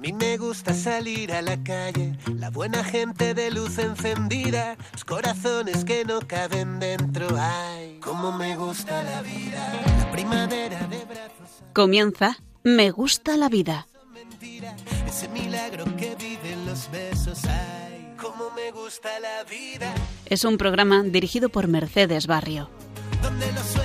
mí 0.00 0.12
me 0.12 0.36
gusta 0.38 0.72
salir 0.74 1.32
a 1.32 1.42
la 1.42 1.62
calle, 1.62 2.16
la 2.34 2.50
buena 2.50 2.82
gente 2.82 3.34
de 3.34 3.50
luz 3.50 3.78
encendida, 3.78 4.76
los 4.92 5.04
corazones 5.04 5.84
que 5.84 6.04
no 6.04 6.20
caben 6.20 6.80
dentro. 6.80 7.28
Ay, 7.38 7.98
cómo 8.02 8.32
me 8.32 8.56
gusta 8.56 9.02
la 9.02 9.22
vida, 9.22 9.72
la 9.98 10.10
primavera 10.10 10.86
de 10.86 11.04
brazos. 11.04 11.62
Comienza 11.74 12.38
Me 12.62 12.90
gusta 12.90 13.36
la 13.36 13.48
vida. 13.48 13.86
Mentira, 14.12 14.74
ese 15.06 15.28
milagro 15.28 15.84
que 15.96 16.14
viven 16.16 16.66
los 16.66 16.90
besos. 16.90 17.44
Ay, 17.44 18.14
cómo 18.20 18.50
me 18.56 18.70
gusta 18.70 19.08
la 19.20 19.44
vida, 19.44 19.94
Es 20.26 20.44
un 20.44 20.56
programa 20.58 21.02
dirigido 21.02 21.48
por 21.48 21.68
Mercedes 21.68 22.26
Barrio. 22.26 22.70
donde 23.22 23.50
los 23.52 23.76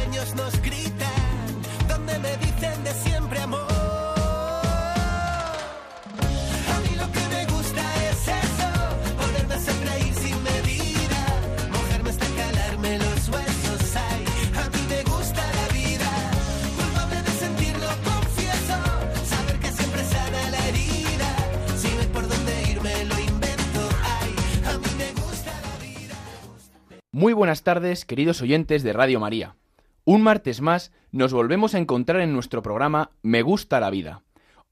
Muy 27.17 27.31
buenas 27.31 27.63
tardes, 27.63 28.03
queridos 28.03 28.41
oyentes 28.41 28.83
de 28.83 28.91
Radio 28.91 29.21
María. 29.21 29.55
Un 30.03 30.21
martes 30.21 30.59
más 30.59 30.91
nos 31.13 31.31
volvemos 31.31 31.73
a 31.73 31.77
encontrar 31.77 32.19
en 32.19 32.33
nuestro 32.33 32.61
programa 32.61 33.11
Me 33.23 33.41
gusta 33.41 33.79
la 33.79 33.89
vida. 33.89 34.21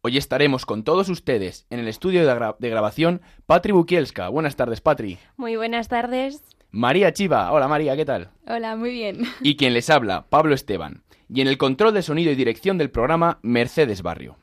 Hoy 0.01 0.17
estaremos 0.17 0.65
con 0.65 0.83
todos 0.83 1.07
ustedes 1.07 1.65
en 1.69 1.79
el 1.79 1.87
estudio 1.87 2.27
de, 2.27 2.33
gra- 2.33 2.57
de 2.59 2.69
grabación 2.69 3.21
Patri 3.45 3.71
Bukielska. 3.71 4.27
Buenas 4.27 4.57
tardes, 4.57 4.81
Patri. 4.81 5.19
Muy 5.37 5.55
buenas 5.55 5.87
tardes. 5.87 6.43
María 6.69 7.13
Chiva. 7.13 7.49
Hola, 7.53 7.69
María, 7.69 7.95
¿qué 7.95 8.03
tal? 8.03 8.31
Hola, 8.45 8.75
muy 8.75 8.89
bien. 8.91 9.21
Y 9.39 9.55
quien 9.55 9.73
les 9.73 9.89
habla, 9.89 10.25
Pablo 10.29 10.53
Esteban. 10.53 11.03
Y 11.33 11.39
en 11.39 11.47
el 11.47 11.57
control 11.57 11.93
de 11.93 12.01
sonido 12.01 12.29
y 12.29 12.35
dirección 12.35 12.77
del 12.77 12.91
programa, 12.91 13.39
Mercedes 13.41 14.01
Barrio. 14.01 14.35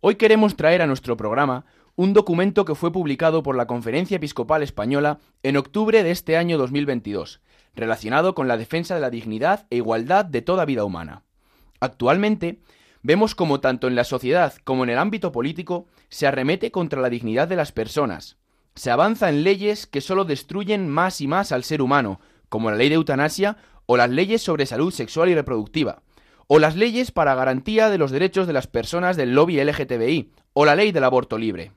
Hoy 0.00 0.14
queremos 0.14 0.56
traer 0.56 0.80
a 0.80 0.86
nuestro 0.86 1.18
programa 1.18 1.66
un 1.98 2.12
documento 2.12 2.64
que 2.64 2.76
fue 2.76 2.92
publicado 2.92 3.42
por 3.42 3.56
la 3.56 3.66
Conferencia 3.66 4.18
Episcopal 4.18 4.62
Española 4.62 5.18
en 5.42 5.56
octubre 5.56 6.04
de 6.04 6.12
este 6.12 6.36
año 6.36 6.56
2022, 6.56 7.40
relacionado 7.74 8.36
con 8.36 8.46
la 8.46 8.56
defensa 8.56 8.94
de 8.94 9.00
la 9.00 9.10
dignidad 9.10 9.66
e 9.68 9.78
igualdad 9.78 10.24
de 10.24 10.40
toda 10.40 10.64
vida 10.64 10.84
humana. 10.84 11.24
Actualmente, 11.80 12.60
vemos 13.02 13.34
como 13.34 13.58
tanto 13.58 13.88
en 13.88 13.96
la 13.96 14.04
sociedad 14.04 14.54
como 14.62 14.84
en 14.84 14.90
el 14.90 14.98
ámbito 14.98 15.32
político 15.32 15.88
se 16.08 16.28
arremete 16.28 16.70
contra 16.70 17.02
la 17.02 17.10
dignidad 17.10 17.48
de 17.48 17.56
las 17.56 17.72
personas. 17.72 18.36
Se 18.76 18.92
avanza 18.92 19.28
en 19.28 19.42
leyes 19.42 19.88
que 19.88 20.00
solo 20.00 20.24
destruyen 20.24 20.88
más 20.88 21.20
y 21.20 21.26
más 21.26 21.50
al 21.50 21.64
ser 21.64 21.82
humano, 21.82 22.20
como 22.48 22.70
la 22.70 22.76
ley 22.76 22.90
de 22.90 22.94
eutanasia 22.94 23.56
o 23.86 23.96
las 23.96 24.08
leyes 24.08 24.40
sobre 24.40 24.66
salud 24.66 24.92
sexual 24.92 25.30
y 25.30 25.34
reproductiva, 25.34 26.02
o 26.46 26.60
las 26.60 26.76
leyes 26.76 27.10
para 27.10 27.34
garantía 27.34 27.90
de 27.90 27.98
los 27.98 28.12
derechos 28.12 28.46
de 28.46 28.52
las 28.52 28.68
personas 28.68 29.16
del 29.16 29.34
lobby 29.34 29.60
LGTBI, 29.60 30.30
o 30.52 30.64
la 30.64 30.76
ley 30.76 30.92
del 30.92 31.04
aborto 31.04 31.38
libre, 31.38 31.72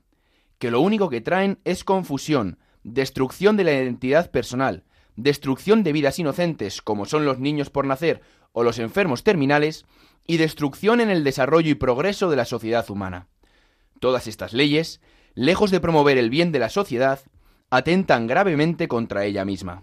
que 0.61 0.69
lo 0.69 0.79
único 0.79 1.09
que 1.09 1.21
traen 1.21 1.57
es 1.65 1.83
confusión, 1.83 2.59
destrucción 2.83 3.57
de 3.57 3.63
la 3.63 3.73
identidad 3.73 4.29
personal, 4.29 4.83
destrucción 5.15 5.81
de 5.81 5.91
vidas 5.91 6.19
inocentes 6.19 6.83
como 6.83 7.07
son 7.07 7.25
los 7.25 7.39
niños 7.39 7.71
por 7.71 7.87
nacer 7.87 8.21
o 8.51 8.61
los 8.61 8.77
enfermos 8.77 9.23
terminales, 9.23 9.87
y 10.27 10.37
destrucción 10.37 11.01
en 11.01 11.09
el 11.09 11.23
desarrollo 11.23 11.71
y 11.71 11.73
progreso 11.73 12.29
de 12.29 12.35
la 12.35 12.45
sociedad 12.45 12.87
humana. 12.91 13.27
Todas 13.99 14.27
estas 14.27 14.53
leyes, 14.53 15.01
lejos 15.33 15.71
de 15.71 15.79
promover 15.79 16.19
el 16.19 16.29
bien 16.29 16.51
de 16.51 16.59
la 16.59 16.69
sociedad, 16.69 17.21
atentan 17.71 18.27
gravemente 18.27 18.87
contra 18.87 19.25
ella 19.25 19.43
misma. 19.45 19.81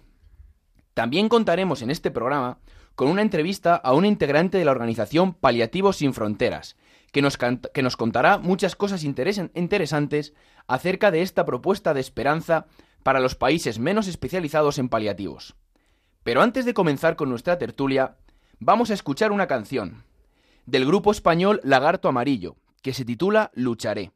También 0.95 1.29
contaremos 1.29 1.83
en 1.83 1.91
este 1.91 2.13
programa 2.13 2.61
con 2.95 3.09
una 3.09 3.23
entrevista 3.23 3.75
a 3.75 3.95
un 3.95 4.05
integrante 4.05 4.59
de 4.59 4.65
la 4.65 4.71
organización 4.71 5.35
Paliativos 5.35 5.97
Sin 5.97 6.15
Fronteras, 6.15 6.77
que 7.13 7.23
nos, 7.23 7.37
que 7.37 7.83
nos 7.83 7.97
contará 7.97 8.39
muchas 8.39 8.77
cosas 8.77 9.05
interesantes 9.05 10.35
acerca 10.67 11.11
de 11.11 11.23
esta 11.23 11.45
propuesta 11.45 11.95
de 11.95 12.01
esperanza 12.01 12.67
para 13.03 13.21
los 13.21 13.35
países 13.35 13.79
menos 13.79 14.07
especializados 14.09 14.79
en 14.79 14.89
paliativos. 14.89 15.55
Pero 16.23 16.43
antes 16.43 16.65
de 16.65 16.75
comenzar 16.75 17.17
con 17.17 17.31
nuestra 17.31 17.59
tertulia, 17.59 18.17
vamos 18.59 18.91
a 18.91 18.95
escuchar 18.95 19.33
una 19.33 19.47
canción 19.47 20.05
del 20.67 20.85
grupo 20.85 21.11
español 21.11 21.61
Lagarto 21.65 22.09
Amarillo, 22.09 22.57
que 22.83 22.93
se 22.93 23.05
titula 23.05 23.51
Lucharé. 23.55 24.13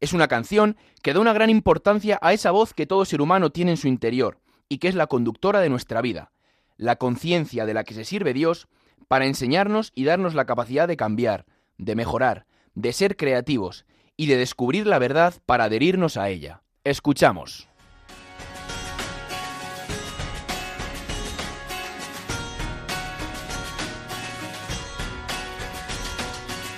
Es 0.00 0.12
una 0.12 0.28
canción 0.28 0.76
que 1.02 1.12
da 1.12 1.20
una 1.20 1.34
gran 1.34 1.50
importancia 1.50 2.18
a 2.22 2.32
esa 2.32 2.50
voz 2.50 2.72
que 2.72 2.86
todo 2.86 3.04
ser 3.04 3.20
humano 3.20 3.50
tiene 3.50 3.72
en 3.72 3.76
su 3.76 3.88
interior 3.88 4.38
y 4.68 4.78
que 4.78 4.88
es 4.88 4.94
la 4.94 5.06
conductora 5.06 5.60
de 5.60 5.68
nuestra 5.68 6.00
vida, 6.00 6.32
la 6.76 6.96
conciencia 6.96 7.66
de 7.66 7.74
la 7.74 7.84
que 7.84 7.94
se 7.94 8.04
sirve 8.04 8.32
Dios 8.32 8.68
para 9.08 9.26
enseñarnos 9.26 9.92
y 9.94 10.04
darnos 10.04 10.34
la 10.34 10.46
capacidad 10.46 10.88
de 10.88 10.96
cambiar, 10.96 11.44
de 11.78 11.94
mejorar, 11.94 12.46
de 12.74 12.92
ser 12.92 13.16
creativos 13.16 13.84
y 14.16 14.26
de 14.26 14.36
descubrir 14.36 14.86
la 14.86 14.98
verdad 14.98 15.34
para 15.46 15.64
adherirnos 15.64 16.16
a 16.16 16.28
ella. 16.28 16.62
Escuchamos. 16.84 17.68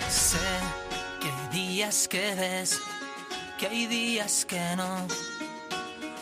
Sé 0.09 0.39
que 1.21 1.29
hay 1.29 1.49
días 1.53 2.09
que 2.09 2.35
ves, 2.35 2.81
que 3.59 3.67
hay 3.67 3.87
días 3.87 4.45
que 4.45 4.77
no, 4.77 5.07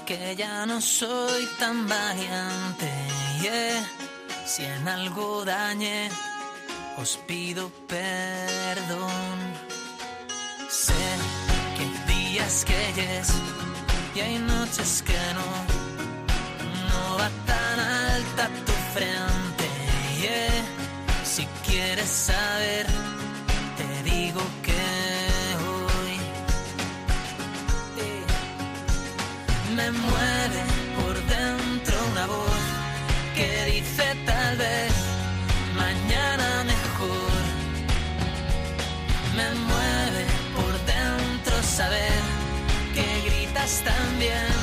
que 0.06 0.35
ya 0.37 0.67
no 0.67 0.81
soy 0.81 1.47
tan 1.59 1.89
valiente. 1.89 2.91
yeah. 3.43 3.85
Si 4.47 4.62
en 4.62 4.87
algo 4.87 5.43
dañé, 5.45 6.11
os 6.97 7.16
pido 7.27 7.71
perdón. 7.88 9.37
Sé 10.69 11.05
que 11.77 11.82
hay 11.84 11.94
días 12.15 12.65
que 12.65 12.93
yes 13.00 13.32
y 14.15 14.21
hay 14.21 14.38
noches 14.38 15.03
que 15.06 15.19
no, 15.38 15.49
no 16.91 17.16
va 17.19 17.31
tan 17.47 17.81
alta 17.81 18.49
tu 18.66 18.72
frente. 18.94 19.66
yeah. 20.21 20.65
Si 21.25 21.47
quieres 21.66 22.09
saber 22.09 22.87
te 23.76 24.11
digo 24.11 24.41
que 24.62 24.84
hoy 25.66 26.16
me 29.76 29.91
mueve 29.91 30.84
también 43.67 44.54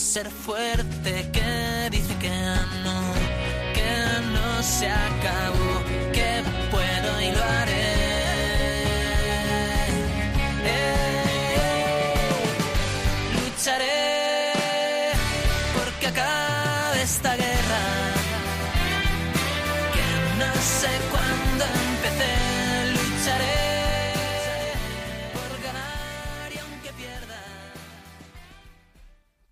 ser 0.00 0.30
fuerte, 0.30 1.29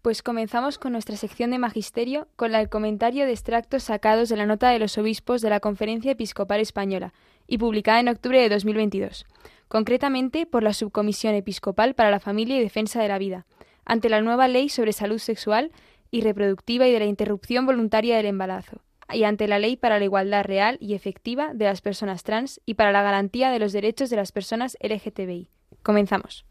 Pues 0.09 0.23
comenzamos 0.23 0.79
con 0.79 0.93
nuestra 0.93 1.19
sección 1.19 1.51
de 1.51 1.59
magisterio 1.59 2.29
con 2.37 2.55
el 2.55 2.71
comentario 2.71 3.27
de 3.27 3.33
extractos 3.33 3.83
sacados 3.83 4.31
de 4.31 4.39
la 4.39 4.47
nota 4.47 4.71
de 4.71 4.79
los 4.79 4.97
obispos 4.97 5.43
de 5.43 5.51
la 5.51 5.61
Conferencia 5.61 6.13
Episcopal 6.13 6.61
Española 6.61 7.13
y 7.47 7.59
publicada 7.59 8.01
en 8.01 8.09
octubre 8.09 8.41
de 8.41 8.49
2022, 8.49 9.27
concretamente 9.69 10.47
por 10.47 10.63
la 10.63 10.73
Subcomisión 10.73 11.35
Episcopal 11.35 11.93
para 11.93 12.11
la 12.11 12.21
Familia 12.21 12.57
y 12.57 12.63
Defensa 12.63 13.03
de 13.03 13.09
la 13.09 13.19
Vida, 13.19 13.45
ante 13.85 14.09
la 14.09 14.23
nueva 14.23 14.49
ley 14.49 14.71
sobre 14.71 14.95
salud 14.95 15.19
sexual 15.19 15.73
y 16.11 16.23
reproductiva 16.23 16.89
y 16.89 16.93
de 16.93 17.01
la 17.01 17.05
interrupción 17.05 17.67
voluntaria 17.67 18.17
del 18.17 18.25
embarazo, 18.25 18.81
y 19.13 19.25
ante 19.25 19.47
la 19.47 19.59
ley 19.59 19.77
para 19.77 19.99
la 19.99 20.07
igualdad 20.07 20.43
real 20.43 20.79
y 20.81 20.95
efectiva 20.95 21.53
de 21.53 21.67
las 21.67 21.83
personas 21.83 22.23
trans 22.23 22.63
y 22.65 22.75
para 22.75 22.93
la 22.93 23.03
garantía 23.03 23.51
de 23.51 23.59
los 23.59 23.75
derechos 23.75 24.09
de 24.09 24.17
las 24.17 24.33
personas 24.33 24.79
LGTBI. 24.81 25.51
Comenzamos. 25.83 26.48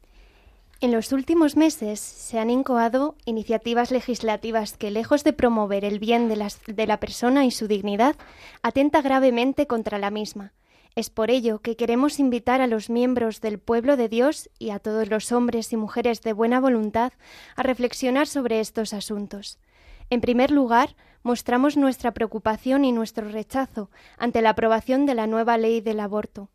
En 0.79 0.91
los 0.91 1.11
últimos 1.11 1.55
meses 1.55 1.99
se 1.99 2.37
han 2.37 2.51
incoado 2.51 3.15
iniciativas 3.25 3.89
legislativas 3.89 4.77
que, 4.77 4.91
lejos 4.91 5.23
de 5.23 5.33
promover 5.33 5.83
el 5.83 5.97
bien 5.97 6.29
de, 6.29 6.51
de 6.67 6.87
la 6.87 6.99
persona 6.99 7.45
y 7.45 7.51
su 7.51 7.67
dignidad, 7.67 8.15
atenta 8.61 9.01
gravemente 9.01 9.65
contra 9.65 9.97
la 9.97 10.11
misma. 10.11 10.53
Es 10.93 11.09
por 11.09 11.31
ello 11.31 11.59
que 11.59 11.75
queremos 11.75 12.19
invitar 12.19 12.61
a 12.61 12.67
los 12.67 12.91
miembros 12.91 13.41
del 13.41 13.57
pueblo 13.57 13.97
de 13.97 14.07
Dios 14.07 14.51
y 14.59 14.69
a 14.69 14.77
todos 14.77 15.09
los 15.09 15.31
hombres 15.31 15.73
y 15.73 15.77
mujeres 15.77 16.21
de 16.21 16.33
buena 16.33 16.59
voluntad 16.59 17.11
a 17.55 17.63
reflexionar 17.63 18.27
sobre 18.27 18.59
estos 18.59 18.93
asuntos. 18.93 19.57
En 20.11 20.21
primer 20.21 20.51
lugar, 20.51 20.95
mostramos 21.23 21.75
nuestra 21.75 22.13
preocupación 22.13 22.85
y 22.85 22.91
nuestro 22.91 23.27
rechazo 23.29 23.89
ante 24.17 24.43
la 24.43 24.51
aprobación 24.51 25.07
de 25.07 25.15
la 25.15 25.25
nueva 25.25 25.57
ley 25.57 25.81
del 25.81 25.99
aborto. 25.99 26.49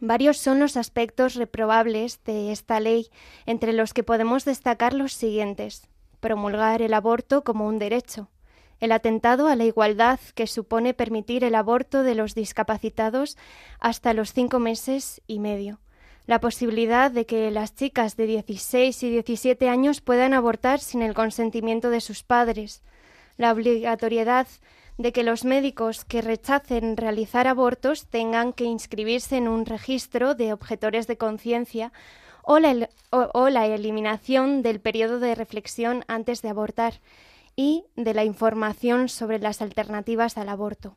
Varios 0.00 0.38
son 0.38 0.60
los 0.60 0.76
aspectos 0.76 1.34
reprobables 1.34 2.20
de 2.24 2.52
esta 2.52 2.78
ley, 2.78 3.08
entre 3.46 3.72
los 3.72 3.92
que 3.92 4.04
podemos 4.04 4.44
destacar 4.44 4.92
los 4.92 5.12
siguientes. 5.12 5.88
Promulgar 6.20 6.82
el 6.82 6.94
aborto 6.94 7.42
como 7.42 7.66
un 7.66 7.78
derecho. 7.78 8.28
El 8.80 8.92
atentado 8.92 9.48
a 9.48 9.56
la 9.56 9.64
igualdad 9.64 10.20
que 10.34 10.46
supone 10.46 10.94
permitir 10.94 11.42
el 11.42 11.56
aborto 11.56 12.04
de 12.04 12.14
los 12.14 12.34
discapacitados 12.34 13.36
hasta 13.80 14.14
los 14.14 14.32
cinco 14.32 14.60
meses 14.60 15.20
y 15.26 15.40
medio. 15.40 15.80
La 16.26 16.40
posibilidad 16.40 17.10
de 17.10 17.26
que 17.26 17.50
las 17.50 17.74
chicas 17.74 18.16
de 18.16 18.26
16 18.26 19.02
y 19.02 19.10
17 19.10 19.68
años 19.68 20.00
puedan 20.00 20.34
abortar 20.34 20.78
sin 20.78 21.02
el 21.02 21.14
consentimiento 21.14 21.90
de 21.90 22.00
sus 22.00 22.22
padres. 22.22 22.82
La 23.36 23.50
obligatoriedad 23.50 24.46
de 24.98 25.12
que 25.12 25.22
los 25.22 25.44
médicos 25.44 26.04
que 26.04 26.20
rechacen 26.20 26.96
realizar 26.96 27.46
abortos 27.46 28.06
tengan 28.06 28.52
que 28.52 28.64
inscribirse 28.64 29.36
en 29.36 29.48
un 29.48 29.64
registro 29.64 30.34
de 30.34 30.52
objetores 30.52 31.06
de 31.06 31.16
conciencia 31.16 31.92
o 32.42 32.58
la, 32.58 33.66
eliminación 33.66 34.62
del 34.62 34.80
periodo 34.80 35.20
de 35.20 35.34
reflexión 35.34 36.04
antes 36.08 36.42
de 36.42 36.48
abortar 36.48 36.94
y 37.54 37.84
de 37.94 38.14
la 38.14 38.24
información 38.24 39.08
sobre 39.08 39.38
las 39.38 39.62
alternativas 39.62 40.36
al 40.36 40.48
aborto. 40.48 40.96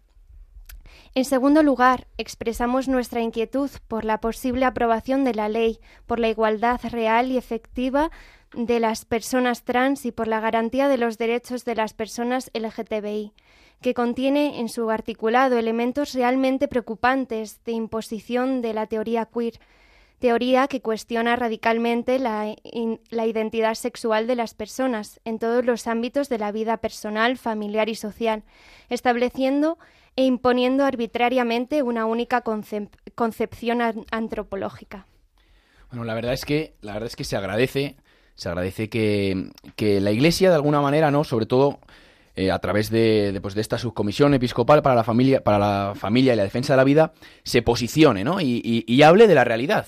En 1.13 1.25
segundo 1.25 1.61
lugar, 1.61 2.07
expresamos 2.17 2.87
nuestra 2.87 3.21
inquietud 3.21 3.69
por 3.87 4.05
la 4.05 4.19
posible 4.19 4.65
aprobación 4.65 5.23
de 5.25 5.35
la 5.35 5.49
ley, 5.49 5.79
por 6.05 6.19
la 6.19 6.29
igualdad 6.29 6.79
real 6.89 7.31
y 7.31 7.37
efectiva 7.37 8.11
de 8.53 8.79
las 8.79 9.05
personas 9.05 9.63
trans 9.63 10.05
y 10.05 10.11
por 10.11 10.27
la 10.27 10.39
garantía 10.39 10.87
de 10.87 10.97
los 10.97 11.17
derechos 11.17 11.65
de 11.65 11.75
las 11.75 11.93
personas 11.93 12.49
LGTBI, 12.53 13.33
que 13.81 13.93
contiene 13.93 14.59
en 14.59 14.69
su 14.69 14.89
articulado 14.89 15.57
elementos 15.57 16.13
realmente 16.13 16.67
preocupantes 16.67 17.63
de 17.65 17.71
imposición 17.71 18.61
de 18.61 18.73
la 18.73 18.85
teoría 18.87 19.25
queer, 19.25 19.59
teoría 20.19 20.67
que 20.67 20.81
cuestiona 20.81 21.35
radicalmente 21.35 22.19
la, 22.19 22.55
la 23.09 23.25
identidad 23.25 23.73
sexual 23.73 24.27
de 24.27 24.35
las 24.35 24.53
personas 24.53 25.19
en 25.25 25.39
todos 25.39 25.65
los 25.65 25.87
ámbitos 25.87 26.29
de 26.29 26.37
la 26.37 26.51
vida 26.51 26.77
personal, 26.77 27.37
familiar 27.37 27.89
y 27.89 27.95
social, 27.95 28.43
estableciendo 28.89 29.79
e 30.15 30.25
imponiendo 30.25 30.85
arbitrariamente 30.85 31.81
una 31.81 32.05
única 32.05 32.43
concep- 32.43 32.91
concepción 33.15 33.81
an- 33.81 34.05
antropológica. 34.11 35.07
Bueno, 35.89 36.03
la 36.05 36.13
verdad 36.13 36.33
es 36.33 36.45
que, 36.45 36.75
la 36.81 36.93
verdad 36.93 37.07
es 37.07 37.15
que 37.15 37.23
se 37.23 37.35
agradece, 37.35 37.95
se 38.35 38.49
agradece 38.49 38.89
que, 38.89 39.49
que 39.75 39.99
la 40.01 40.11
Iglesia 40.11 40.49
de 40.49 40.55
alguna 40.55 40.81
manera, 40.81 41.09
¿no? 41.09 41.23
Sobre 41.23 41.47
todo 41.47 41.79
eh, 42.35 42.51
a 42.51 42.59
través 42.59 42.89
de, 42.89 43.37
pues, 43.41 43.55
de 43.55 43.61
esta 43.61 43.77
subcomisión 43.77 44.33
episcopal 44.33 44.81
para 44.81 44.95
la 44.95 45.03
familia, 45.03 45.43
para 45.43 45.59
la 45.59 45.93
familia 45.95 46.33
y 46.33 46.37
la 46.37 46.43
defensa 46.43 46.73
de 46.73 46.77
la 46.77 46.83
vida, 46.83 47.13
se 47.43 47.61
posicione, 47.61 48.23
¿no? 48.23 48.39
Y, 48.41 48.61
y- 48.63 48.83
y 48.87 49.01
hable 49.03 49.27
de 49.27 49.35
la 49.35 49.43
realidad. 49.43 49.85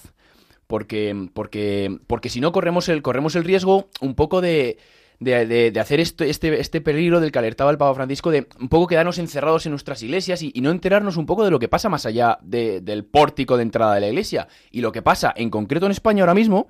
Porque, 0.68 1.28
porque, 1.34 1.98
porque 2.08 2.30
si 2.30 2.40
no 2.40 2.52
corremos 2.52 2.90
el, 2.90 3.02
corremos 3.02 3.36
el 3.36 3.44
riesgo 3.44 3.90
un 4.02 4.16
poco 4.16 4.42
de, 4.42 4.78
de, 5.20 5.46
de- 5.72 5.80
hacer 5.80 6.00
este, 6.00 6.30
este, 6.30 6.60
este 6.60 6.82
peligro 6.82 7.20
del 7.20 7.32
que 7.32 7.40
alertaba 7.40 7.70
el 7.70 7.78
Papa 7.78 7.94
Francisco, 7.94 8.32
de 8.32 8.48
un 8.60 8.70
poco 8.70 8.88
quedarnos 8.88 9.20
encerrados 9.20 9.66
en 9.66 9.72
nuestras 9.72 10.02
iglesias 10.02 10.42
y, 10.42 10.52
y 10.56 10.62
no 10.62 10.72
enterarnos 10.72 11.18
un 11.18 11.26
poco 11.26 11.44
de 11.44 11.52
lo 11.52 11.60
que 11.60 11.68
pasa 11.68 11.90
más 11.90 12.06
allá 12.06 12.40
de- 12.42 12.82
del 12.82 13.04
pórtico 13.06 13.58
de 13.58 13.64
entrada 13.64 13.94
de 13.96 14.02
la 14.02 14.08
iglesia. 14.08 14.48
Y 14.72 14.82
lo 14.82 14.92
que 14.92 15.02
pasa 15.02 15.34
en 15.36 15.50
concreto 15.50 15.86
en 15.86 15.92
España 15.92 16.24
ahora 16.24 16.34
mismo 16.34 16.68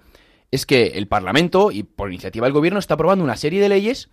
es 0.52 0.66
que 0.66 0.88
el 0.96 1.08
Parlamento, 1.08 1.72
y 1.72 1.84
por 1.84 2.10
iniciativa 2.10 2.46
del 2.46 2.54
Gobierno, 2.54 2.80
está 2.80 2.96
aprobando 2.96 3.24
una 3.24 3.38
serie 3.38 3.62
de 3.62 3.70
leyes 3.70 4.10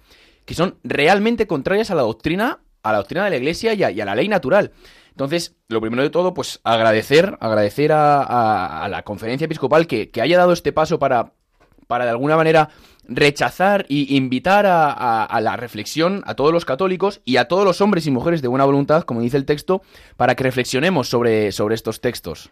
que 0.51 0.57
son 0.57 0.79
realmente 0.83 1.47
contrarias 1.47 1.93
a 1.93 1.95
la 1.95 2.03
doctrina, 2.03 2.59
a 2.83 2.91
la 2.91 2.99
doctrina 2.99 3.23
de 3.23 3.31
la 3.31 3.37
Iglesia 3.37 3.73
y 3.73 3.85
a, 3.85 4.05
la 4.05 4.17
ley 4.17 4.27
natural. 4.27 4.73
Entonces, 5.11 5.55
lo 5.69 5.81
primero 5.81 6.03
de 6.03 6.11
todo, 6.11 6.35
pues 6.35 6.59
agradecer, 6.65 7.39
agradecer 7.39 7.93
a, 7.93 8.89
la 8.91 9.05
conferencia 9.05 9.45
episcopal 9.45 9.87
que, 9.87 10.11
haya 10.21 10.37
dado 10.39 10.53
este 10.53 10.73
paso 10.73 10.99
para, 10.99 11.35
para 11.87 12.05
de 12.05 12.11
alguna 12.11 12.37
manera 12.37 12.71
rechazar 13.05 13.87
y 13.89 14.17
invitar 14.17 14.67
a, 14.67 14.91
a- 14.91 15.25
a 15.25 15.41
la 15.41 15.57
reflexión 15.57 16.25
a 16.27 16.35
todos 16.35 16.53
los 16.53 16.65
católicos 16.65 17.21
y 17.25 17.37
a 17.37 17.47
todos 17.47 17.65
los 17.65 17.81
hombres 17.81 18.09
y 18.09 18.11
mujeres 18.11 18.43
de 18.43 18.49
buena 18.49 18.65
voluntad, 18.65 19.05
como 19.05 19.21
dice 19.21 19.37
el 19.37 19.45
texto, 19.45 19.83
para 20.17 20.35
que 20.35 20.43
reflexionemos 20.43 21.09
sobre, 21.09 21.53
sobre 21.53 21.77
estos 21.77 22.01
textos. 22.01 22.51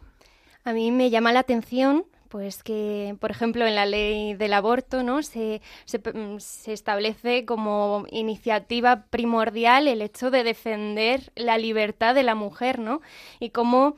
A 0.62 0.72
mí 0.72 0.92
me 0.92 1.10
llama 1.10 1.32
la 1.32 1.40
atención 1.40 2.04
pues 2.28 2.62
que, 2.62 3.16
por 3.20 3.30
ejemplo, 3.30 3.66
en 3.66 3.74
la 3.74 3.86
ley 3.86 4.34
del 4.34 4.52
aborto, 4.52 5.02
¿no? 5.02 5.22
Se, 5.22 5.60
se, 5.84 5.98
mm, 5.98 6.38
se 6.38 6.72
establece 6.72 7.44
como 7.44 8.06
iniciativa 8.10 9.06
primordial 9.10 9.88
el 9.88 10.02
hecho 10.02 10.30
de 10.30 10.44
defender 10.44 11.32
la 11.36 11.58
libertad 11.58 12.14
de 12.14 12.22
la 12.22 12.34
mujer, 12.34 12.78
¿no? 12.78 13.00
Y 13.40 13.50
cómo 13.50 13.96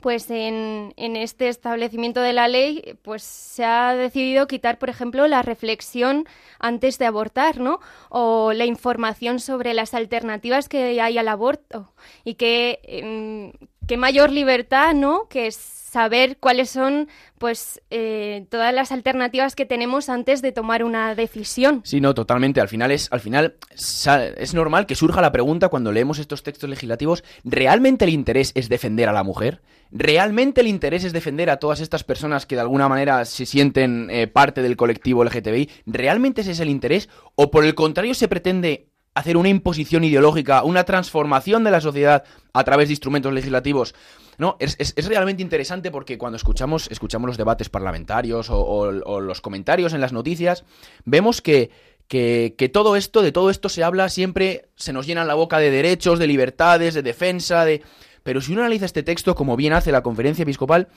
pues 0.00 0.30
en, 0.30 0.92
en 0.96 1.16
este 1.16 1.48
establecimiento 1.48 2.20
de 2.20 2.32
la 2.32 2.48
ley 2.48 2.98
pues 3.02 3.22
se 3.22 3.64
ha 3.64 3.94
decidido 3.94 4.46
quitar 4.46 4.78
por 4.78 4.90
ejemplo 4.90 5.26
la 5.26 5.42
reflexión 5.42 6.26
antes 6.58 6.98
de 6.98 7.06
abortar 7.06 7.58
no 7.60 7.80
o 8.08 8.52
la 8.52 8.66
información 8.66 9.40
sobre 9.40 9.74
las 9.74 9.94
alternativas 9.94 10.68
que 10.68 11.00
hay 11.00 11.18
al 11.18 11.28
aborto 11.28 11.92
y 12.24 12.34
que 12.34 12.80
em, 12.84 13.52
qué 13.86 13.96
mayor 13.96 14.30
libertad 14.30 14.94
no 14.94 15.28
que 15.28 15.50
saber 15.50 16.36
cuáles 16.38 16.70
son 16.70 17.08
pues 17.38 17.80
eh, 17.90 18.46
todas 18.50 18.74
las 18.74 18.92
alternativas 18.92 19.54
que 19.54 19.64
tenemos 19.64 20.08
antes 20.08 20.42
de 20.42 20.52
tomar 20.52 20.84
una 20.84 21.14
decisión 21.14 21.80
Sí, 21.84 22.00
no, 22.00 22.14
totalmente. 22.14 22.60
Al 22.60 22.68
final 22.68 22.90
es, 22.90 23.08
al 23.12 23.20
final 23.20 23.56
es 23.72 24.54
normal 24.54 24.86
que 24.86 24.94
surja 24.94 25.20
la 25.20 25.32
pregunta 25.32 25.68
cuando 25.68 25.92
leemos 25.92 26.18
estos 26.18 26.42
textos 26.42 26.68
legislativos, 26.68 27.24
¿realmente 27.44 28.04
el 28.04 28.10
interés 28.10 28.52
es 28.54 28.68
defender 28.68 29.08
a 29.08 29.12
la 29.12 29.22
mujer? 29.22 29.62
¿Realmente 29.90 30.60
el 30.60 30.66
interés 30.66 31.04
es 31.04 31.12
defender 31.12 31.48
a 31.48 31.58
todas 31.58 31.80
estas 31.80 32.04
personas 32.04 32.44
que 32.44 32.56
de 32.56 32.62
alguna 32.62 32.88
manera 32.88 33.24
se 33.24 33.46
sienten 33.46 34.08
eh, 34.10 34.26
parte 34.26 34.62
del 34.62 34.76
colectivo 34.76 35.24
LGTBI? 35.24 35.70
¿Realmente 35.86 36.40
ese 36.40 36.52
es 36.52 36.60
el 36.60 36.70
interés? 36.70 37.08
¿O 37.36 37.50
por 37.50 37.64
el 37.64 37.74
contrario 37.74 38.14
se 38.14 38.28
pretende 38.28 38.88
hacer 39.16 39.36
una 39.36 39.48
imposición 39.48 40.04
ideológica, 40.04 40.62
una 40.62 40.84
transformación 40.84 41.64
de 41.64 41.70
la 41.72 41.80
sociedad 41.80 42.24
a 42.52 42.64
través 42.64 42.88
de 42.88 42.92
instrumentos 42.92 43.32
legislativos? 43.32 43.94
No, 44.38 44.56
es, 44.60 44.76
es- 44.78 44.92
es 44.96 45.06
realmente 45.06 45.42
interesante 45.42 45.90
porque 45.90 46.18
cuando 46.18 46.36
escuchamos, 46.36 46.88
escuchamos 46.90 47.26
los 47.26 47.36
debates 47.38 47.68
parlamentarios 47.70 48.50
o, 48.50 48.60
o- 48.60 49.20
los 49.20 49.40
comentarios 49.40 49.94
en 49.94 50.00
las 50.02 50.12
noticias, 50.12 50.64
vemos 51.06 51.40
que, 51.40 51.70
que, 52.06 52.54
que 52.58 52.68
todo 52.68 52.94
esto, 52.96 53.22
de 53.22 53.32
todo 53.32 53.48
esto 53.50 53.68
se 53.70 53.82
habla 53.82 54.08
siempre, 54.10 54.68
se 54.76 54.92
nos 54.92 55.06
llena 55.06 55.24
la 55.24 55.34
boca 55.34 55.58
de 55.58 55.70
derechos, 55.70 56.18
de 56.18 56.26
libertades, 56.26 56.94
de 56.94 57.02
defensa, 57.02 57.64
de... 57.64 57.82
Pero 58.22 58.40
si 58.40 58.52
uno 58.52 58.62
analiza 58.62 58.84
este 58.86 59.02
texto, 59.04 59.34
como 59.36 59.56
bien 59.56 59.72
hace 59.72 59.92
la 59.92 60.02
conferencia 60.02 60.42
episcopal, 60.42 60.88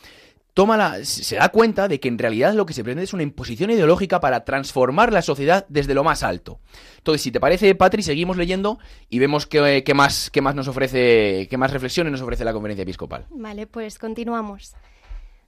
toma 0.60 0.76
la, 0.76 1.06
se 1.06 1.38
da 1.38 1.48
cuenta 1.48 1.88
de 1.88 2.02
que 2.02 2.10
en 2.10 2.18
realidad 2.18 2.54
lo 2.54 2.66
que 2.66 2.74
se 2.74 2.84
pretende 2.84 3.06
es 3.06 3.14
una 3.14 3.24
imposición 3.24 3.72
ideológica 3.72 4.20
para 4.20 4.44
transformar 4.44 5.14
la 5.14 5.22
sociedad 5.22 5.66
desde 5.70 5.94
lo 5.94 6.04
más 6.04 6.22
alto. 6.22 6.60
Entonces, 6.98 7.22
si 7.22 7.32
te 7.32 7.40
parece, 7.40 7.74
Patri, 7.76 8.04
seguimos 8.04 8.36
leyendo 8.36 8.78
y 9.10 9.20
vemos 9.20 9.48
qué, 9.48 9.94
más, 9.96 10.30
qué 10.30 10.42
más 10.42 10.56
nos 10.56 10.68
ofrece, 10.68 11.48
qué 11.50 11.58
más 11.58 11.72
reflexiones 11.72 12.12
nos 12.12 12.22
ofrece 12.22 12.44
la 12.44 12.52
conferencia 12.52 12.84
episcopal. 12.84 13.26
Vale, 13.30 13.68
pues 13.68 13.98
continuamos. 14.00 14.76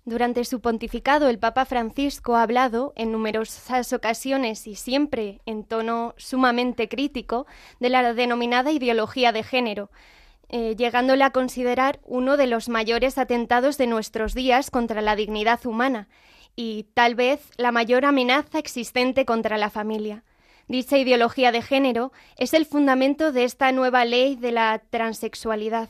Durante 0.05 0.45
su 0.45 0.61
pontificado, 0.61 1.27
el 1.27 1.39
Papa 1.39 1.65
Francisco 1.65 2.37
ha 2.37 2.43
hablado 2.43 2.93
en 2.95 3.11
numerosas 3.11 3.91
ocasiones 3.91 4.65
y 4.65 4.75
siempre 4.75 5.41
en 5.45 5.65
tono 5.65 6.13
sumamente 6.15 6.87
crítico 6.87 7.47
de 7.81 7.89
la 7.89 8.13
denominada 8.13 8.71
ideología 8.71 9.33
de 9.33 9.43
género, 9.43 9.91
eh, 10.51 10.75
llegándola 10.75 11.27
a 11.27 11.31
considerar 11.31 12.01
uno 12.03 12.35
de 12.35 12.45
los 12.45 12.67
mayores 12.67 13.17
atentados 13.17 13.77
de 13.77 13.87
nuestros 13.87 14.33
días 14.33 14.69
contra 14.69 15.01
la 15.01 15.15
dignidad 15.15 15.65
humana 15.65 16.09
y 16.57 16.87
tal 16.93 17.15
vez 17.15 17.39
la 17.55 17.71
mayor 17.71 18.03
amenaza 18.03 18.59
existente 18.59 19.25
contra 19.25 19.57
la 19.57 19.69
familia. 19.69 20.25
Dicha 20.67 20.97
ideología 20.97 21.53
de 21.53 21.61
género 21.61 22.11
es 22.37 22.53
el 22.53 22.65
fundamento 22.65 23.31
de 23.31 23.45
esta 23.45 23.71
nueva 23.71 24.03
ley 24.03 24.35
de 24.35 24.51
la 24.51 24.81
transexualidad. 24.89 25.89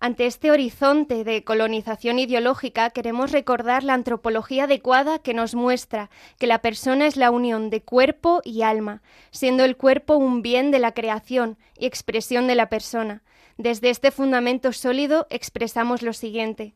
Ante 0.00 0.26
este 0.26 0.50
horizonte 0.50 1.24
de 1.24 1.44
colonización 1.44 2.18
ideológica 2.18 2.90
queremos 2.90 3.32
recordar 3.32 3.84
la 3.84 3.94
antropología 3.94 4.64
adecuada 4.64 5.18
que 5.18 5.32
nos 5.32 5.54
muestra 5.54 6.10
que 6.38 6.46
la 6.46 6.58
persona 6.58 7.06
es 7.06 7.16
la 7.16 7.30
unión 7.30 7.70
de 7.70 7.80
cuerpo 7.80 8.42
y 8.44 8.60
alma, 8.60 9.00
siendo 9.30 9.64
el 9.64 9.78
cuerpo 9.78 10.16
un 10.16 10.42
bien 10.42 10.70
de 10.70 10.78
la 10.78 10.92
creación 10.92 11.56
y 11.78 11.86
expresión 11.86 12.46
de 12.46 12.54
la 12.54 12.68
persona. 12.68 13.22
Desde 13.56 13.90
este 13.90 14.10
fundamento 14.10 14.72
sólido 14.72 15.26
expresamos 15.30 16.02
lo 16.02 16.12
siguiente. 16.12 16.74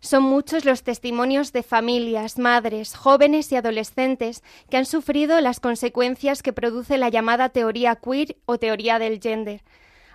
Son 0.00 0.22
muchos 0.22 0.64
los 0.64 0.82
testimonios 0.82 1.52
de 1.52 1.62
familias, 1.62 2.38
madres, 2.38 2.94
jóvenes 2.94 3.50
y 3.52 3.56
adolescentes 3.56 4.42
que 4.68 4.76
han 4.76 4.86
sufrido 4.86 5.40
las 5.40 5.60
consecuencias 5.60 6.42
que 6.42 6.52
produce 6.52 6.98
la 6.98 7.08
llamada 7.08 7.48
teoría 7.48 7.96
queer 7.96 8.36
o 8.44 8.58
teoría 8.58 8.98
del 8.98 9.20
gender. 9.20 9.62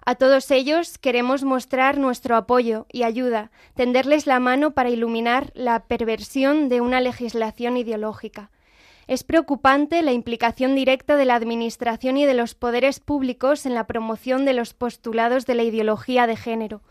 A 0.06 0.15
todos 0.15 0.50
ellos 0.51 0.98
queremos 0.98 1.44
mostrar 1.44 1.98
nuestro 1.98 2.36
apoyo 2.36 2.88
y 2.91 3.03
ayuda, 3.03 3.51
tenderles 3.75 4.25
la 4.25 4.39
mano 4.39 4.72
para 4.72 4.89
iluminar 4.89 5.51
la 5.53 5.86
perversión 5.86 6.70
de 6.70 6.82
una 6.82 7.01
legislación 7.01 7.77
ideológica. 7.77 8.50
Es 9.08 9.24
preocupante 9.24 10.01
la 10.01 10.12
implicación 10.12 10.75
directa 10.75 11.15
de 11.15 11.25
la 11.25 11.36
Administración 11.36 12.17
y 12.17 12.25
de 12.25 12.34
los 12.34 12.55
poderes 12.55 13.00
públicos 13.00 13.65
en 13.65 13.74
la 13.74 13.88
promoción 13.88 14.46
de 14.46 14.53
los 14.53 14.74
postulados 14.74 15.46
de 15.46 15.55
la 15.55 15.63
ideología 15.63 16.27
de 16.27 16.36
género. 16.36 16.81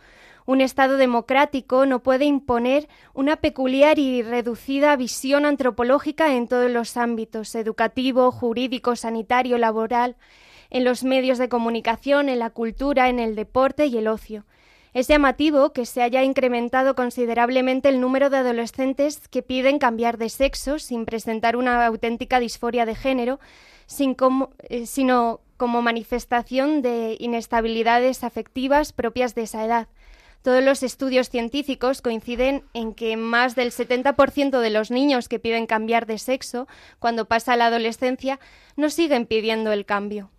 Un 0.46 0.60
Estado 0.60 0.96
democrático 0.96 1.86
no 1.86 2.02
puede 2.02 2.24
imponer 2.24 2.88
una 3.14 3.36
peculiar 3.36 3.98
y 3.98 4.22
reducida 4.22 4.96
visión 4.96 5.46
antropológica 5.46 6.34
en 6.34 6.48
todos 6.48 6.70
los 6.70 6.96
ámbitos 6.96 7.54
educativo, 7.54 8.32
jurídico, 8.32 8.96
sanitario, 8.96 9.58
laboral, 9.58 10.16
en 10.70 10.84
los 10.84 11.04
medios 11.04 11.38
de 11.38 11.48
comunicación, 11.48 12.28
en 12.28 12.38
la 12.38 12.50
cultura, 12.50 13.08
en 13.08 13.18
el 13.20 13.36
deporte 13.36 13.86
y 13.86 13.96
el 13.98 14.08
ocio. 14.08 14.44
Es 14.92 15.06
llamativo 15.06 15.72
que 15.72 15.86
se 15.86 16.02
haya 16.02 16.24
incrementado 16.24 16.96
considerablemente 16.96 17.88
el 17.88 18.00
número 18.00 18.28
de 18.28 18.38
adolescentes 18.38 19.28
que 19.28 19.42
piden 19.42 19.78
cambiar 19.78 20.18
de 20.18 20.28
sexo 20.28 20.80
sin 20.80 21.04
presentar 21.04 21.56
una 21.56 21.86
auténtica 21.86 22.40
disforia 22.40 22.86
de 22.86 22.96
género, 22.96 23.38
eh, 23.98 24.86
sino 24.86 25.40
como 25.56 25.82
manifestación 25.82 26.82
de 26.82 27.16
inestabilidades 27.20 28.24
afectivas 28.24 28.92
propias 28.92 29.34
de 29.34 29.42
esa 29.42 29.64
edad. 29.64 29.88
Todos 30.42 30.64
los 30.64 30.82
estudios 30.82 31.28
científicos 31.28 32.00
coinciden 32.00 32.64
en 32.72 32.94
que 32.94 33.16
más 33.18 33.54
del 33.54 33.72
70% 33.72 34.58
de 34.58 34.70
los 34.70 34.90
niños 34.90 35.28
que 35.28 35.38
piden 35.38 35.66
cambiar 35.66 36.06
de 36.06 36.18
sexo 36.18 36.66
cuando 36.98 37.26
pasa 37.26 37.56
la 37.56 37.66
adolescencia 37.66 38.40
no 38.74 38.88
siguen 38.88 39.26
pidiendo 39.26 39.70
el 39.70 39.84
cambio. 39.84 40.30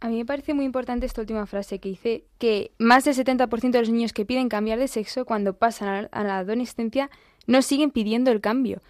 A 0.00 0.08
mí 0.08 0.18
me 0.18 0.26
parece 0.26 0.52
muy 0.52 0.64
importante 0.64 1.06
esta 1.06 1.22
última 1.22 1.46
frase 1.46 1.78
que 1.78 1.88
dice 1.88 2.24
que 2.38 2.72
más 2.78 3.04
del 3.04 3.14
70% 3.14 3.70
de 3.70 3.80
los 3.80 3.90
niños 3.90 4.12
que 4.12 4.26
piden 4.26 4.48
cambiar 4.48 4.78
de 4.78 4.88
sexo 4.88 5.24
cuando 5.24 5.54
pasan 5.54 6.08
a 6.10 6.24
la 6.24 6.38
adolescencia 6.38 7.10
no 7.46 7.62
siguen 7.62 7.90
pidiendo 7.90 8.30
el 8.30 8.40
cambio. 8.40 8.82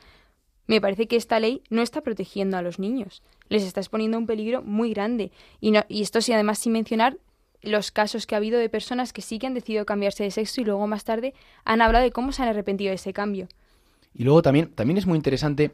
Me 0.66 0.80
parece 0.80 1.06
que 1.06 1.16
esta 1.16 1.38
ley 1.38 1.62
no 1.70 1.82
está 1.82 2.00
protegiendo 2.00 2.56
a 2.56 2.62
los 2.62 2.80
niños, 2.80 3.22
les 3.48 3.62
está 3.62 3.80
exponiendo 3.80 4.18
un 4.18 4.26
peligro 4.26 4.62
muy 4.62 4.92
grande. 4.92 5.30
Y, 5.60 5.70
no, 5.70 5.84
y 5.88 6.02
esto 6.02 6.20
sí, 6.20 6.32
además, 6.32 6.58
sin 6.58 6.72
mencionar 6.72 7.18
los 7.62 7.92
casos 7.92 8.26
que 8.26 8.34
ha 8.34 8.38
habido 8.38 8.58
de 8.58 8.68
personas 8.68 9.12
que 9.12 9.22
sí 9.22 9.38
que 9.38 9.46
han 9.46 9.54
decidido 9.54 9.86
cambiarse 9.86 10.24
de 10.24 10.30
sexo 10.32 10.60
y 10.60 10.64
luego 10.64 10.86
más 10.86 11.04
tarde 11.04 11.34
han 11.64 11.82
hablado 11.82 12.04
de 12.04 12.10
cómo 12.10 12.32
se 12.32 12.42
han 12.42 12.48
arrepentido 12.48 12.90
de 12.90 12.96
ese 12.96 13.12
cambio. 13.12 13.48
Y 14.14 14.24
luego 14.24 14.42
también, 14.42 14.70
también 14.74 14.96
es 14.96 15.06
muy 15.06 15.16
interesante 15.16 15.72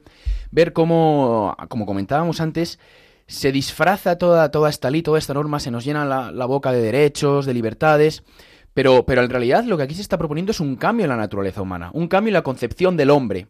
ver 0.50 0.72
cómo, 0.72 1.56
como 1.68 1.86
comentábamos 1.86 2.40
antes, 2.40 2.78
se 3.26 3.52
disfraza 3.52 4.18
toda, 4.18 4.50
toda 4.50 4.70
esta 4.70 4.90
ley, 4.90 5.02
toda 5.02 5.18
esta 5.18 5.34
norma, 5.34 5.60
se 5.60 5.70
nos 5.70 5.84
llena 5.84 6.04
la, 6.04 6.46
boca 6.46 6.72
de 6.72 6.82
derechos, 6.82 7.46
de 7.46 7.54
libertades, 7.54 8.22
pero, 8.74 9.04
pero 9.04 9.22
en 9.22 9.30
realidad 9.30 9.64
lo 9.64 9.76
que 9.76 9.84
aquí 9.84 9.94
se 9.94 10.02
está 10.02 10.18
proponiendo 10.18 10.52
es 10.52 10.60
un 10.60 10.76
cambio 10.76 11.04
en 11.04 11.10
la 11.10 11.16
naturaleza 11.16 11.62
humana, 11.62 11.90
un 11.94 12.08
cambio 12.08 12.30
en 12.30 12.34
la 12.34 12.42
concepción 12.42 12.96
del 12.96 13.10
hombre. 13.10 13.46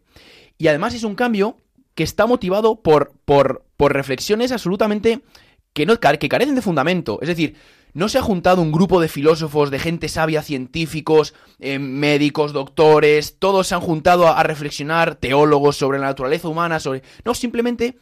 Y 0.57 0.67
además 0.67 0.93
es 0.93 1.03
un 1.03 1.15
cambio 1.15 1.57
que 1.95 2.03
está 2.03 2.25
motivado 2.25 2.81
por, 2.81 3.13
por, 3.25 3.63
por 3.77 3.93
reflexiones 3.93 4.51
absolutamente 4.51 5.21
que, 5.73 5.85
no, 5.85 5.99
que 5.99 6.29
carecen 6.29 6.55
de 6.55 6.61
fundamento. 6.61 7.19
Es 7.21 7.27
decir, 7.27 7.55
no 7.93 8.09
se 8.09 8.17
ha 8.17 8.21
juntado 8.21 8.61
un 8.61 8.71
grupo 8.71 8.99
de 8.99 9.07
filósofos, 9.07 9.69
de 9.69 9.79
gente 9.79 10.09
sabia, 10.09 10.41
científicos, 10.41 11.33
eh, 11.59 11.77
médicos, 11.79 12.53
doctores, 12.53 13.37
todos 13.37 13.67
se 13.67 13.75
han 13.75 13.81
juntado 13.81 14.27
a, 14.27 14.39
a, 14.39 14.43
reflexionar, 14.43 15.15
teólogos 15.15 15.77
sobre 15.77 15.99
la 15.99 16.07
naturaleza 16.07 16.47
humana, 16.47 16.79
sobre... 16.79 17.03
No, 17.23 17.33
simplemente 17.35 17.97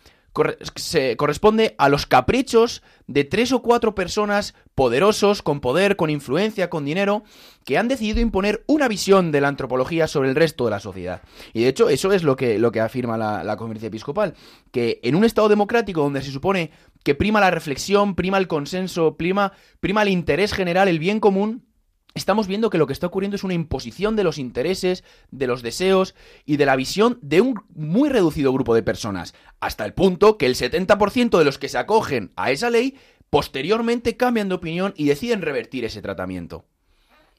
se 0.75 1.17
corresponde 1.17 1.75
a 1.77 1.89
los 1.89 2.05
caprichos 2.05 2.81
de 3.07 3.23
tres 3.23 3.51
o 3.51 3.61
cuatro 3.61 3.93
personas 3.95 4.53
poderosos, 4.75 5.41
con 5.41 5.59
poder, 5.59 5.97
con 5.97 6.09
influencia, 6.09 6.69
con 6.69 6.85
dinero, 6.85 7.23
que 7.65 7.77
han 7.77 7.87
decidido 7.87 8.21
imponer 8.21 8.63
una 8.67 8.87
visión 8.87 9.31
de 9.31 9.41
la 9.41 9.49
antropología 9.49 10.07
sobre 10.07 10.29
el 10.29 10.35
resto 10.35 10.65
de 10.65 10.71
la 10.71 10.79
sociedad. 10.79 11.21
Y 11.53 11.63
de 11.63 11.67
hecho, 11.67 11.89
eso 11.89 12.13
es 12.13 12.23
lo 12.23 12.35
que, 12.35 12.59
lo 12.59 12.71
que 12.71 12.79
afirma 12.79 13.17
la, 13.17 13.43
la 13.43 13.57
conferencia 13.57 13.87
episcopal, 13.87 14.35
que 14.71 14.99
en 15.03 15.15
un 15.15 15.25
Estado 15.25 15.49
democrático 15.49 16.01
donde 16.01 16.21
se 16.21 16.31
supone 16.31 16.71
que 17.03 17.15
prima 17.15 17.41
la 17.41 17.51
reflexión, 17.51 18.15
prima 18.15 18.37
el 18.37 18.47
consenso, 18.47 19.17
prima, 19.17 19.53
prima 19.79 20.03
el 20.03 20.09
interés 20.09 20.53
general, 20.53 20.87
el 20.87 20.99
bien 20.99 21.19
común, 21.19 21.65
estamos 22.13 22.47
viendo 22.47 22.69
que 22.69 22.77
lo 22.77 22.87
que 22.87 22.93
está 22.93 23.07
ocurriendo 23.07 23.35
es 23.35 23.43
una 23.43 23.53
imposición 23.53 24.15
de 24.15 24.23
los 24.23 24.37
intereses, 24.37 25.03
de 25.31 25.47
los 25.47 25.61
deseos 25.61 26.15
y 26.45 26.57
de 26.57 26.65
la 26.65 26.75
visión 26.75 27.19
de 27.21 27.41
un 27.41 27.61
muy 27.73 28.09
reducido 28.09 28.53
grupo 28.53 28.75
de 28.75 28.83
personas, 28.83 29.33
hasta 29.59 29.85
el 29.85 29.93
punto 29.93 30.37
que 30.37 30.45
el 30.45 30.55
70% 30.55 31.37
de 31.37 31.45
los 31.45 31.57
que 31.57 31.69
se 31.69 31.77
acogen 31.77 32.31
a 32.35 32.51
esa 32.51 32.69
ley 32.69 32.97
posteriormente 33.29 34.17
cambian 34.17 34.49
de 34.49 34.55
opinión 34.55 34.93
y 34.97 35.05
deciden 35.05 35.41
revertir 35.41 35.85
ese 35.85 36.01
tratamiento. 36.01 36.65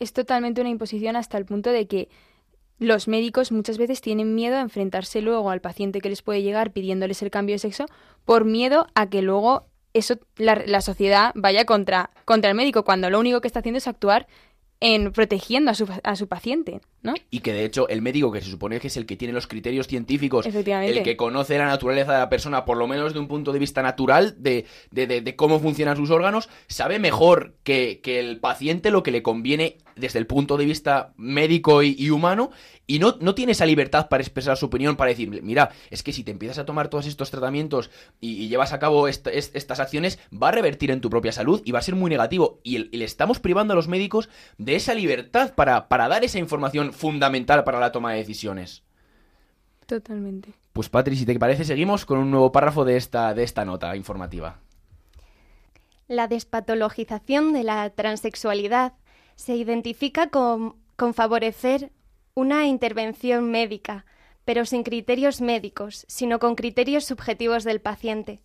Es 0.00 0.12
totalmente 0.12 0.60
una 0.60 0.70
imposición 0.70 1.16
hasta 1.16 1.38
el 1.38 1.44
punto 1.44 1.70
de 1.70 1.86
que 1.86 2.08
los 2.78 3.06
médicos 3.06 3.52
muchas 3.52 3.78
veces 3.78 4.00
tienen 4.00 4.34
miedo 4.34 4.56
a 4.56 4.60
enfrentarse 4.62 5.20
luego 5.20 5.50
al 5.50 5.60
paciente 5.60 6.00
que 6.00 6.08
les 6.08 6.22
puede 6.22 6.42
llegar 6.42 6.72
pidiéndoles 6.72 7.22
el 7.22 7.30
cambio 7.30 7.54
de 7.54 7.60
sexo 7.60 7.86
por 8.24 8.44
miedo 8.44 8.86
a 8.94 9.08
que 9.08 9.22
luego 9.22 9.66
eso 9.92 10.18
la, 10.36 10.62
la 10.66 10.80
sociedad 10.80 11.32
vaya 11.34 11.64
contra, 11.64 12.10
contra 12.24 12.50
el 12.50 12.56
médico 12.56 12.84
cuando 12.84 13.10
lo 13.10 13.20
único 13.20 13.40
que 13.40 13.46
está 13.46 13.60
haciendo 13.60 13.78
es 13.78 13.86
actuar 13.86 14.26
en 14.82 15.12
protegiendo 15.12 15.70
a 15.70 15.74
su, 15.74 15.88
a 16.02 16.16
su 16.16 16.26
paciente, 16.26 16.80
¿no? 17.02 17.14
Y 17.30 17.38
que 17.38 17.52
de 17.52 17.64
hecho 17.64 17.88
el 17.88 18.02
médico, 18.02 18.32
que 18.32 18.40
se 18.40 18.50
supone 18.50 18.80
que 18.80 18.88
es 18.88 18.96
el 18.96 19.06
que 19.06 19.16
tiene 19.16 19.32
los 19.32 19.46
criterios 19.46 19.86
científicos, 19.86 20.44
el 20.44 21.02
que 21.04 21.16
conoce 21.16 21.56
la 21.56 21.66
naturaleza 21.66 22.12
de 22.12 22.18
la 22.18 22.28
persona, 22.28 22.64
por 22.64 22.76
lo 22.76 22.88
menos 22.88 23.14
de 23.14 23.20
un 23.20 23.28
punto 23.28 23.52
de 23.52 23.60
vista 23.60 23.80
natural, 23.80 24.34
de, 24.38 24.66
de, 24.90 25.06
de, 25.06 25.20
de 25.20 25.36
cómo 25.36 25.60
funcionan 25.60 25.96
sus 25.96 26.10
órganos, 26.10 26.48
sabe 26.66 26.98
mejor 26.98 27.54
que, 27.62 28.00
que, 28.02 28.18
el 28.18 28.40
paciente 28.40 28.90
lo 28.90 29.04
que 29.04 29.12
le 29.12 29.22
conviene 29.22 29.78
desde 29.94 30.18
el 30.18 30.26
punto 30.26 30.56
de 30.56 30.64
vista 30.64 31.12
médico 31.16 31.84
y, 31.84 31.94
y 31.96 32.10
humano, 32.10 32.50
y 32.86 32.98
no, 32.98 33.16
no, 33.20 33.34
tiene 33.34 33.52
esa 33.52 33.66
libertad 33.66 34.08
para 34.08 34.22
expresar 34.22 34.56
su 34.56 34.66
opinión, 34.66 34.96
para 34.96 35.10
decir, 35.10 35.30
mira, 35.42 35.70
es 35.90 36.02
que 36.02 36.12
si 36.12 36.24
te 36.24 36.32
empiezas 36.32 36.58
a 36.58 36.64
tomar 36.64 36.88
todos 36.88 37.06
estos 37.06 37.30
tratamientos 37.30 37.90
y, 38.20 38.32
y 38.32 38.48
llevas 38.48 38.72
a 38.72 38.78
cabo 38.78 39.06
est 39.06 39.26
est 39.28 39.54
estas 39.54 39.80
acciones, 39.80 40.18
va 40.30 40.48
a 40.48 40.52
revertir 40.52 40.90
en 40.90 41.00
tu 41.00 41.08
propia 41.08 41.32
salud 41.32 41.62
y 41.64 41.70
va 41.70 41.78
a 41.78 41.82
ser 41.82 41.94
muy 41.94 42.10
negativo. 42.10 42.60
Y, 42.64 42.76
el, 42.76 42.88
y 42.92 42.96
le 42.96 43.04
estamos 43.04 43.38
privando 43.38 43.72
a 43.72 43.76
los 43.76 43.88
médicos 43.88 44.28
de 44.58 44.71
esa 44.76 44.94
libertad 44.94 45.54
para, 45.54 45.88
para 45.88 46.08
dar 46.08 46.24
esa 46.24 46.38
información 46.38 46.92
fundamental 46.92 47.64
para 47.64 47.80
la 47.80 47.92
toma 47.92 48.12
de 48.12 48.18
decisiones. 48.18 48.82
Totalmente. 49.86 50.54
Pues 50.72 50.88
Patri, 50.88 51.16
si 51.16 51.26
te 51.26 51.38
parece, 51.38 51.64
seguimos 51.64 52.06
con 52.06 52.18
un 52.18 52.30
nuevo 52.30 52.50
párrafo 52.52 52.84
de 52.84 52.96
esta, 52.96 53.34
de 53.34 53.42
esta 53.42 53.64
nota 53.64 53.94
informativa. 53.96 54.58
La 56.08 56.28
despatologización 56.28 57.52
de 57.52 57.64
la 57.64 57.90
transexualidad 57.90 58.94
se 59.34 59.54
identifica 59.56 60.28
con, 60.28 60.76
con 60.96 61.14
favorecer 61.14 61.92
una 62.34 62.66
intervención 62.66 63.50
médica, 63.50 64.06
pero 64.44 64.64
sin 64.64 64.82
criterios 64.82 65.40
médicos, 65.40 66.04
sino 66.08 66.38
con 66.38 66.54
criterios 66.54 67.04
subjetivos 67.04 67.64
del 67.64 67.80
paciente. 67.80 68.40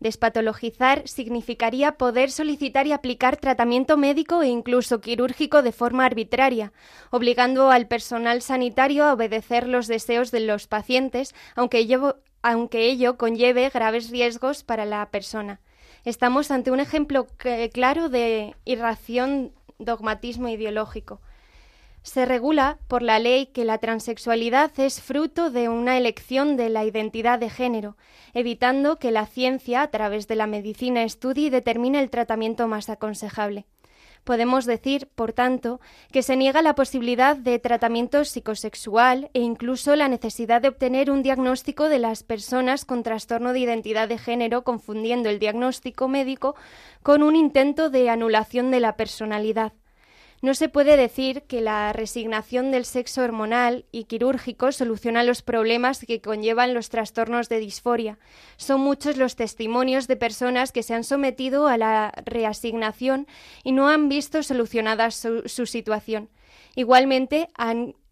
Despatologizar 0.00 1.06
significaría 1.06 1.92
poder 1.92 2.30
solicitar 2.30 2.86
y 2.86 2.92
aplicar 2.92 3.36
tratamiento 3.36 3.98
médico 3.98 4.42
e 4.42 4.48
incluso 4.48 5.02
quirúrgico 5.02 5.62
de 5.62 5.72
forma 5.72 6.06
arbitraria, 6.06 6.72
obligando 7.10 7.70
al 7.70 7.86
personal 7.86 8.40
sanitario 8.40 9.04
a 9.04 9.12
obedecer 9.12 9.68
los 9.68 9.86
deseos 9.88 10.30
de 10.30 10.40
los 10.40 10.66
pacientes, 10.66 11.34
aunque 11.54 11.78
ello, 11.78 13.18
conlleve 13.18 13.68
graves 13.68 14.08
riesgos 14.10 14.64
para 14.64 14.86
la 14.86 15.10
persona. 15.10 15.60
Estamos 16.06 16.50
ante 16.50 16.70
un 16.70 16.80
ejemplo 16.80 17.26
claro 17.72 18.08
de 18.08 18.56
irración 18.64 19.52
dogmatismo 19.78 20.48
ideológico. 20.48 21.20
Se 22.02 22.24
regula 22.24 22.78
por 22.88 23.02
la 23.02 23.18
ley 23.18 23.46
que 23.46 23.64
la 23.64 23.78
transexualidad 23.78 24.72
es 24.78 25.02
fruto 25.02 25.50
de 25.50 25.68
una 25.68 25.98
elección 25.98 26.56
de 26.56 26.70
la 26.70 26.84
identidad 26.84 27.38
de 27.38 27.50
género, 27.50 27.96
evitando 28.32 28.96
que 28.96 29.10
la 29.10 29.26
ciencia, 29.26 29.82
a 29.82 29.90
través 29.90 30.26
de 30.26 30.34
la 30.34 30.46
medicina, 30.46 31.02
estudie 31.02 31.46
y 31.46 31.50
determine 31.50 32.00
el 32.00 32.08
tratamiento 32.08 32.68
más 32.68 32.88
aconsejable. 32.88 33.66
Podemos 34.24 34.66
decir, 34.66 35.08
por 35.14 35.32
tanto, 35.32 35.80
que 36.12 36.22
se 36.22 36.36
niega 36.36 36.62
la 36.62 36.74
posibilidad 36.74 37.36
de 37.36 37.58
tratamiento 37.58 38.24
psicosexual 38.24 39.30
e 39.32 39.40
incluso 39.40 39.96
la 39.96 40.08
necesidad 40.08 40.60
de 40.60 40.68
obtener 40.68 41.10
un 41.10 41.22
diagnóstico 41.22 41.88
de 41.88 41.98
las 41.98 42.22
personas 42.22 42.84
con 42.84 43.02
trastorno 43.02 43.52
de 43.52 43.60
identidad 43.60 44.08
de 44.08 44.18
género, 44.18 44.62
confundiendo 44.62 45.30
el 45.30 45.38
diagnóstico 45.38 46.06
médico 46.08 46.54
con 47.02 47.22
un 47.22 47.34
intento 47.34 47.88
de 47.88 48.10
anulación 48.10 48.70
de 48.70 48.80
la 48.80 48.96
personalidad. 48.96 49.72
No 50.42 50.54
se 50.54 50.70
puede 50.70 50.96
decir 50.96 51.42
que 51.42 51.60
la 51.60 51.92
resignación 51.92 52.70
del 52.70 52.86
sexo 52.86 53.22
hormonal 53.22 53.84
y 53.92 54.04
quirúrgico 54.04 54.72
soluciona 54.72 55.22
los 55.22 55.42
problemas 55.42 56.04
que 56.06 56.22
conllevan 56.22 56.72
los 56.72 56.88
trastornos 56.88 57.50
de 57.50 57.58
disforia. 57.58 58.18
Son 58.56 58.80
muchos 58.80 59.18
los 59.18 59.36
testimonios 59.36 60.08
de 60.08 60.16
personas 60.16 60.72
que 60.72 60.82
se 60.82 60.94
han 60.94 61.04
sometido 61.04 61.66
a 61.66 61.76
la 61.76 62.12
reasignación 62.24 63.26
y 63.64 63.72
no 63.72 63.90
han 63.90 64.08
visto 64.08 64.42
solucionada 64.42 65.10
su, 65.10 65.66
situación. 65.66 66.30
Igualmente, 66.74 67.48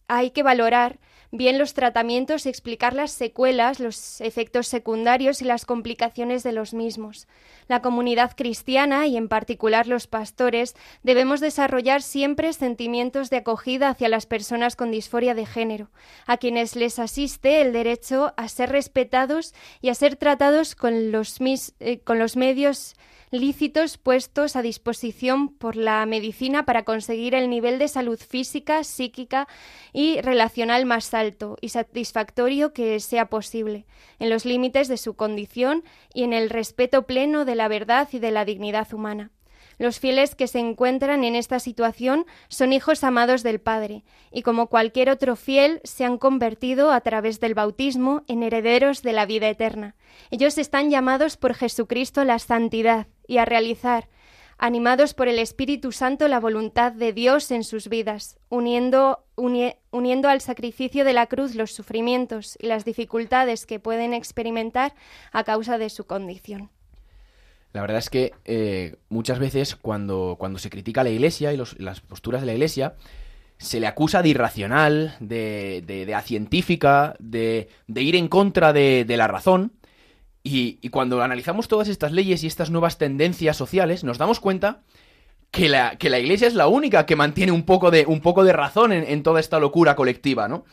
hay 0.06 0.30
que 0.30 0.42
valorar 0.42 0.98
bien 1.30 1.58
los 1.58 1.74
tratamientos 1.74 2.46
y 2.46 2.48
explicar 2.48 2.94
las 2.94 3.10
secuelas, 3.10 3.80
los 3.80 4.20
efectos 4.20 4.66
secundarios 4.66 5.42
y 5.42 5.44
las 5.44 5.66
complicaciones 5.66 6.42
de 6.42 6.52
los 6.52 6.74
mismos. 6.74 7.28
La 7.68 7.82
comunidad 7.82 8.32
cristiana 8.34 9.06
y 9.06 9.16
en 9.16 9.28
particular 9.28 9.86
los 9.86 10.06
pastores 10.06 10.74
debemos 11.02 11.40
desarrollar 11.40 12.02
siempre 12.02 12.52
sentimientos 12.52 13.28
de 13.28 13.38
acogida 13.38 13.90
hacia 13.90 14.08
las 14.08 14.26
personas 14.26 14.74
con 14.74 14.90
disforia 14.90 15.34
de 15.34 15.44
género, 15.44 15.90
a 16.26 16.38
quienes 16.38 16.76
les 16.76 16.98
asiste 16.98 17.60
el 17.60 17.72
derecho 17.72 18.32
a 18.36 18.48
ser 18.48 18.70
respetados 18.70 19.54
y 19.82 19.90
a 19.90 19.94
ser 19.94 20.16
tratados 20.16 20.74
con 20.74 21.12
los, 21.12 21.38
eh, 21.80 22.00
con 22.00 22.18
los 22.18 22.36
medios 22.36 22.94
lícitos 23.30 23.98
puestos 23.98 24.56
a 24.56 24.62
disposición 24.62 25.48
por 25.48 25.76
la 25.76 26.04
medicina 26.06 26.64
para 26.64 26.84
conseguir 26.84 27.34
el 27.34 27.50
nivel 27.50 27.78
de 27.78 27.88
salud 27.88 28.18
física, 28.18 28.84
psíquica 28.84 29.48
y 29.92 30.20
relacional 30.20 30.86
más 30.86 31.12
alto 31.14 31.56
y 31.60 31.70
satisfactorio 31.70 32.72
que 32.72 33.00
sea 33.00 33.26
posible, 33.26 33.86
en 34.18 34.30
los 34.30 34.44
límites 34.44 34.88
de 34.88 34.96
su 34.96 35.14
condición 35.14 35.84
y 36.14 36.22
en 36.22 36.32
el 36.32 36.50
respeto 36.50 37.06
pleno 37.06 37.44
de 37.44 37.54
la 37.54 37.68
verdad 37.68 38.08
y 38.12 38.18
de 38.18 38.30
la 38.30 38.44
dignidad 38.44 38.92
humana. 38.92 39.30
Los 39.78 40.00
fieles 40.00 40.34
que 40.34 40.48
se 40.48 40.58
encuentran 40.58 41.22
en 41.22 41.36
esta 41.36 41.60
situación 41.60 42.26
son 42.48 42.72
hijos 42.72 43.04
amados 43.04 43.44
del 43.44 43.60
Padre, 43.60 44.02
y 44.32 44.42
como 44.42 44.66
cualquier 44.66 45.08
otro 45.08 45.36
fiel 45.36 45.80
se 45.84 46.04
han 46.04 46.18
convertido 46.18 46.90
a 46.90 47.00
través 47.00 47.38
del 47.38 47.54
bautismo 47.54 48.24
en 48.26 48.42
herederos 48.42 49.02
de 49.02 49.12
la 49.12 49.24
vida 49.24 49.48
eterna. 49.48 49.94
Ellos 50.30 50.58
están 50.58 50.90
llamados 50.90 51.36
por 51.36 51.54
Jesucristo 51.54 52.24
la 52.24 52.40
santidad 52.40 53.06
y 53.28 53.38
a 53.38 53.44
realizar, 53.44 54.08
animados 54.58 55.14
por 55.14 55.28
el 55.28 55.38
Espíritu 55.38 55.92
Santo, 55.92 56.26
la 56.26 56.40
voluntad 56.40 56.90
de 56.90 57.12
Dios 57.12 57.52
en 57.52 57.62
sus 57.62 57.88
vidas, 57.88 58.38
uniendo, 58.48 59.22
al 60.28 60.40
sacrificio 60.40 61.04
de 61.04 61.12
la 61.12 61.26
cruz 61.26 61.54
los 61.54 61.70
sufrimientos 61.70 62.58
y 62.60 62.66
las 62.66 62.84
dificultades 62.84 63.66
que 63.66 63.78
pueden 63.78 64.14
experimentar 64.14 64.94
a 65.30 65.44
causa 65.44 65.78
de 65.78 65.90
su 65.90 66.06
condición. 66.06 66.70
La 67.72 67.82
verdad 67.82 67.98
es 67.98 68.10
que 68.10 68.32
eh, 68.46 68.96
muchas 69.10 69.38
veces 69.38 69.76
cuando, 69.76 70.36
cuando 70.38 70.58
se 70.58 70.70
critica 70.70 71.04
la 71.04 71.10
Iglesia 71.10 71.52
y 71.52 71.58
las 71.78 72.00
posturas 72.00 72.40
de 72.40 72.46
la 72.46 72.54
Iglesia, 72.54 72.94
se 73.58 73.78
le 73.78 73.86
acusa 73.86 74.22
de 74.22 74.30
irracional, 74.30 75.16
de, 75.20 75.84
de, 75.86 76.06
de 76.06 76.14
acientífica, 76.14 77.14
de, 77.18 77.68
de, 77.86 78.02
ir 78.02 78.16
en 78.16 78.28
contra 78.28 78.72
de 78.72 79.04
la 79.16 79.26
razón. 79.26 79.72
Y, 80.50 80.88
cuando 80.88 81.22
analizamos 81.22 81.68
todas 81.68 81.88
estas 81.88 82.12
leyes 82.12 82.42
y 82.42 82.46
estas 82.46 82.70
nuevas 82.70 82.98
tendencias 82.98 83.56
sociales, 83.56 84.04
nos 84.04 84.18
damos 84.18 84.40
cuenta 84.40 84.82
que 85.50 85.68
la, 85.68 85.96
que 85.96 86.10
la 86.10 86.18
Iglesia 86.18 86.48
es 86.48 86.54
la 86.54 86.68
única 86.68 87.06
que 87.06 87.16
mantiene 87.16 87.52
un 87.52 87.64
poco 87.64 87.90
de, 87.90 88.06
un 88.06 88.20
poco 88.20 88.44
de 88.44 88.52
razón 88.52 88.92
en, 88.92 89.22
toda 89.22 89.40
esta 89.40 89.58
locura 89.58 89.94
colectiva, 89.96 90.48
¿no? 90.48 90.64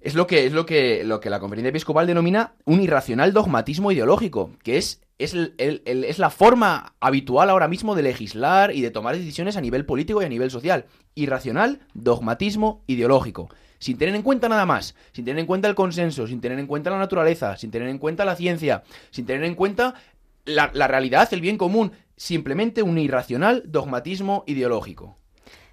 Es 0.00 0.14
lo 0.14 0.26
que, 0.26 0.46
es 0.46 0.52
lo 0.52 0.66
que, 0.66 1.04
lo 1.04 1.20
que 1.20 1.30
la 1.30 1.38
conferencia 1.38 1.68
episcopal 1.68 2.08
denomina 2.08 2.54
un 2.64 2.80
irracional 2.82 3.32
dogmatismo 3.32 3.92
ideológico, 3.92 4.50
que 4.64 4.76
es 4.76 5.00
es, 5.18 5.34
el, 5.34 5.82
es, 5.84 6.18
la 6.18 6.30
forma 6.30 6.94
habitual 7.00 7.50
ahora 7.50 7.68
mismo 7.68 7.94
de 7.94 8.02
legislar 8.02 8.74
y 8.74 8.80
de 8.80 8.90
tomar 8.90 9.16
decisiones 9.16 9.56
a 9.56 9.60
nivel 9.60 9.86
político 9.86 10.20
y 10.20 10.24
a 10.24 10.28
nivel 10.28 10.50
social. 10.50 10.86
Irracional, 11.14 11.80
dogmatismo 11.94 12.82
ideológico. 12.86 13.48
Sin 13.82 13.98
tener 13.98 14.14
en 14.14 14.22
cuenta 14.22 14.48
nada 14.48 14.64
más, 14.64 14.94
sin 15.10 15.24
tener 15.24 15.40
en 15.40 15.46
cuenta 15.46 15.66
el 15.66 15.74
consenso, 15.74 16.28
sin 16.28 16.40
tener 16.40 16.56
en 16.60 16.68
cuenta 16.68 16.88
la 16.88 16.98
naturaleza, 16.98 17.56
sin 17.56 17.72
tener 17.72 17.88
en 17.88 17.98
cuenta 17.98 18.24
la 18.24 18.36
ciencia, 18.36 18.84
sin 19.10 19.26
tener 19.26 19.42
en 19.42 19.56
cuenta 19.56 19.96
la, 20.44 20.68
realidad, 20.68 21.28
el 21.34 21.40
bien 21.40 21.58
común. 21.58 21.90
Simplemente 22.16 22.84
un 22.84 22.96
irracional 22.96 23.64
dogmatismo 23.66 24.44
ideológico. 24.46 25.16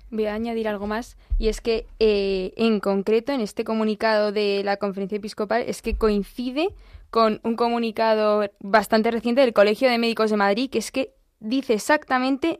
Voy 0.09 0.25
a 0.25 0.33
añadir 0.33 0.67
algo 0.67 0.87
más, 0.87 1.17
y 1.37 1.49
es 1.49 1.61
que 1.61 1.85
eh, 1.99 2.51
en 2.57 2.79
concreto 2.79 3.31
en 3.31 3.41
este 3.41 3.63
comunicado 3.63 4.31
de 4.31 4.63
la 4.63 4.77
conferencia 4.77 5.17
episcopal 5.17 5.61
es 5.67 5.83
que 5.83 5.95
coincide 5.95 6.69
con 7.11 7.39
un 7.43 7.55
comunicado 7.55 8.49
bastante 8.59 9.11
reciente 9.11 9.41
del 9.41 9.53
Colegio 9.53 9.87
de 9.87 9.99
Médicos 9.99 10.31
de 10.31 10.37
Madrid, 10.37 10.71
que 10.71 10.79
es 10.79 10.89
que 10.89 11.13
dice 11.39 11.75
exactamente 11.75 12.59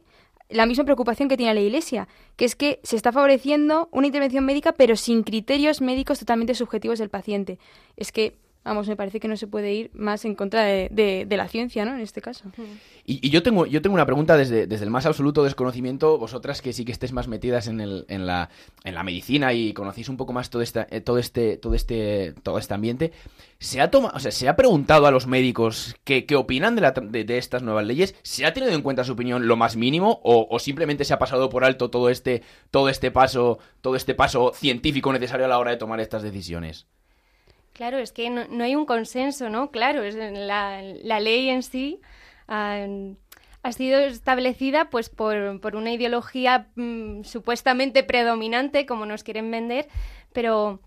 la 0.50 0.66
misma 0.66 0.84
preocupación 0.84 1.30
que 1.30 1.38
tiene 1.38 1.54
la 1.54 1.62
Iglesia, 1.62 2.08
que 2.36 2.46
es 2.46 2.56
que 2.56 2.80
se 2.84 2.96
está 2.96 3.12
favoreciendo 3.12 3.88
una 3.92 4.08
intervención 4.08 4.46
médica, 4.46 4.74
pero 4.74 4.96
sin 4.96 5.24
criterios 5.24 5.80
médicos 5.80 6.20
totalmente 6.20 6.56
subjetivos 6.56 7.00
del 7.00 7.10
paciente. 7.10 7.60
Es 7.96 8.12
que 8.12 8.36
vamos, 8.64 8.88
me 8.88 8.96
parece 8.96 9.20
que 9.20 9.28
no 9.28 9.38
se 9.38 9.48
puede 9.48 9.74
ir 9.74 9.92
más 9.94 10.26
en 10.26 10.36
contra 10.36 10.64
de, 10.64 10.90
de, 11.28 11.38
la 11.38 11.48
ciencia, 11.48 11.86
¿no? 11.86 11.94
En 11.94 12.02
este 12.02 12.22
caso. 12.22 12.46
Y, 13.06 13.26
y, 13.26 13.30
yo 13.30 13.42
tengo 13.42 13.66
yo 13.66 13.82
tengo 13.82 13.96
una 13.96 14.06
pregunta 14.06 14.38
desde, 14.38 14.68
desde 14.68 14.86
el 14.86 14.92
más 14.92 15.06
absoluto 15.06 15.44
desconocimiento, 15.44 16.18
vosotras 16.18 16.62
que 16.62 16.74
sí 16.74 16.86
que 16.86 16.92
estéis 16.92 17.14
más 17.14 17.28
metidas 17.28 17.68
en, 17.68 17.82
el, 17.82 18.06
en, 18.10 18.26
la, 18.26 18.50
en 18.84 18.96
la 18.96 19.04
medicina 19.04 19.54
y 19.54 19.74
conocéis 19.74 20.10
un 20.10 20.18
poco 20.18 20.34
más 20.34 20.50
todo, 20.50 20.62
esta, 20.62 20.88
eh, 20.92 21.02
todo, 21.02 21.18
este, 21.18 21.58
todo, 21.58 21.74
este, 21.74 22.34
todo 22.44 22.58
este 22.60 22.74
ambiente, 22.74 23.12
¿se 23.60 23.82
ha, 23.82 23.90
toma, 23.90 24.12
o 24.14 24.20
sea, 24.20 24.32
¿se 24.32 24.48
ha 24.48 24.56
preguntado 24.56 25.08
a 25.08 25.12
los 25.12 25.26
médicos 25.26 25.96
qué, 26.04 26.26
qué 26.26 26.36
opinan 26.36 26.76
de, 26.76 26.82
la, 26.82 26.92
de, 26.92 27.24
de, 27.24 27.38
estas 27.38 27.64
nuevas 27.64 27.86
leyes? 27.86 28.16
¿Se 28.24 28.46
ha 28.46 28.54
tenido 28.54 28.74
en 28.74 28.82
cuenta 28.82 29.04
su 29.04 29.14
opinión 29.14 29.48
lo 29.48 29.56
más 29.56 29.78
mínimo 29.78 30.20
o, 30.24 30.48
o 30.50 30.60
simplemente 30.60 31.06
se 31.06 31.14
ha 31.14 31.20
pasado 31.20 31.50
por 31.50 31.64
alto 31.64 31.90
todo 31.90 32.10
este, 32.10 32.44
todo 32.72 32.90
este 32.90 33.10
paso, 33.10 33.60
todo 33.82 33.96
este 33.96 34.14
paso 34.14 34.52
científico 34.54 35.12
necesario 35.14 35.46
a 35.46 35.50
la 35.50 35.58
hora 35.58 35.72
de 35.72 35.78
tomar 35.78 36.00
estas 36.00 36.22
decisiones? 36.22 36.88
Claro, 37.80 37.98
es 37.98 38.12
que 38.12 38.30
no, 38.30 38.46
no, 38.50 38.66
hay 38.66 38.76
un 38.76 38.86
consenso, 38.86 39.50
¿no? 39.50 39.72
Claro, 39.72 40.04
es 40.04 40.14
la, 40.14 40.82
la 40.82 41.20
ley 41.22 41.48
en 41.48 41.64
sí 41.64 42.02
ha 42.48 43.72
sido 43.72 44.00
establecida 44.00 44.90
pues 44.90 45.08
por, 45.08 45.62
por 45.62 45.78
una 45.78 45.94
ideología 45.94 46.68
mmm, 46.76 47.24
supuestamente 47.24 48.04
predominante, 48.04 48.86
como 48.86 49.06
nos 49.06 49.24
quieren 49.24 49.50
vender, 49.50 49.88
pero 50.34 50.82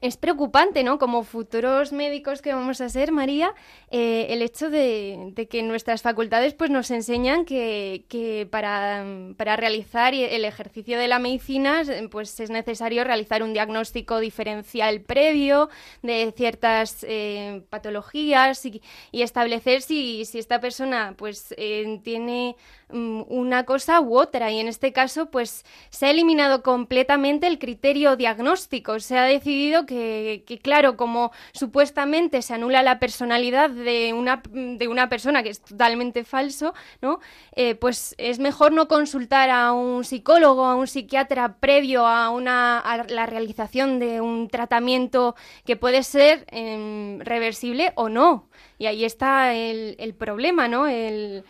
es 0.00 0.16
preocupante, 0.16 0.82
¿no? 0.82 0.98
Como 0.98 1.24
futuros 1.24 1.92
médicos 1.92 2.40
que 2.40 2.54
vamos 2.54 2.80
a 2.80 2.88
ser, 2.88 3.12
María, 3.12 3.54
eh, 3.90 4.28
el 4.30 4.40
hecho 4.40 4.70
de, 4.70 5.32
de, 5.34 5.46
que 5.46 5.62
nuestras 5.62 6.00
facultades 6.00 6.54
pues 6.54 6.70
nos 6.70 6.90
enseñan 6.90 7.44
que, 7.44 8.04
que 8.08 8.48
para, 8.50 9.04
para, 9.36 9.56
realizar 9.56 10.14
el 10.14 10.44
ejercicio 10.44 10.98
de 10.98 11.08
la 11.08 11.18
medicina 11.18 11.82
pues 12.10 12.38
es 12.40 12.50
necesario 12.50 13.04
realizar 13.04 13.42
un 13.42 13.52
diagnóstico 13.52 14.20
diferencial 14.20 15.02
previo 15.02 15.68
de 16.02 16.32
ciertas 16.34 17.04
eh, 17.06 17.62
patologías 17.68 18.64
y, 18.64 18.80
establecer 19.12 19.82
si, 19.82 20.24
si 20.24 20.38
esta 20.38 20.60
persona 20.60 21.14
pues 21.16 21.54
eh, 21.58 22.00
tiene 22.02 22.56
um, 22.88 23.24
una 23.28 23.64
cosa 23.64 24.00
u 24.00 24.18
otra 24.18 24.50
y 24.50 24.58
en 24.58 24.68
este 24.68 24.92
caso 24.92 25.30
pues 25.30 25.64
se 25.90 26.06
ha 26.06 26.10
eliminado 26.10 26.62
completamente 26.62 27.46
el 27.46 27.58
criterio 27.58 28.16
diagnóstico, 28.16 28.98
se 28.98 29.18
ha 29.18 29.24
decidido 29.24 29.79
que, 29.86 30.44
claro, 30.62 30.96
como 30.96 31.32
supuestamente 31.52 32.42
se 32.42 32.54
anula 32.54 32.82
la 32.82 32.98
personalidad 32.98 33.70
de 33.70 34.12
una, 34.12 34.42
de 34.50 34.88
una 34.88 35.08
persona, 35.08 35.42
que 35.42 35.50
es 35.50 35.60
totalmente 35.60 36.24
falso, 36.24 36.74
¿no? 37.00 37.20
Eh, 37.54 37.74
pues 37.74 38.14
es 38.18 38.38
mejor 38.38 38.72
no 38.72 38.88
consultar 38.88 39.50
a 39.50 39.72
un 39.72 40.04
psicólogo, 40.04 40.64
a 40.64 40.76
un 40.76 40.86
psiquiatra 40.86 41.56
previo 41.60 42.06
a, 42.06 42.30
una, 42.30 42.82
la 43.08 43.26
realización 43.26 43.98
de 43.98 44.20
un 44.20 44.48
tratamiento 44.48 45.34
que 45.64 45.76
puede 45.76 46.02
ser 46.02 46.44
em, 46.48 47.20
reversible 47.20 47.92
o 47.96 48.08
no. 48.08 48.48
Y 48.78 48.86
ahí 48.86 49.04
está 49.04 49.54
el, 49.54 49.96
el 49.98 50.14
problema, 50.14 50.68
¿no? 50.68 50.86
El, 50.86 51.44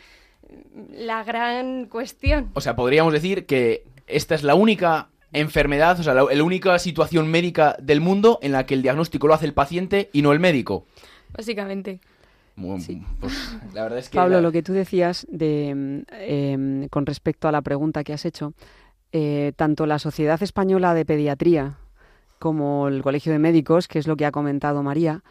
la 0.92 1.24
gran 1.24 1.86
cuestión. 1.86 2.50
O 2.54 2.60
sea, 2.60 2.76
podríamos 2.76 3.12
decir 3.12 3.46
que 3.46 3.84
esta 4.06 4.34
es 4.34 4.42
la 4.42 4.54
única 4.54 5.08
enfermedad, 5.32 5.98
o 6.00 6.02
sea, 6.02 6.14
la, 6.14 6.24
la, 6.24 6.44
única 6.44 6.78
situación 6.78 7.30
médica 7.30 7.76
del 7.80 8.00
mundo 8.00 8.38
en 8.42 8.52
la 8.52 8.66
que 8.66 8.74
el 8.74 8.82
diagnóstico 8.82 9.26
lo 9.26 9.34
hace 9.34 9.46
el 9.46 9.54
paciente 9.54 10.10
y 10.12 10.22
no 10.22 10.32
el 10.32 10.40
médico. 10.40 10.86
Básicamente. 11.36 12.00
Bueno, 12.56 12.80
sí. 12.80 13.02
pues, 13.20 13.32
la 13.72 13.84
verdad 13.84 13.98
es 13.98 14.10
que 14.10 14.16
Pablo, 14.16 14.36
la... 14.36 14.42
lo 14.42 14.52
que 14.52 14.62
tú 14.62 14.72
decías 14.72 15.26
de, 15.30 16.04
eh, 16.12 16.88
con 16.90 17.06
respecto 17.06 17.48
a 17.48 17.52
la 17.52 17.62
pregunta 17.62 18.04
que 18.04 18.12
has 18.12 18.24
hecho, 18.24 18.52
eh, 19.12 19.52
tanto 19.56 19.86
la 19.86 19.98
Sociedad 19.98 20.42
Española 20.42 20.94
de 20.94 21.04
Pediatría 21.04 21.78
como 22.38 22.88
el 22.88 23.02
Colegio 23.02 23.32
de 23.32 23.38
Médicos, 23.38 23.88
que 23.88 23.98
es 23.98 24.06
lo 24.06 24.16
que 24.16 24.26
ha 24.26 24.32
comentado 24.32 24.82
María, 24.82 25.22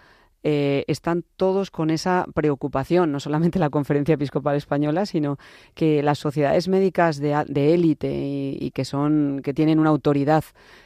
eh, 0.43 0.85
están 0.87 1.25
todos 1.35 1.69
con 1.71 1.89
esa 1.89 2.25
preocupación, 2.33 3.11
no 3.11 3.19
solamente 3.19 3.59
la 3.59 3.69
Conferencia 3.69 4.13
Episcopal 4.13 4.55
Española, 4.55 5.05
sino 5.05 5.37
que 5.73 6.01
las 6.01 6.19
sociedades 6.19 6.67
médicas 6.67 7.19
de, 7.19 7.73
élite 7.73 8.11
y, 8.11 8.57
y, 8.59 8.71
que 8.71 8.85
son 8.85 9.41
que 9.43 9.53
tienen 9.53 9.79
una 9.79 9.89
autoridad 9.89 10.43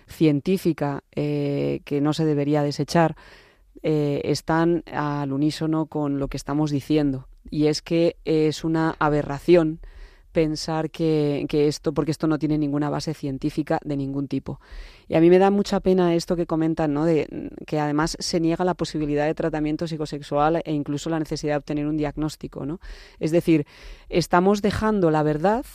científica 0.07 1.03
eh, 1.15 1.81
que 1.85 2.01
no 2.01 2.13
se 2.13 2.25
debería 2.25 2.63
desechar, 2.63 3.15
eh, 3.81 4.21
están 4.23 4.83
al 4.91 5.33
unísono 5.33 5.87
con 5.87 6.19
lo 6.19 6.27
que 6.29 6.37
estamos 6.37 6.71
diciendo. 6.71 7.27
Y 7.49 7.67
es 7.67 7.81
que 7.81 8.15
es 8.25 8.63
una 8.63 8.95
aberración 8.99 9.79
pensar 10.33 10.89
que, 10.89 11.45
que, 11.47 11.67
esto, 11.67 11.93
porque 11.93 12.11
esto 12.11 12.27
no 12.27 12.37
tiene 12.37 12.57
ninguna 12.57 12.89
base 12.89 13.13
científica 13.13 13.79
de 13.85 13.95
ningún 13.95 14.27
tipo. 14.27 14.59
Y 15.07 15.15
a 15.15 15.21
mí 15.21 15.29
me 15.29 15.39
da 15.39 15.51
mucha 15.51 15.79
pena 15.79 16.15
esto 16.15 16.35
que 16.35 16.45
comentan, 16.45 16.93
¿no? 16.93 17.05
De, 17.05 17.51
que 17.65 17.79
además 17.79 18.17
se 18.19 18.39
niega 18.41 18.65
la 18.65 18.73
posibilidad 18.73 19.25
de 19.25 19.35
tratamiento 19.35 19.87
psicosexual 19.87 20.61
e 20.65 20.73
incluso 20.73 21.09
la 21.09 21.19
necesidad 21.19 21.53
de 21.53 21.57
obtener 21.57 21.87
un 21.87 21.95
diagnóstico, 21.95 22.65
¿no? 22.65 22.81
Es 23.19 23.31
decir, 23.31 23.65
estamos 24.09 24.61
dejando 24.61 25.11
la 25.11 25.23
verdad, 25.23 25.65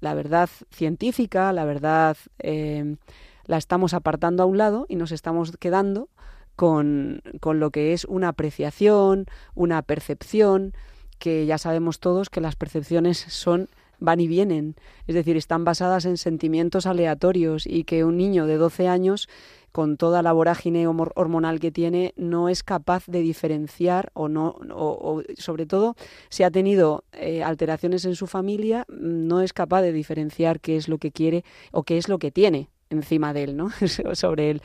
la 0.00 0.14
verdad 0.14 0.48
científica, 0.72 1.52
la 1.52 1.64
verdad 1.64 2.16
eh, 2.38 2.96
la 3.44 3.58
estamos 3.58 3.94
apartando 3.94 4.42
a 4.42 4.46
un 4.46 4.58
lado 4.58 4.86
y 4.88 4.96
nos 4.96 5.12
estamos 5.12 5.56
quedando 5.58 6.08
con, 6.56 7.22
con 7.40 7.60
lo 7.60 7.70
que 7.70 7.92
es 7.92 8.06
una 8.06 8.28
apreciación, 8.28 9.26
una 9.54 9.82
percepción, 9.82 10.72
que 11.18 11.46
ya 11.46 11.58
sabemos 11.58 12.00
todos 12.00 12.30
que 12.30 12.40
las 12.40 12.56
percepciones 12.56 13.18
son 13.18 13.68
van 13.98 14.20
y 14.20 14.28
vienen, 14.28 14.76
es 15.06 15.14
decir, 15.14 15.36
están 15.36 15.64
basadas 15.64 16.04
en 16.04 16.16
sentimientos 16.16 16.86
aleatorios 16.86 17.66
y 17.66 17.84
que 17.84 18.04
un 18.04 18.16
niño 18.16 18.46
de 18.46 18.56
12 18.56 18.88
años 18.88 19.28
con 19.72 19.98
toda 19.98 20.22
la 20.22 20.32
vorágine 20.32 20.86
hormonal 20.86 21.60
que 21.60 21.70
tiene 21.70 22.14
no 22.16 22.48
es 22.48 22.62
capaz 22.62 23.04
de 23.06 23.20
diferenciar 23.20 24.10
o 24.14 24.28
no 24.28 24.56
o, 24.74 25.18
o 25.18 25.22
sobre 25.36 25.66
todo 25.66 25.96
si 26.30 26.44
ha 26.44 26.50
tenido 26.50 27.04
eh, 27.12 27.42
alteraciones 27.42 28.06
en 28.06 28.14
su 28.14 28.26
familia 28.26 28.86
no 28.88 29.42
es 29.42 29.52
capaz 29.52 29.82
de 29.82 29.92
diferenciar 29.92 30.60
qué 30.60 30.76
es 30.76 30.88
lo 30.88 30.96
que 30.96 31.12
quiere 31.12 31.44
o 31.72 31.82
qué 31.82 31.98
es 31.98 32.08
lo 32.08 32.18
que 32.18 32.30
tiene 32.30 32.70
encima 32.90 33.32
de 33.32 33.44
él, 33.44 33.56
¿no? 33.56 33.70
sobre 34.14 34.50
él. 34.50 34.62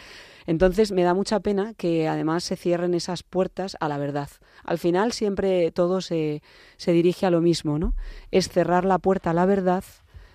Entonces 0.51 0.91
me 0.91 1.03
da 1.03 1.13
mucha 1.13 1.39
pena 1.39 1.73
que 1.75 2.09
además 2.09 2.43
se 2.43 2.57
cierren 2.57 2.93
esas 2.93 3.23
puertas 3.23 3.77
a 3.79 3.87
la 3.87 3.97
verdad. 3.97 4.27
Al 4.65 4.79
final 4.79 5.13
siempre 5.13 5.71
todo 5.71 6.01
se, 6.01 6.43
se 6.75 6.91
dirige 6.91 7.25
a 7.25 7.31
lo 7.31 7.39
mismo, 7.39 7.79
¿no? 7.79 7.95
Es 8.31 8.49
cerrar 8.49 8.83
la 8.83 8.99
puerta 8.99 9.29
a 9.29 9.33
la 9.33 9.45
verdad 9.45 9.85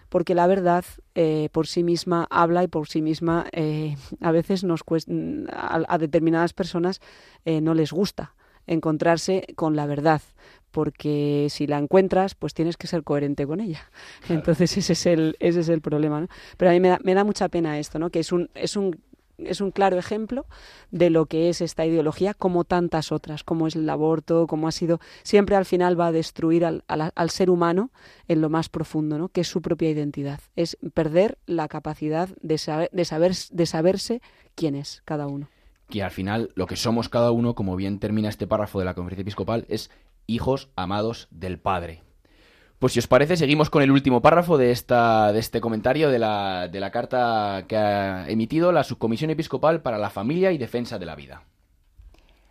porque 0.08 0.34
la 0.34 0.46
verdad 0.46 0.86
eh, 1.14 1.50
por 1.52 1.66
sí 1.66 1.84
misma 1.84 2.26
habla 2.30 2.62
y 2.62 2.68
por 2.68 2.88
sí 2.88 3.02
misma 3.02 3.44
eh, 3.52 3.96
a 4.22 4.32
veces 4.32 4.64
nos 4.64 4.80
a, 5.50 5.82
a, 5.86 5.98
determinadas 5.98 6.54
personas 6.54 7.02
eh, 7.44 7.60
no 7.60 7.74
les 7.74 7.92
gusta 7.92 8.34
encontrarse 8.66 9.46
con 9.54 9.76
la 9.76 9.84
verdad 9.84 10.22
porque 10.70 11.46
si 11.48 11.66
la 11.66 11.78
encuentras, 11.78 12.34
pues 12.34 12.52
tienes 12.52 12.76
que 12.76 12.86
ser 12.86 13.02
coherente 13.02 13.46
con 13.46 13.60
ella. 13.60 13.90
Entonces 14.28 14.76
ese 14.76 14.92
es 14.92 15.06
el, 15.06 15.34
ese 15.40 15.60
es 15.60 15.70
el 15.70 15.80
problema. 15.80 16.20
¿no? 16.20 16.28
Pero 16.58 16.70
a 16.70 16.74
mí 16.74 16.80
me 16.80 16.88
da, 16.88 16.98
me 17.02 17.14
da 17.14 17.24
mucha 17.24 17.48
pena 17.48 17.78
esto, 17.78 17.98
¿no? 17.98 18.10
que 18.10 18.20
es 18.20 18.30
un, 18.30 18.50
es 18.54 18.76
un 18.76 19.00
es 19.38 19.60
un 19.60 19.70
claro 19.70 19.98
ejemplo 19.98 20.46
de 20.90 21.10
lo 21.10 21.26
que 21.26 21.48
es 21.48 21.60
esta 21.60 21.84
ideología, 21.84 22.34
como 22.34 22.64
tantas 22.64 23.12
otras, 23.12 23.44
como 23.44 23.66
es 23.66 23.76
el 23.76 23.88
aborto, 23.88 24.46
como 24.46 24.68
ha 24.68 24.72
sido, 24.72 25.00
siempre 25.22 25.56
al 25.56 25.64
final 25.64 25.98
va 25.98 26.08
a 26.08 26.12
destruir 26.12 26.64
al, 26.64 26.84
al, 26.88 27.12
al 27.14 27.30
ser 27.30 27.50
humano 27.50 27.90
en 28.28 28.40
lo 28.40 28.48
más 28.48 28.68
profundo, 28.68 29.18
¿no? 29.18 29.28
que 29.28 29.42
es 29.42 29.48
su 29.48 29.62
propia 29.62 29.90
identidad, 29.90 30.40
es 30.54 30.76
perder 30.94 31.38
la 31.46 31.68
capacidad 31.68 32.28
de, 32.40 32.58
saber, 32.58 32.90
de, 32.92 33.04
saber, 33.04 33.32
de 33.50 33.66
saberse 33.66 34.22
quién 34.54 34.74
es 34.74 35.02
cada 35.04 35.26
uno. 35.26 35.48
Que 35.88 36.02
al 36.02 36.10
final 36.10 36.50
lo 36.54 36.66
que 36.66 36.76
somos 36.76 37.08
cada 37.08 37.30
uno, 37.30 37.54
como 37.54 37.76
bien 37.76 38.00
termina 38.00 38.28
este 38.28 38.46
párrafo 38.46 38.78
de 38.78 38.84
la 38.84 38.94
conferencia 38.94 39.22
episcopal, 39.22 39.66
es 39.68 39.90
hijos 40.26 40.70
amados 40.74 41.28
del 41.30 41.58
Padre. 41.60 42.02
Pues 42.78 42.92
si 42.92 42.98
os 42.98 43.06
parece, 43.06 43.38
seguimos 43.38 43.70
con 43.70 43.82
el 43.82 43.90
último 43.90 44.20
párrafo 44.20 44.58
de, 44.58 44.70
esta, 44.70 45.32
de 45.32 45.38
este 45.38 45.62
comentario 45.62 46.10
de 46.10 46.18
la, 46.18 46.68
de 46.68 46.78
la 46.78 46.90
carta 46.90 47.64
que 47.68 47.76
ha 47.76 48.28
emitido 48.28 48.70
la 48.70 48.84
Subcomisión 48.84 49.30
Episcopal 49.30 49.80
para 49.80 49.96
la 49.96 50.10
Familia 50.10 50.52
y 50.52 50.58
Defensa 50.58 50.98
de 50.98 51.06
la 51.06 51.16
Vida. 51.16 51.42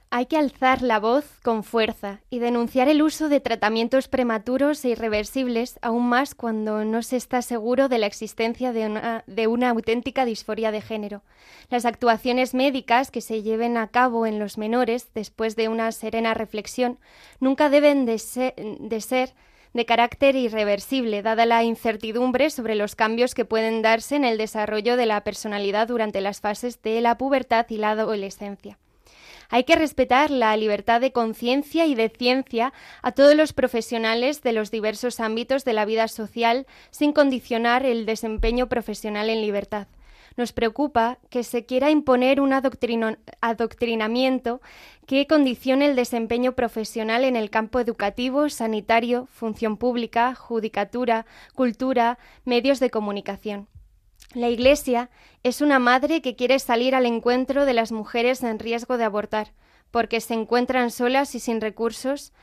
Hay 0.09 0.27
que 0.27 0.38
alzar 0.38 0.81
la 0.81 0.99
voz 0.99 1.25
con 1.43 1.63
fuerza 1.63 2.21
y 2.29 2.39
denunciar 2.39 2.88
el 2.88 3.01
uso 3.01 3.27
de 3.27 3.39
tratamientos 3.39 4.07
prematuros 4.07 4.83
e 4.85 4.89
irreversibles, 4.89 5.77
aún 5.81 6.07
más 6.07 6.33
cuando 6.35 6.85
no 6.85 7.03
se 7.03 7.17
está 7.17 7.41
seguro 7.41 7.89
de 7.89 7.97
la 7.97 8.05
existencia 8.07 8.71
de 8.71 8.85
una, 8.85 9.23
de 9.27 9.47
una, 9.47 9.71
auténtica 9.71 10.25
disforia 10.25 10.71
de 10.71 10.81
género. 10.81 11.21
Las 11.69 11.85
actuaciones 11.85 12.53
médicas 12.53 13.11
que 13.11 13.21
se 13.21 13.43
lleven 13.43 13.77
a 13.77 13.89
cabo 13.89 14.25
en 14.25 14.39
los 14.39 14.57
menores 14.57 15.09
después 15.13 15.55
de 15.55 15.67
una 15.67 15.91
serena 15.91 16.33
reflexión 16.33 16.97
nunca 17.39 17.69
deben 17.69 18.05
de 18.05 18.17
ser, 18.17 18.55
de 18.55 19.01
ser 19.01 19.33
de 19.75 19.85
carácter 19.85 20.38
irreversible, 20.38 21.21
dada 21.21 21.45
la 21.45 21.65
incertidumbre 21.65 22.49
sobre 22.49 22.75
los 22.75 22.95
cambios 22.95 23.35
que 23.35 23.43
pueden 23.43 23.81
darse 23.81 24.15
en 24.15 24.23
el 24.23 24.38
desarrollo 24.38 24.95
de 24.95 25.05
la 25.05 25.21
personalidad 25.25 25.89
durante 25.89 26.21
las 26.21 26.39
fases 26.39 26.81
de 26.81 27.01
la 27.01 27.17
pubertad 27.17 27.65
y 27.67 27.75
la 27.75 27.91
adolescencia. 27.91 28.79
Hay 29.49 29.65
que 29.65 29.75
respetar 29.75 30.31
la 30.31 30.55
libertad 30.55 31.01
de 31.01 31.11
conciencia 31.11 31.85
y 31.88 31.93
de 31.93 32.07
ciencia 32.07 32.71
a 33.01 33.11
todos 33.11 33.35
los 33.35 33.51
profesionales 33.51 34.41
de 34.41 34.53
los 34.53 34.71
diversos 34.71 35.19
ámbitos 35.19 35.65
de 35.65 35.73
la 35.73 35.83
vida 35.83 36.07
social 36.07 36.67
sin 36.89 37.11
condicionar 37.11 37.85
el 37.85 38.05
desempeño 38.05 38.67
profesional 38.69 39.29
en 39.29 39.41
libertad. 39.41 39.88
Nos 40.38 40.52
preocupa 40.52 41.17
que 41.30 41.43
se 41.43 41.65
quiera 41.65 41.91
imponer 41.91 42.41
un 42.41 42.54
adoctrinamiento 43.41 44.62
que 45.06 45.28
condicione 45.28 45.86
el 45.86 45.95
desempeño 45.95 46.54
profesional 46.54 47.24
en 47.24 47.36
el 47.36 47.50
campo 47.50 47.80
educativo, 47.80 48.50
sanitario, 48.50 49.28
función 49.28 49.78
pública, 49.78 50.36
judicatura, 50.36 51.26
cultura, 51.54 52.17
medios 52.43 52.80
de 52.80 52.89
comunicación. 52.89 53.67
La 54.34 54.50
Iglesia 54.50 55.10
es 55.43 55.62
una 55.62 55.80
madre 55.80 56.21
que 56.21 56.36
quiere 56.36 56.60
salir 56.60 56.95
al 56.95 57.06
encuentro 57.06 57.65
de 57.65 57.74
las 57.74 57.93
mujeres 57.93 58.43
en 58.43 58.60
riesgo 58.60 58.98
de 58.98 59.06
abortar, 59.06 59.54
porque 59.91 60.19
se 60.19 60.34
encuentran 60.34 60.91
solas 60.91 61.36
y 61.36 61.39
sin 61.39 61.62
recursos, 61.62 62.34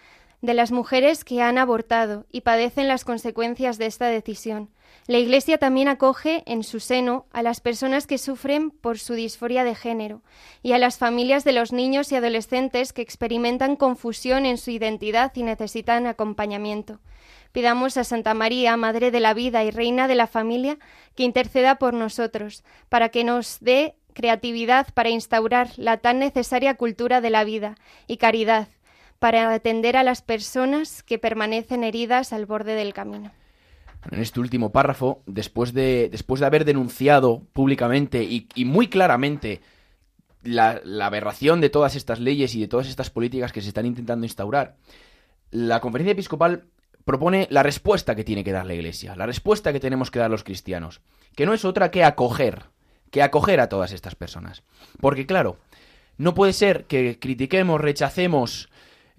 de 0.43 0.55
las 0.55 0.73
mujeres 0.73 1.25
que 1.25 1.41
han 1.41 1.57
abortado 1.57 2.27
y 2.31 2.43
padecen 2.43 2.89
las 2.89 3.05
consecuencias 3.05 3.79
de 3.79 3.87
esta 3.87 4.09
decisión. 4.09 4.71
La 5.07 5.19
Iglesia 5.19 5.57
también 5.57 5.89
acoge 5.89 6.43
en 6.47 6.65
su 6.65 6.81
seno 6.81 7.27
a 7.33 7.43
las 7.43 7.61
personas 7.61 8.07
que 8.07 8.19
sufren 8.19 8.71
por 8.71 8.99
su 8.99 9.15
disforia 9.15 9.65
de 9.65 9.75
género 9.75 10.23
y 10.63 10.73
a 10.73 10.79
las 10.79 10.99
familias 10.99 11.45
de 11.45 11.53
los 11.53 11.73
niños 11.73 12.13
y 12.13 12.17
adolescentes 12.17 12.93
que 12.93 13.03
experimentan 13.03 13.77
confusión 13.77 14.45
en 14.45 14.59
su 14.59 14.71
identidad 14.71 15.33
y 15.35 15.45
necesitan 15.45 16.07
acompañamiento. 16.07 17.01
Pidamos 17.53 17.97
a 17.97 18.05
Santa 18.05 18.35
María, 18.35 18.77
Madre 18.77 19.11
de 19.11 19.21
la 19.21 19.35
Vida 19.35 19.63
y 19.63 19.71
Reina 19.71 20.09
de 20.09 20.15
la 20.15 20.27
Familia, 20.27 20.79
que 21.15 21.23
interceda 21.23 21.77
por 21.77 21.95
nosotros, 21.95 22.65
para 22.89 23.11
que 23.11 23.25
nos 23.25 23.59
dé 23.61 23.95
creatividad 24.15 24.89
para 24.93 25.11
instaurar 25.11 25.71
la 25.77 25.99
tan 25.99 26.19
necesaria 26.19 26.75
cultura 26.75 27.21
de 27.21 27.31
la 27.31 27.45
vida 27.45 27.77
y 28.07 28.17
caridad, 28.17 28.69
para 29.23 29.55
atender 29.55 29.97
a 29.97 30.03
las 30.03 30.21
personas 30.21 31.05
que 31.05 31.17
permanecen 31.17 31.85
heridas 31.85 32.33
al 32.33 32.45
borde 32.45 32.75
del 32.75 32.93
camino. 32.93 33.31
En 34.11 34.19
este 34.19 34.41
último 34.41 34.73
párrafo, 34.73 35.23
después 35.27 35.73
de, 35.73 36.09
después 36.11 36.41
de 36.41 36.47
haber 36.47 36.65
denunciado 36.65 37.47
públicamente 37.53 38.25
y, 38.25 38.49
muy 38.65 38.89
claramente 38.89 39.61
la, 40.43 40.81
la, 40.83 41.07
aberración 41.07 41.61
de 41.61 41.71
todas 41.71 41.95
estas 41.95 42.19
leyes 42.19 42.57
y 42.57 42.61
de 42.63 42.67
todas 42.67 42.89
estas 42.89 43.11
políticas 43.11 43.53
que 43.53 43.63
se 43.63 43.69
están 43.69 43.87
intentando 43.87 44.27
instaurar, 44.27 44.75
la 45.53 45.79
conferencia 45.79 46.15
episcopal 46.15 46.65
propone 47.05 47.47
la 47.49 47.63
respuesta 47.63 48.17
que 48.17 48.25
tiene 48.25 48.43
que 48.43 48.51
dar 48.51 48.67
la 48.67 48.75
Iglesia, 48.75 49.15
la 49.15 49.27
respuesta 49.27 49.73
que 49.73 49.79
tenemos 49.79 50.11
que 50.11 50.19
dar 50.19 50.33
los 50.33 50.43
cristianos, 50.43 51.01
que 51.37 51.47
no 51.47 51.55
es 51.55 51.65
otra 51.65 51.93
que 51.93 52.03
acoger, 52.03 52.65
que 53.13 53.23
acoger 53.23 53.61
a 53.61 53.69
todas 53.69 53.93
estas 53.93 54.17
personas. 54.17 54.65
Porque 55.01 55.27
claro, 55.27 55.59
no 56.19 56.35
puede 56.35 56.55
ser 56.55 56.87
que 56.87 57.21
critiquemos, 57.21 57.81
rechacemos, 57.81 58.69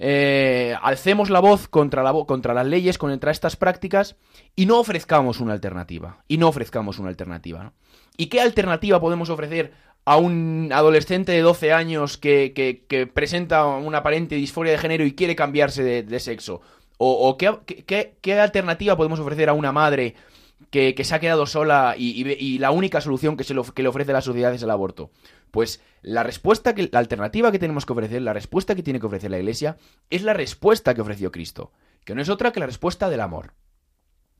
eh, 0.06 0.76
alcemos 0.82 1.30
la 1.30 1.40
voz 1.40 1.70
contra, 1.70 2.04
la 2.04 2.12
contra 2.26 2.54
las 2.54 2.68
leyes, 2.68 2.98
contra 2.98 3.32
estas 3.32 3.56
prácticas 3.56 4.18
y 4.54 4.66
no 4.66 4.78
ofrezcamos 4.78 5.40
una 5.40 5.54
alternativa. 5.54 6.26
Y 6.28 6.38
no 6.38 6.50
ofrezcamos 6.50 7.00
una 7.00 7.08
alternativa. 7.08 7.72
¿Y 8.18 8.26
qué 8.26 8.42
alternativa 8.42 9.00
podemos 9.00 9.30
ofrecer 9.30 9.72
a 10.04 10.18
un 10.18 10.72
adolescente 10.74 11.32
de 11.32 11.40
12 11.40 11.72
años 11.72 12.18
que, 12.18 13.12
presenta 13.14 13.66
una 13.66 14.00
aparente 14.00 14.36
disforia 14.36 14.74
de 14.74 14.78
género 14.78 15.06
y 15.06 15.16
quiere 15.16 15.38
cambiarse 15.38 16.04
de, 16.04 16.20
sexo? 16.20 16.60
¿O, 16.98 17.38
qué, 17.38 18.34
alternativa 18.42 18.98
podemos 18.98 19.22
ofrecer 19.22 19.48
a 19.48 19.54
una 19.54 19.72
madre 19.72 20.16
que, 20.70 21.02
se 21.02 21.16
ha 21.16 21.22
quedado 21.22 21.46
sola 21.46 21.96
y, 21.98 22.60
la 22.60 22.72
única 22.72 23.00
solución 23.00 23.38
que 23.38 23.84
le 23.84 23.88
ofrece 23.88 24.12
la 24.12 24.20
sociedad 24.20 24.54
es 24.54 24.64
el 24.64 24.70
aborto? 24.70 25.12
Pues 25.54 25.82
la 26.02 26.24
respuesta, 26.24 26.74
que, 26.74 26.90
la 26.92 26.98
alternativa 26.98 27.52
que 27.52 27.60
tenemos 27.60 27.86
que 27.86 27.94
ofrecer, 27.94 28.24
la 28.24 28.34
respuesta 28.34 28.74
que 28.74 28.82
tiene 28.82 29.00
que 29.00 29.06
ofrecer 29.06 29.30
la 29.30 29.38
Iglesia, 29.38 29.78
es 30.10 30.24
la 30.24 30.34
respuesta 30.34 30.96
que 30.96 31.02
ofreció 31.02 31.32
Cristo, 31.32 31.72
que 32.06 32.16
no 32.16 32.24
es 32.24 32.30
otra 32.30 32.52
que 32.52 32.60
la 32.60 32.66
respuesta 32.66 33.08
del 33.08 33.22
amor. 33.22 33.54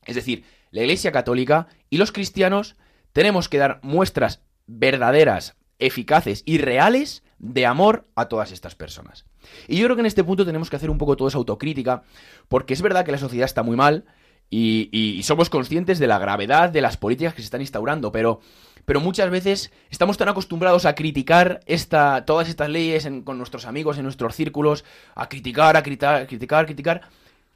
Es 0.04 0.16
decir, 0.16 0.42
la 0.72 0.80
Iglesia 0.82 1.12
Católica 1.12 1.68
y 1.88 1.98
los 1.98 2.10
cristianos 2.10 2.74
tenemos 3.12 3.48
que 3.48 3.58
dar 3.58 3.78
muestras 3.84 4.42
verdaderas, 4.66 5.54
eficaces 5.78 6.42
y 6.46 6.58
reales 6.58 7.22
de 7.38 7.64
amor 7.64 8.08
a 8.16 8.26
todas 8.28 8.50
estas 8.50 8.74
personas. 8.74 9.24
Y 9.68 9.76
yo 9.76 9.84
creo 9.84 9.94
que 9.94 10.00
en 10.00 10.06
este 10.06 10.24
punto 10.24 10.44
tenemos 10.44 10.68
que 10.68 10.74
hacer 10.74 10.90
un 10.90 10.98
poco 10.98 11.16
toda 11.16 11.28
esa 11.28 11.38
autocrítica, 11.38 12.02
porque 12.48 12.74
es 12.74 12.82
verdad 12.82 13.04
que 13.04 13.12
la 13.12 13.18
sociedad 13.18 13.44
está 13.44 13.62
muy 13.62 13.76
mal 13.76 14.04
y, 14.50 14.88
y- 14.90 15.12
y 15.16 15.22
somos 15.22 15.48
conscientes 15.48 16.00
de 16.00 16.08
la 16.08 16.18
gravedad 16.18 16.70
de 16.70 16.80
las 16.80 16.96
políticas 16.96 17.34
que 17.34 17.42
se 17.42 17.46
están 17.46 17.60
instaurando, 17.60 18.10
pero, 18.10 18.40
pero 18.84 19.00
muchas 19.00 19.30
veces 19.30 19.72
estamos 19.90 20.16
tan 20.16 20.28
acostumbrados 20.28 20.84
a 20.86 20.94
criticar 20.94 21.60
esta, 21.66 22.24
todas 22.24 22.48
estas 22.48 22.68
leyes 22.68 23.08
con 23.24 23.38
nuestros 23.38 23.66
amigos, 23.66 23.98
en 23.98 24.04
nuestros 24.04 24.34
círculos, 24.34 24.84
a 25.14 25.28
criticar, 25.28 25.76
a 25.76 25.82
criticar, 25.82 26.26
criticar, 26.26 26.66
criticar, 26.66 27.00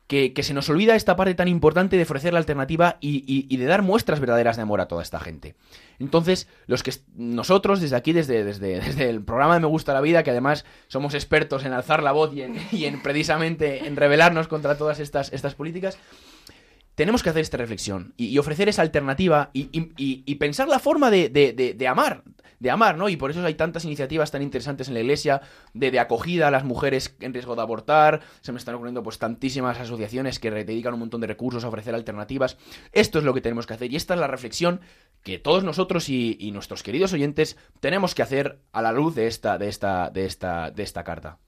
que, 0.08 0.32
se 0.42 0.54
nos 0.54 0.70
olvida 0.70 0.96
esta 0.96 1.16
parte 1.16 1.34
tan 1.34 1.48
importante 1.48 1.96
de 1.98 2.04
ofrecer 2.04 2.32
la 2.32 2.38
alternativa 2.38 2.96
y, 3.00 3.54
de 3.54 3.64
dar 3.66 3.82
muestras 3.82 4.20
verdaderas 4.20 4.56
de 4.56 4.62
amor 4.62 4.80
a 4.80 4.88
toda 4.88 5.02
esta 5.02 5.20
gente. 5.20 5.54
Entonces, 5.98 6.48
los 6.66 6.82
que 6.82 6.94
nosotros 7.14 7.80
desde 7.80 7.96
aquí, 7.96 8.14
desde, 8.14 8.42
desde, 8.42 8.80
desde 8.84 9.10
el 9.10 9.22
programa 9.22 9.54
de 9.54 9.60
Me 9.60 9.66
Gusta 9.66 9.92
la 9.92 10.00
Vida, 10.00 10.22
que 10.22 10.30
además 10.30 10.64
somos 10.88 11.12
expertos 11.12 11.66
en 11.66 11.74
alzar 11.74 12.02
la 12.02 12.12
voz 12.12 12.32
y 12.34 12.38
y 12.74 12.86
en 12.86 13.02
precisamente 13.02 13.86
en 13.86 13.96
rebelarnos 13.96 14.48
contra 14.48 14.78
todas 14.78 14.98
estas, 14.98 15.30
estas 15.32 15.54
políticas, 15.54 15.98
tenemos 16.98 17.22
que 17.22 17.30
hacer 17.30 17.42
esta 17.42 17.56
reflexión 17.56 18.12
y, 18.16 18.36
ofrecer 18.38 18.68
esa 18.68 18.82
alternativa 18.82 19.50
y, 19.54 20.34
pensar 20.34 20.66
la 20.66 20.80
forma 20.80 21.12
de, 21.12 21.28
de- 21.28 21.52
de- 21.52 21.72
de 21.74 21.86
amar, 21.88 22.24
de 22.58 22.70
amar, 22.72 22.98
¿no? 22.98 23.08
Y 23.08 23.16
por 23.16 23.30
eso 23.30 23.44
hay 23.46 23.54
tantas 23.54 23.84
iniciativas 23.84 24.32
tan 24.32 24.42
interesantes 24.42 24.88
en 24.88 24.94
la 24.94 25.00
iglesia 25.00 25.40
de, 25.74 25.96
acogida 26.00 26.48
a 26.48 26.50
las 26.50 26.64
mujeres 26.64 27.14
en 27.20 27.32
riesgo 27.32 27.54
de 27.54 27.62
abortar. 27.62 28.20
Se 28.40 28.50
me 28.50 28.58
están 28.58 28.74
ocurriendo 28.74 29.04
pues 29.04 29.18
tantísimas 29.18 29.78
asociaciones 29.78 30.40
que 30.40 30.50
dedican 30.50 30.92
un 30.94 30.98
montón 30.98 31.20
de 31.20 31.28
recursos 31.28 31.62
a 31.62 31.68
ofrecer 31.68 31.94
alternativas. 31.94 32.58
Esto 32.92 33.20
es 33.20 33.24
lo 33.24 33.32
que 33.32 33.40
tenemos 33.42 33.66
que 33.68 33.74
hacer 33.74 33.92
y 33.92 33.96
esta 33.96 34.14
es 34.14 34.20
la 34.20 34.26
reflexión 34.26 34.80
que 35.22 35.38
todos 35.38 35.62
nosotros 35.62 36.08
y 36.08 36.50
nuestros 36.52 36.82
queridos 36.82 37.12
oyentes 37.12 37.56
tenemos 37.78 38.16
que 38.16 38.22
hacer 38.22 38.58
a 38.72 38.82
la 38.82 38.90
luz 38.90 39.14
de 39.14 39.28
esta, 39.28 39.56
de 39.56 39.68
esta, 39.68 40.10
de 40.10 40.26
esta, 40.26 40.72
de 40.72 40.82
esta 40.82 41.04
carta. 41.04 41.38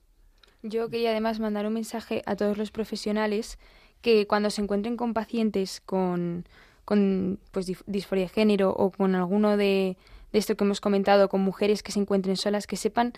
Yo 0.63 0.91
quería 0.91 1.11
además 1.11 1.41
mandar 1.41 1.67
un 1.67 1.73
mensaje 1.73 2.23
a 2.27 2.37
todos 2.37 2.57
los 2.59 2.71
profesionales 2.71 3.59
que 4.03 4.27
cuando 4.27 4.51
se 4.51 4.63
encuentren 4.63 4.97
con 4.97 5.15
pacientes 5.15 5.81
con, 5.85 6.47
con 6.85 7.39
pues, 7.51 7.67
disforia 7.87 8.25
de 8.25 8.29
género 8.29 8.71
o 8.71 8.91
con 8.91 9.15
alguno 9.15 9.57
de, 9.57 9.97
de 10.33 10.39
esto 10.39 10.57
que 10.57 10.65
hemos 10.65 10.81
comentado, 10.81 11.29
con 11.29 11.41
mujeres 11.43 11.83
que 11.83 11.93
se 11.93 12.01
encuentren 12.01 12.37
solas, 12.37 12.67
que 12.67 12.77
sepan, 12.77 13.13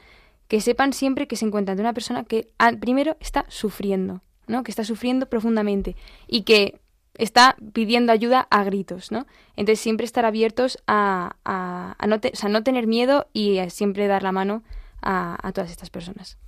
que 0.49 0.61
sepan 0.61 0.92
siempre 0.92 1.27
que 1.27 1.37
se 1.37 1.45
encuentran 1.47 1.77
de 1.77 1.83
una 1.83 1.92
persona 1.95 2.25
que 2.25 2.49
ah, 2.59 2.73
primero 2.81 3.16
está 3.21 3.45
sufriendo, 3.49 4.23
¿no? 4.47 4.62
que 4.62 4.71
está 4.71 4.85
sufriendo 4.85 5.27
profundamente 5.27 5.97
y 6.27 6.42
que 6.42 6.81
está 7.14 7.57
pidiendo 7.75 8.11
ayuda 8.11 8.49
a 8.51 8.64
gritos, 8.64 9.12
¿no? 9.12 9.27
Entonces 9.55 9.81
siempre 9.81 10.07
estar 10.07 10.25
abiertos 10.25 10.79
a, 10.87 11.37
a, 11.45 11.95
a 11.99 12.07
no, 12.07 12.21
te- 12.21 12.31
o 12.33 12.37
sea, 12.37 12.49
no 12.49 12.62
tener 12.62 12.87
miedo 12.87 13.27
y 13.35 13.59
a 13.59 13.68
siempre 13.68 14.07
dar 14.07 14.23
la 14.23 14.33
mano 14.33 14.62
a, 15.03 15.37
a 15.47 15.53
todas 15.53 15.71
estas 15.71 15.90
personas. 15.90 16.38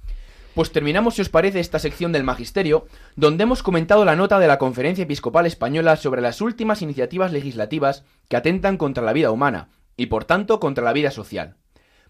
Pues 0.54 0.70
terminamos, 0.70 1.16
si 1.16 1.22
os 1.22 1.28
parece, 1.28 1.58
esta 1.58 1.80
sección 1.80 2.12
del 2.12 2.22
Magisterio, 2.22 2.86
donde 3.16 3.42
hemos 3.42 3.64
comentado 3.64 4.04
la 4.04 4.14
nota 4.14 4.38
de 4.38 4.46
la 4.46 4.58
Conferencia 4.58 5.02
Episcopal 5.02 5.46
Española 5.46 5.96
sobre 5.96 6.20
las 6.20 6.40
últimas 6.40 6.80
iniciativas 6.80 7.32
legislativas 7.32 8.04
que 8.28 8.36
atentan 8.36 8.76
contra 8.76 9.02
la 9.02 9.12
vida 9.12 9.32
humana 9.32 9.70
y, 9.96 10.06
por 10.06 10.24
tanto, 10.24 10.60
contra 10.60 10.84
la 10.84 10.92
vida 10.92 11.10
social. 11.10 11.56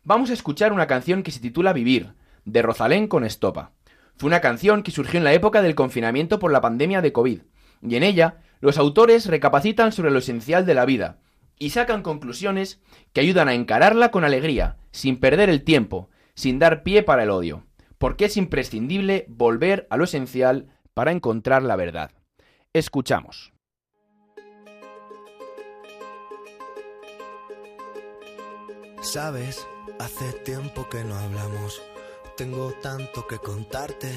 Vamos 0.03 0.29
a 0.29 0.35
escuchar 0.35 0.75
una 0.75 0.87
canción 0.87 1.23
que 1.23 1.31
se 1.31 1.41
titula 1.41 1.73
Vivir, 1.73 2.13
de 2.45 2.61
Rosalén 2.61 3.09
con 3.09 3.25
Estopa. 3.25 3.73
Fue 4.19 4.27
una 4.27 4.43
canción 4.43 4.83
que 4.83 4.91
surgió 4.91 5.17
en 5.17 5.25
la 5.25 5.33
época 5.33 5.63
del 5.63 5.75
confinamiento 5.75 6.39
por 6.39 6.53
la 6.53 6.61
pandemia 6.61 7.01
de 7.01 7.15
COVID, 7.15 7.41
y 7.81 7.97
en 7.97 8.03
ella 8.03 8.41
los 8.61 8.77
autores 8.77 9.25
recapacitan 9.25 9.91
sobre 9.91 10.11
lo 10.11 10.19
esencial 10.19 10.67
de 10.67 10.75
la 10.75 10.85
vida 10.85 11.17
y 11.59 11.71
sacan 11.71 12.03
conclusiones 12.03 12.79
que 13.15 13.23
ayudan 13.23 13.49
a 13.49 13.55
encararla 13.55 14.11
con 14.11 14.23
alegría, 14.23 14.77
sin 14.91 15.19
perder 15.19 15.49
el 15.49 15.65
tiempo, 15.65 16.11
sin 16.35 16.59
dar 16.59 16.83
pie 16.83 17.03
para 17.03 17.23
el 17.23 17.31
odio 17.31 17.65
porque 18.05 18.27
es 18.27 18.37
imprescindible 18.37 19.25
volver 19.29 19.87
a 19.89 19.97
lo 19.97 20.05
esencial 20.05 20.69
para 20.93 21.11
encontrar 21.11 21.63
la 21.63 21.75
verdad. 21.75 22.11
Escuchamos. 22.75 23.55
Sabes, 29.01 29.67
hace 29.99 30.35
tiempo 30.45 30.87
que 30.91 31.03
no 31.03 31.15
hablamos. 31.15 31.81
Tengo 32.37 32.73
tanto 32.83 33.27
que 33.27 33.39
contarte. 33.39 34.13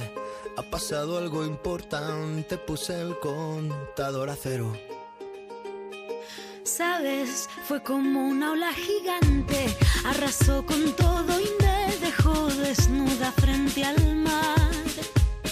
Ha 0.58 0.64
pasado 0.64 1.18
algo 1.18 1.46
importante. 1.46 2.58
Puse 2.58 3.00
el 3.00 3.18
contador 3.20 4.30
a 4.30 4.36
cero. 4.36 4.74
Sabes, 6.64 7.48
fue 7.64 7.82
como 7.82 8.28
una 8.28 8.52
ola 8.52 8.74
gigante, 8.74 9.68
arrasó 10.04 10.66
con 10.66 10.94
todo 10.94 11.40
y 11.40 11.64
desnuda 12.68 13.32
frente 13.32 13.84
al 13.84 14.16
mar. 14.16 14.72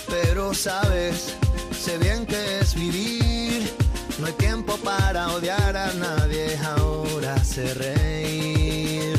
Pero 0.10 0.54
sabes, 0.54 1.36
sé 1.78 1.97
bien 1.97 2.25
que 2.25 2.60
es 2.60 2.75
vivir. 2.75 3.73
No 4.19 4.28
hay 4.28 4.34
tiempo 4.34 4.78
para 4.78 5.30
odiar 5.30 5.75
a 5.78 5.93
nadie. 5.93 6.58
Ahora 6.78 7.43
sé 7.43 7.73
reír. 7.73 9.17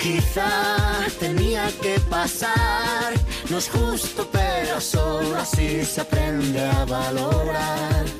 Quizá 0.00 1.06
tenía 1.18 1.70
que 1.82 2.00
pasar. 2.00 3.14
No 3.50 3.58
es 3.58 3.68
justo, 3.68 4.28
pero 4.32 4.80
solo 4.80 5.36
así 5.36 5.84
se 5.84 6.00
aprende 6.00 6.60
a 6.60 6.84
valorar. 6.84 8.19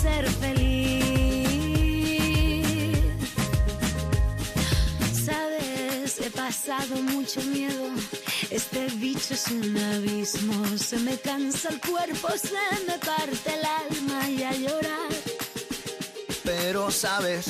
ser 0.00 0.28
feliz. 0.30 1.48
Sabes, 5.26 6.20
he 6.20 6.30
pasado 6.30 7.02
mucho 7.02 7.40
miedo. 7.42 7.90
Este 8.50 8.86
bicho 8.96 9.34
es 9.34 9.48
un 9.48 9.76
abismo. 9.76 10.78
Se 10.78 10.98
me 10.98 11.18
cansa 11.18 11.68
el 11.70 11.80
cuerpo, 11.80 12.28
se 12.36 12.84
me 12.86 12.98
parte 12.98 13.54
el 13.54 13.64
alma 13.64 14.28
y 14.28 14.42
a 14.42 14.52
llorar. 14.52 15.12
Pero 16.44 16.90
sabes, 16.90 17.46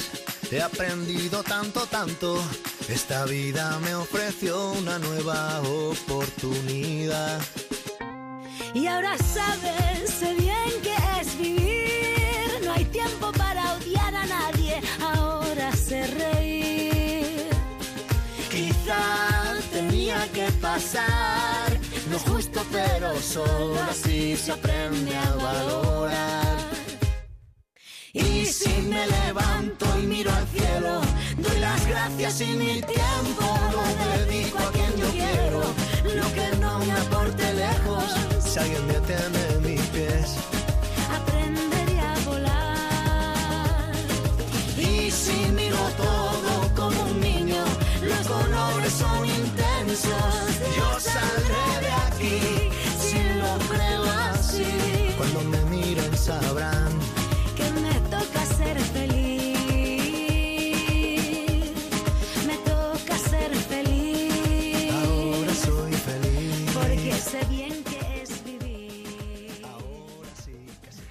he 0.51 0.61
aprendido 0.61 1.43
tanto, 1.43 1.87
tanto. 1.87 2.43
Esta 2.89 3.25
vida 3.27 3.79
me 3.81 3.95
ofreció 3.95 4.73
una 4.73 4.99
nueva 4.99 5.61
oportunidad. 5.61 7.41
Y 8.75 8.87
ahora 8.87 9.17
sabes, 9.19 10.11
sé 10.11 10.35
pasar. 20.73 21.71
No 22.11 22.17
es 22.17 22.23
justo, 22.23 22.61
pero 22.71 23.09
solo 23.21 23.81
así 23.91 24.37
se 24.37 24.53
aprende 24.53 25.17
a 25.17 25.31
valorar. 25.47 26.57
Y 28.13 28.47
si 28.47 28.73
me 28.93 29.03
levanto 29.07 29.85
y 30.03 30.07
miro 30.15 30.31
al 30.41 30.47
cielo, 30.49 31.01
doy 31.45 31.59
las 31.59 31.81
gracias 31.87 32.41
y 32.41 32.51
mi 32.63 32.75
tiempo 32.97 33.47
lo 33.75 33.85
dedico 34.09 34.59
a 34.59 34.71
quien 34.77 34.93
yo 35.03 35.09
quiero. 35.21 35.61
Lo 36.19 36.27
que 36.37 36.47
no 36.63 36.73
me 36.87 36.93
aporte 37.05 37.45
lejos, 37.65 38.07
si 38.49 38.59
alguien 38.59 38.87
me 38.89 38.97
atiende 39.01 39.43
mis 39.67 39.83
pies. 39.95 40.29
Aprenderé 41.19 41.99
a 42.13 42.15
volar. 42.29 43.93
Y 44.91 45.11
si 45.11 45.39
miro 45.59 45.83
todo 46.05 46.53
como 46.81 46.99
un 47.11 47.21
niño, 47.21 47.63
los 48.11 48.23
colores 48.27 48.93
son 48.93 49.25
intensos. 49.43 50.58
Aquí 52.19 52.41
si 52.99 53.23
lo 53.39 53.59
creo 53.69 54.03
así. 54.33 55.15
Cuando 55.17 55.41
me 55.43 55.61
miren 55.71 56.17
sabrán 56.17 56.91
Que 57.55 57.71
me 57.81 57.95
toca 58.11 58.45
ser 58.45 58.77
feliz. 58.77 59.55
Me 62.45 62.57
toca 62.69 63.17
ser 63.19 63.55
feliz. 63.55 64.93
ahora 64.93 65.55
soy 65.55 65.93
feliz. 65.93 66.73
Porque 66.75 67.13
sé 67.13 67.39
bien 67.49 67.85
que 67.85 68.23
es 68.23 68.45
vivir. 68.45 69.63
Ahora 69.63 70.31
sí 70.45 70.57
que 70.83 70.91
sí. 70.91 71.03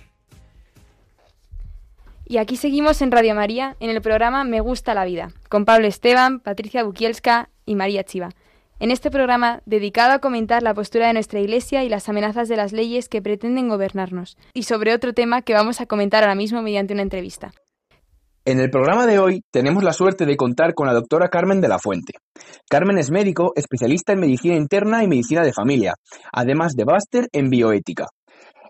Y 2.25 2.37
aquí 2.37 2.57
seguimos 2.57 3.01
en 3.01 3.11
Radio 3.13 3.33
María, 3.33 3.77
en 3.79 3.91
el 3.91 4.01
programa 4.01 4.43
Me 4.43 4.59
gusta 4.59 4.93
la 4.93 5.05
vida, 5.05 5.29
con 5.47 5.63
Pablo 5.63 5.87
Esteban, 5.87 6.41
Patricia 6.41 6.83
Bukielska 6.83 7.47
y 7.65 7.75
María 7.75 8.03
Chiva. 8.03 8.31
En 8.79 8.91
este 8.91 9.09
programa, 9.09 9.63
dedicado 9.65 10.13
a 10.13 10.19
comentar 10.19 10.61
la 10.61 10.75
postura 10.75 11.07
de 11.07 11.13
nuestra 11.13 11.39
Iglesia 11.39 11.83
y 11.83 11.89
las 11.89 12.09
amenazas 12.09 12.47
de 12.47 12.57
las 12.57 12.73
leyes 12.73 13.09
que 13.09 13.23
pretenden 13.23 13.69
gobernarnos, 13.69 14.37
y 14.53 14.63
sobre 14.63 14.93
otro 14.93 15.13
tema 15.13 15.41
que 15.41 15.55
vamos 15.55 15.81
a 15.81 15.87
comentar 15.87 16.23
ahora 16.23 16.35
mismo 16.35 16.61
mediante 16.61 16.93
una 16.93 17.01
entrevista. 17.01 17.51
En 18.45 18.59
el 18.59 18.69
programa 18.69 19.07
de 19.07 19.17
hoy 19.17 19.41
tenemos 19.51 19.83
la 19.83 19.93
suerte 19.93 20.27
de 20.27 20.37
contar 20.37 20.75
con 20.75 20.85
la 20.85 20.93
doctora 20.93 21.27
Carmen 21.27 21.59
de 21.59 21.67
la 21.67 21.79
Fuente. 21.79 22.13
Carmen 22.69 22.99
es 22.99 23.09
médico, 23.09 23.51
especialista 23.55 24.13
en 24.13 24.19
medicina 24.19 24.55
interna 24.55 25.03
y 25.03 25.07
medicina 25.07 25.41
de 25.41 25.53
familia, 25.53 25.95
además 26.31 26.73
de 26.73 26.85
máster 26.85 27.27
en 27.33 27.49
bioética. 27.49 28.05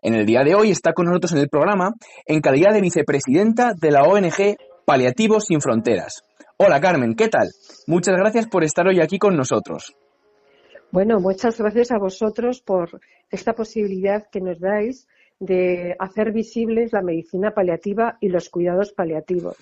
En 0.01 0.15
el 0.15 0.25
día 0.25 0.43
de 0.43 0.55
hoy 0.55 0.71
está 0.71 0.93
con 0.93 1.07
nosotros 1.07 1.33
en 1.33 1.39
el 1.39 1.49
programa 1.49 1.91
en 2.25 2.39
calidad 2.39 2.71
de 2.71 2.81
vicepresidenta 2.81 3.73
de 3.73 3.91
la 3.91 4.03
ONG 4.03 4.55
Paliativos 4.85 5.43
Sin 5.47 5.59
Fronteras. 5.59 6.23
Hola 6.59 6.81
Carmen, 6.81 7.13
¿qué 7.13 7.27
tal? 7.27 7.49
Muchas 7.85 8.17
gracias 8.17 8.47
por 8.47 8.63
estar 8.63 8.87
hoy 8.87 8.99
aquí 8.99 9.19
con 9.19 9.37
nosotros. 9.37 9.95
Bueno, 10.91 11.19
muchas 11.19 11.59
gracias 11.59 11.91
a 11.91 11.99
vosotros 11.99 12.61
por 12.61 12.99
esta 13.29 13.53
posibilidad 13.53 14.27
que 14.31 14.41
nos 14.41 14.59
dais 14.59 15.07
de 15.39 15.95
hacer 15.99 16.31
visibles 16.31 16.93
la 16.93 17.03
medicina 17.03 17.51
paliativa 17.51 18.17
y 18.21 18.29
los 18.29 18.49
cuidados 18.49 18.91
paliativos. 18.91 19.55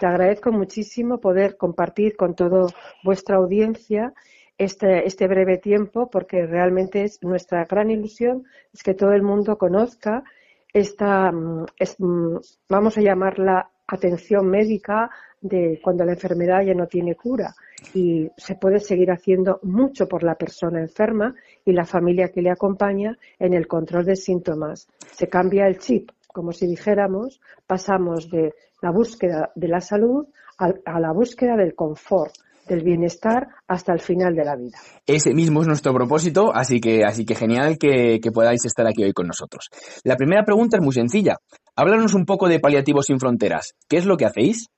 Te 0.00 0.06
agradezco 0.06 0.50
muchísimo 0.50 1.20
poder 1.20 1.56
compartir 1.56 2.16
con 2.16 2.34
toda 2.34 2.66
vuestra 3.04 3.36
audiencia 3.36 4.12
este, 4.58 5.06
este 5.06 5.28
breve 5.28 5.58
tiempo 5.58 6.10
porque 6.10 6.46
realmente 6.46 7.04
es 7.04 7.22
nuestra 7.22 7.64
gran 7.64 7.92
ilusión 7.92 8.42
es 8.72 8.82
que 8.82 8.94
todo 8.94 9.12
el 9.12 9.22
mundo 9.22 9.56
conozca 9.56 10.24
esta, 10.72 11.30
mm, 11.30 11.66
mm, 11.98 12.40
vamos 12.68 12.98
a 12.98 13.02
llamarla 13.02 13.70
atención 13.86 14.48
médica 14.48 15.10
de 15.44 15.78
cuando 15.82 16.04
la 16.06 16.12
enfermedad 16.12 16.62
ya 16.64 16.72
no 16.74 16.86
tiene 16.86 17.14
cura 17.14 17.54
y 17.92 18.28
se 18.36 18.54
puede 18.54 18.80
seguir 18.80 19.10
haciendo 19.10 19.60
mucho 19.62 20.08
por 20.08 20.22
la 20.22 20.34
persona 20.36 20.80
enferma 20.80 21.34
y 21.66 21.72
la 21.72 21.84
familia 21.84 22.30
que 22.32 22.40
le 22.40 22.50
acompaña 22.50 23.16
en 23.38 23.52
el 23.52 23.66
control 23.66 24.06
de 24.06 24.16
síntomas. 24.16 24.88
Se 25.12 25.28
cambia 25.28 25.66
el 25.66 25.78
chip, 25.78 26.10
como 26.32 26.52
si 26.52 26.66
dijéramos, 26.66 27.40
pasamos 27.66 28.30
de 28.30 28.54
la 28.80 28.90
búsqueda 28.90 29.52
de 29.54 29.68
la 29.68 29.80
salud 29.82 30.26
al- 30.56 30.80
a, 30.86 30.98
la 30.98 31.12
búsqueda 31.12 31.56
del 31.56 31.74
confort, 31.74 32.32
del 32.66 32.82
bienestar 32.82 33.48
hasta 33.68 33.92
el 33.92 34.00
final 34.00 34.34
de 34.34 34.44
la 34.46 34.56
vida. 34.56 34.78
Ese 35.06 35.34
mismo 35.34 35.60
es 35.60 35.66
nuestro 35.66 35.92
propósito, 35.92 36.54
así 36.54 36.80
que, 36.80 37.04
así 37.04 37.26
que 37.26 37.34
genial 37.34 37.76
que, 37.78 38.18
que 38.22 38.30
podáis 38.32 38.64
estar 38.64 38.86
aquí 38.86 39.04
hoy 39.04 39.12
con 39.12 39.26
nosotros. 39.26 39.68
La 40.04 40.16
primera 40.16 40.42
pregunta 40.44 40.78
es 40.78 40.82
muy 40.82 40.94
sencilla. 40.94 41.36
Háblanos 41.76 42.14
un 42.14 42.24
poco 42.24 42.48
de 42.48 42.60
Paliativos 42.60 43.04
Sin 43.06 43.20
Fronteras. 43.20 43.74
¿Qué 43.88 43.98
es 43.98 44.06
lo 44.06 44.16
que 44.16 44.24
hacéis? 44.24 44.68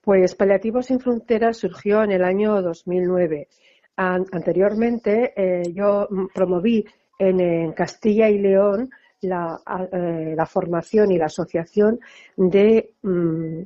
Pues 0.00 0.34
Paliativos 0.34 0.86
Sin 0.86 1.00
Fronteras 1.00 1.56
surgió 1.58 2.02
en 2.02 2.12
el 2.12 2.24
año 2.24 2.62
2009. 2.62 3.48
An- 3.96 4.26
anteriormente 4.32 5.32
eh, 5.36 5.72
yo 5.72 6.08
promoví 6.34 6.84
en, 7.18 7.72
Castilla 7.72 8.28
y 8.30 8.38
León 8.38 8.90
eh, 9.20 10.34
la 10.36 10.46
formación 10.46 11.10
y 11.10 11.18
la 11.18 11.26
asociación 11.26 11.98
de, 12.36 12.92
mm, 13.02 13.62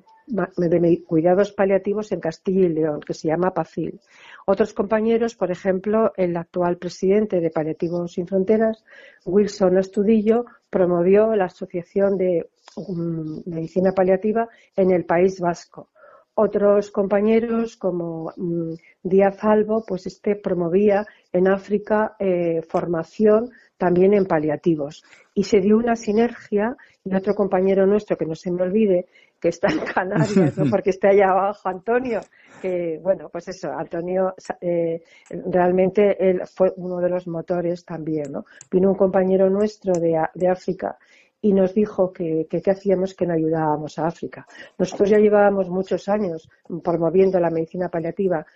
cuidados 1.07 1.53
paliativos 1.53 2.11
en 2.13 2.21
Castilla 2.21 2.67
y 2.67 2.69
León, 2.71 3.01
que 3.01 3.13
se 3.15 3.29
llama 3.29 3.53
PACIL. 3.53 4.01
Otros 4.47 4.73
compañeros, 4.73 5.35
por 5.37 5.51
ejemplo, 5.51 6.13
el 6.17 6.37
actual 6.37 6.79
presidente 6.79 7.41
de 7.41 7.51
Paliativos 7.51 8.13
Sin 8.13 8.27
Fronteras, 8.27 8.83
Wilson 9.27 9.77
Astudillo, 9.77 10.47
promovió 10.71 11.37
la 11.37 11.45
asociación 11.47 12.17
de 12.17 12.49
mm, 12.77 13.41
medicina 13.51 13.93
paliativa 13.93 14.49
en 14.75 14.91
el 14.93 15.05
País 15.05 15.39
Vasco. 15.41 15.91
Otros 16.35 16.91
compañeros, 16.91 17.77
como 17.77 18.33
mm, 18.37 18.73
Díaz 19.03 19.45
Albo, 19.45 19.85
pues 19.87 20.07
este 20.07 20.35
promovía 20.35 21.07
en 21.31 21.49
África 21.49 22.17
eh, 22.19 22.63
formación 22.63 23.51
también 23.77 24.15
en 24.15 24.27
paliativos. 24.27 25.05
Y 25.35 25.45
se 25.45 25.61
dio 25.61 25.77
una 25.77 25.97
sinergia 25.97 26.77
y 27.05 27.15
otro 27.15 27.35
compañero 27.35 27.87
nuestro, 27.87 28.17
que 28.17 28.25
no 28.25 28.35
se 28.35 28.51
me 28.51 28.63
olvide, 28.63 29.07
que 29.41 29.49
está 29.49 29.69
en 29.73 29.81
Canarias, 29.81 30.57
¿no? 30.57 30.65
porque 30.71 30.91
está 30.91 31.09
allá 31.09 31.31
abajo, 31.33 31.69
Antonio, 31.69 32.21
que 32.63 33.01
bueno, 33.03 33.29
pues 33.29 33.49
eso, 33.49 33.73
Antonio 33.73 34.35
eh, 34.61 35.03
realmente 35.31 36.17
él 36.31 36.43
fue 36.47 36.73
uno 36.77 36.99
de 36.99 37.11
los 37.11 37.27
motores 37.27 37.85
también, 37.85 38.31
¿no? 38.31 38.45
Vino 38.71 38.91
un 38.91 38.97
compañero 38.97 39.51
nuestro 39.51 39.95
de, 39.95 40.17
de 40.35 40.49
África 40.49 40.97
y 41.43 41.53
nos 41.53 41.75
dijo 41.75 42.13
que 42.13 42.47
que 42.49 42.63
qué 42.63 42.71
hacíamos 42.71 43.15
que 43.15 43.27
no 43.27 43.35
ayudábamos 43.35 43.99
a 43.99 44.07
África. 44.07 44.47
Nosotros 44.79 45.11
ya 45.11 45.19
llevábamos 45.19 45.69
muchos 45.69 46.09
años 46.09 46.49
promoviendo 46.83 47.39
la 47.39 47.51
medicina 47.51 47.89
paliativa. 47.91 48.47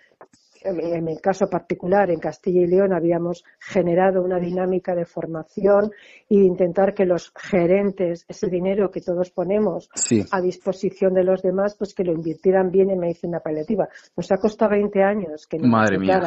En 0.63 1.05
mi 1.05 1.15
caso 1.17 1.47
particular, 1.47 2.09
en 2.09 2.19
Castilla 2.19 2.61
y 2.61 2.67
León, 2.67 2.91
habíamos 2.91 3.45
generado 3.59 4.23
una 4.23 4.39
dinámica 4.39 4.95
de 4.95 5.05
formación 5.05 5.91
e 6.29 6.35
intentar 6.35 6.93
que 6.95 7.05
los 7.05 7.31
gerentes, 7.37 8.25
ese 8.27 8.47
dinero 8.47 8.89
que 8.89 8.99
todos 9.01 9.29
ponemos 9.29 9.87
Sí. 9.93 10.25
a 10.31 10.41
disposición 10.41 11.13
de 11.13 11.23
los 11.23 11.43
demás, 11.43 11.75
pues 11.77 11.93
que 11.93 12.03
lo 12.03 12.11
invirtieran 12.11 12.71
bien 12.71 12.89
en 12.89 12.99
medicina 12.99 13.39
paliativa. 13.39 13.87
Nos 14.17 14.31
ha 14.31 14.37
costado 14.37 14.71
20 14.71 15.03
años 15.03 15.45
que 15.47 15.57
nos 15.59 15.69
Madre 15.69 15.99
mía. 15.99 16.19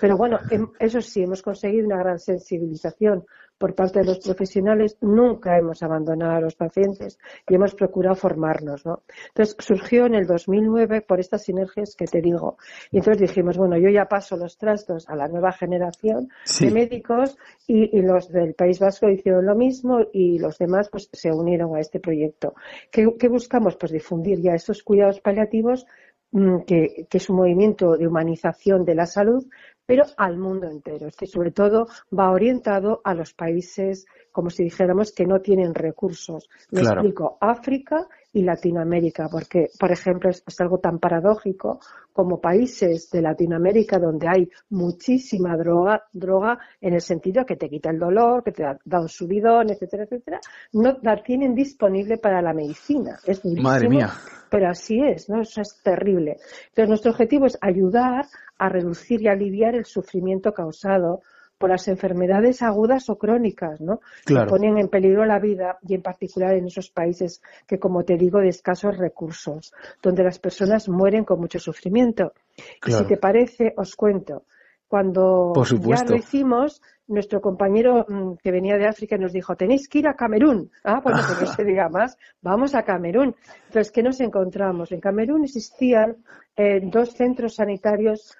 Pero 0.00 0.16
bueno, 0.16 0.38
em- 0.50 0.68
eso 0.80 1.00
sí, 1.00 1.22
hemos 1.22 1.40
conseguido 1.40 1.86
una 1.86 1.98
gran 1.98 2.18
sensibilización 2.18 3.24
por 3.62 3.76
parte 3.76 4.00
de 4.00 4.06
los 4.06 4.18
profesionales. 4.18 4.96
Nunca 5.00 5.56
hemos 5.56 5.84
abandonado 5.84 6.32
a 6.32 6.40
los 6.40 6.56
pacientes 6.56 7.16
y 7.48 7.54
hemos 7.54 7.76
procurado 7.76 8.16
formarnos, 8.16 8.84
¿no? 8.84 9.04
Entonces 9.28 9.54
surgió 9.60 10.06
en 10.06 10.16
el 10.16 10.26
2009 10.26 11.02
por 11.02 11.20
estas 11.20 11.44
sinergias 11.44 11.94
que 11.94 12.06
te 12.06 12.20
digo. 12.20 12.56
Y 12.90 12.96
entonces 12.98 13.20
dijimos, 13.20 13.56
bueno, 13.56 13.78
yo 13.78 13.88
ya 13.88 14.06
paso 14.06 14.36
los 14.36 14.58
trastos 14.58 15.08
a 15.08 15.14
la 15.14 15.28
nueva 15.28 15.52
generación 15.52 16.28
Sí. 16.44 16.66
de 16.66 16.72
médicos 16.72 17.38
y, 17.68 17.96
y 17.96 18.02
los 18.02 18.28
del 18.32 18.54
País 18.54 18.80
Vasco 18.80 19.08
hicieron 19.08 19.46
lo 19.46 19.54
mismo 19.54 20.00
y 20.12 20.40
los 20.40 20.58
demás 20.58 20.88
pues 20.90 21.08
se 21.12 21.30
unieron 21.30 21.76
a 21.76 21.80
este 21.80 22.00
proyecto. 22.00 22.54
¿Qué, 22.90 23.06
qué 23.16 23.28
buscamos? 23.28 23.76
Pues 23.76 23.92
difundir 23.92 24.40
ya 24.40 24.54
estos 24.54 24.82
cuidados 24.82 25.20
paliativos 25.20 25.86
mm, 26.32 26.62
que, 26.66 27.06
que 27.08 27.18
es 27.18 27.30
un 27.30 27.36
movimiento 27.36 27.96
de 27.96 28.08
humanización 28.08 28.84
de 28.84 28.96
la 28.96 29.06
salud, 29.06 29.46
pero 29.86 30.04
al 30.16 30.38
mundo 30.38 30.66
entero. 30.68 31.06
Este, 31.06 31.26
sobre 31.26 31.50
todo 31.50 31.88
va 32.16 32.30
orientado 32.30 33.00
a 33.04 33.14
los 33.14 33.34
países, 33.34 34.06
como 34.30 34.50
si 34.50 34.64
dijéramos, 34.64 35.12
que 35.12 35.26
no 35.26 35.40
tienen 35.40 35.74
recursos. 35.74 36.48
Me 36.70 36.80
Claro. 36.80 37.00
explico, 37.00 37.38
África 37.40 38.08
y 38.32 38.42
Latinoamérica, 38.42 39.28
porque, 39.30 39.68
por 39.78 39.92
ejemplo, 39.92 40.30
es, 40.30 40.42
es 40.46 40.60
algo 40.60 40.78
tan 40.78 40.98
paradójico 40.98 41.80
como 42.12 42.40
países 42.40 43.10
de 43.10 43.22
Latinoamérica 43.22 43.98
donde 43.98 44.28
hay 44.28 44.50
muchísima 44.70 45.56
droga, 45.56 46.04
droga 46.12 46.58
en 46.80 46.94
el 46.94 47.00
sentido 47.00 47.44
que 47.44 47.56
te 47.56 47.68
quita 47.68 47.90
el 47.90 47.98
dolor, 47.98 48.42
que 48.42 48.52
te 48.52 48.62
da, 48.62 48.78
da 48.84 49.00
un 49.00 49.08
subidón, 49.08 49.70
etcétera, 49.70 50.04
etcétera, 50.04 50.40
no 50.72 50.98
la 51.02 51.22
tienen 51.22 51.54
disponible 51.54 52.18
para 52.18 52.42
la 52.42 52.52
medicina. 52.52 53.18
Es 53.26 53.42
Madre 53.44 53.88
mía. 53.88 54.10
pero 54.50 54.68
así 54.68 55.00
es, 55.00 55.28
¿no? 55.28 55.42
Eso 55.42 55.60
es 55.60 55.80
terrible. 55.82 56.36
Entonces, 56.68 56.88
nuestro 56.88 57.10
objetivo 57.12 57.46
es 57.46 57.58
ayudar 57.60 58.26
a 58.58 58.68
reducir 58.68 59.22
y 59.22 59.28
aliviar 59.28 59.74
el 59.74 59.84
sufrimiento 59.84 60.52
causado 60.52 61.22
por 61.62 61.70
las 61.70 61.86
enfermedades 61.86 62.60
agudas 62.60 63.08
o 63.08 63.16
crónicas, 63.16 63.80
¿no? 63.80 64.00
Claro. 64.24 64.46
Que 64.46 64.50
ponen 64.50 64.78
en 64.78 64.88
peligro 64.88 65.24
la 65.24 65.38
vida 65.38 65.78
y 65.86 65.94
en 65.94 66.02
particular 66.02 66.54
en 66.54 66.66
esos 66.66 66.90
países 66.90 67.40
que, 67.68 67.78
como 67.78 68.02
te 68.02 68.16
digo, 68.16 68.40
de 68.40 68.48
escasos 68.48 68.98
recursos, 68.98 69.72
donde 70.02 70.24
las 70.24 70.40
personas 70.40 70.88
mueren 70.88 71.24
con 71.24 71.38
mucho 71.38 71.60
sufrimiento. 71.60 72.32
Y 72.56 72.80
Claro. 72.80 73.04
si 73.04 73.08
te 73.08 73.16
parece, 73.16 73.74
os 73.76 73.94
cuento. 73.94 74.42
cuando 74.88 75.52
Por 75.54 75.66
ya 75.68 76.04
lo 76.04 76.16
hicimos, 76.16 76.82
nuestro 77.06 77.40
compañero 77.40 78.04
mm, 78.08 78.34
que 78.42 78.50
venía 78.50 78.76
de 78.76 78.86
África 78.88 79.16
nos 79.16 79.32
dijo, 79.32 79.54
tenéis 79.56 79.88
que 79.88 80.00
ir 80.00 80.08
a 80.08 80.16
Camerún. 80.16 80.70
Ah, 80.84 81.00
bueno, 81.02 81.20
pues 81.26 81.40
no 81.40 81.46
se 81.56 81.64
diga 81.64 81.88
más, 81.88 82.18
vamos 82.42 82.74
a 82.74 82.82
Camerún. 82.82 83.34
Entonces, 83.68 83.92
¿qué 83.92 84.02
nos 84.02 84.20
encontramos? 84.20 84.90
En 84.92 85.00
Camerún 85.00 85.44
existían 85.44 86.16
eh, 86.56 86.80
dos 86.82 87.14
centros 87.14 87.54
sanitarios 87.54 88.36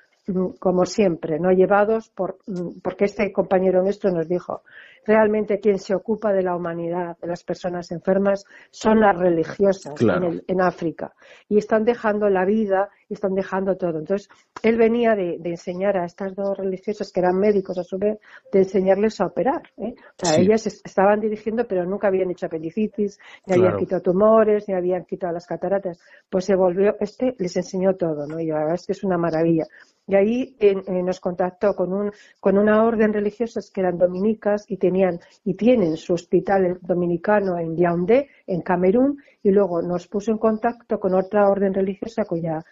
como 0.60 0.86
siempre, 0.86 1.38
no 1.40 1.50
llevados 1.50 2.08
por, 2.10 2.38
mm, 2.46 2.80
porque 2.82 3.06
este 3.06 3.32
compañero 3.32 3.82
nuestro 3.82 4.10
nos 4.12 4.28
dijo, 4.28 4.62
realmente 5.04 5.58
quien 5.58 5.78
se 5.80 5.96
ocupa 5.96 6.32
de 6.32 6.42
la 6.42 6.54
humanidad, 6.54 7.16
de 7.20 7.26
las 7.26 7.42
personas 7.42 7.90
enfermas, 7.90 8.44
son 8.70 9.00
las 9.00 9.18
religiosas 9.18 9.94
Claro. 9.94 10.26
en, 10.26 10.32
el- 10.34 10.44
en 10.46 10.60
África. 10.60 11.12
Y 11.48 11.58
están 11.58 11.84
dejando 11.84 12.28
la 12.28 12.44
vida 12.44 12.88
y 13.08 13.14
están 13.14 13.34
dejando 13.34 13.76
todo. 13.76 13.98
Entonces, 13.98 14.28
él 14.62 14.76
venía 14.76 15.16
de, 15.16 15.38
de 15.40 15.50
enseñar 15.50 15.96
a 15.96 16.04
estas 16.04 16.36
dos 16.36 16.56
religiosas, 16.56 17.10
que 17.10 17.18
eran 17.18 17.36
médicos 17.38 17.76
a 17.78 17.82
su 17.82 17.98
vez, 17.98 18.18
de 18.52 18.60
enseñarles 18.60 19.20
a 19.20 19.26
operar. 19.26 19.62
¿eh? 19.76 19.94
O 20.22 20.24
sea, 20.24 20.34
Sí. 20.34 20.42
ellas 20.42 20.66
es- 20.68 20.80
estaban 20.84 21.18
dirigiendo, 21.18 21.66
pero 21.66 21.84
nunca 21.84 22.06
habían 22.06 22.30
hecho 22.30 22.46
apendicitis, 22.46 23.18
ni 23.46 23.54
Claro. 23.54 23.62
habían 23.64 23.78
quitado 23.80 24.02
tumores, 24.02 24.68
ni 24.68 24.74
habían 24.74 25.04
quitado 25.04 25.32
las 25.32 25.46
cataratas. 25.46 25.98
Pues 26.30 26.44
se 26.44 26.54
volvió, 26.54 26.94
este 27.00 27.34
les 27.38 27.56
enseñó 27.56 27.96
todo, 27.96 28.26
¿no? 28.28 28.38
Y 28.38 28.46
la 28.46 28.58
verdad 28.60 28.74
es 28.74 28.86
que 28.86 28.92
es 28.92 29.02
una 29.02 29.18
maravilla. 29.18 29.64
Y 30.06 30.14
ahí 30.16 30.56
en 30.58 31.04
nos 31.06 31.20
contactó 31.20 31.74
con, 31.76 31.92
un, 31.92 32.10
con 32.40 32.58
una 32.58 32.84
orden 32.84 33.12
religiosa 33.12 33.60
que 33.72 33.80
eran 33.82 33.98
dominicas 33.98 34.64
y 34.68 34.76
tenían 34.76 35.20
y 35.44 35.54
tienen 35.54 35.96
su 35.96 36.14
hospital 36.14 36.78
dominicano 36.82 37.56
en 37.56 37.76
Yaoundé, 37.76 38.28
en 38.46 38.62
Camerún, 38.62 39.22
y 39.42 39.50
luego 39.52 39.80
nos 39.80 40.08
puso 40.08 40.32
en 40.32 40.38
contacto 40.38 40.98
con 40.98 41.14
otra 41.14 41.48
orden 41.48 41.72
religiosa 41.72 42.24
cuya 42.24 42.64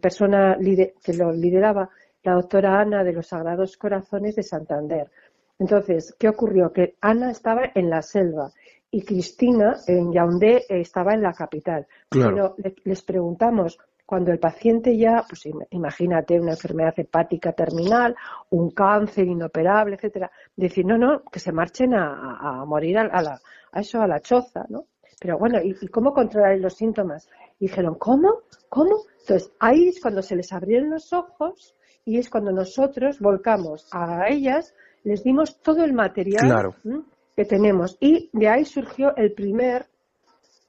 persona 0.00 0.56
que 1.04 1.12
lo 1.12 1.30
lideraba, 1.32 1.90
la 2.22 2.34
doctora 2.34 2.80
Ana 2.80 3.04
de 3.04 3.12
los 3.12 3.28
Sagrados 3.28 3.76
Corazones 3.76 4.34
de 4.36 4.42
Santander. 4.42 5.10
Entonces, 5.58 6.14
¿qué 6.18 6.28
ocurrió? 6.28 6.72
Que 6.72 6.94
Ana 7.00 7.30
estaba 7.30 7.62
en 7.74 7.90
la 7.90 8.00
selva 8.02 8.50
y 8.90 9.02
Cristina 9.02 9.76
en 9.86 10.12
Yaoundé 10.12 10.64
eh, 10.68 10.80
estaba 10.80 11.12
en 11.14 11.22
la 11.22 11.32
capital. 11.32 11.86
Claro. 12.08 12.54
Pero 12.58 12.74
le- 12.74 12.76
les 12.84 13.02
preguntamos, 13.02 13.78
cuando 14.08 14.32
el 14.32 14.38
paciente 14.38 14.96
ya, 14.96 15.22
pues 15.28 15.44
im- 15.44 15.66
imagínate 15.68 16.40
una 16.40 16.52
enfermedad 16.52 16.94
hepática 16.98 17.52
terminal, 17.52 18.16
un 18.48 18.70
cáncer 18.70 19.26
inoperable, 19.26 19.96
etcétera, 19.96 20.30
decir, 20.56 20.86
no, 20.86 20.96
no, 20.96 21.22
que 21.30 21.38
se 21.38 21.52
marchen 21.52 21.92
a, 21.92 22.38
a- 22.40 22.64
morir 22.64 22.96
a, 22.96 23.02
a 23.02 23.20
la, 23.20 23.38
a 23.72 23.80
eso, 23.80 24.00
a 24.00 24.06
la 24.06 24.20
choza, 24.20 24.64
¿no? 24.70 24.86
Pero 25.20 25.36
bueno, 25.36 25.60
¿y, 25.62 25.76
y 25.78 25.88
cómo 25.88 26.14
controlar 26.14 26.56
los 26.58 26.74
síntomas? 26.74 27.28
Y 27.60 27.66
dijeron, 27.66 27.96
¿cómo? 27.96 28.30
¿Cómo? 28.70 29.02
Entonces, 29.20 29.52
ahí 29.58 29.88
es 29.88 30.00
cuando 30.00 30.22
se 30.22 30.36
les 30.36 30.54
abrieron 30.54 30.88
los 30.88 31.12
ojos 31.12 31.74
y 32.06 32.16
es 32.18 32.30
cuando 32.30 32.50
nosotros 32.50 33.20
volcamos 33.20 33.86
a 33.92 34.26
ellas, 34.30 34.74
les 35.04 35.22
dimos 35.22 35.60
todo 35.60 35.84
el 35.84 35.92
material 35.92 36.46
que 37.36 37.44
tenemos. 37.44 37.98
Y 38.00 38.30
de 38.32 38.48
ahí 38.48 38.64
surgió 38.64 39.14
el 39.16 39.32
primer, 39.34 39.84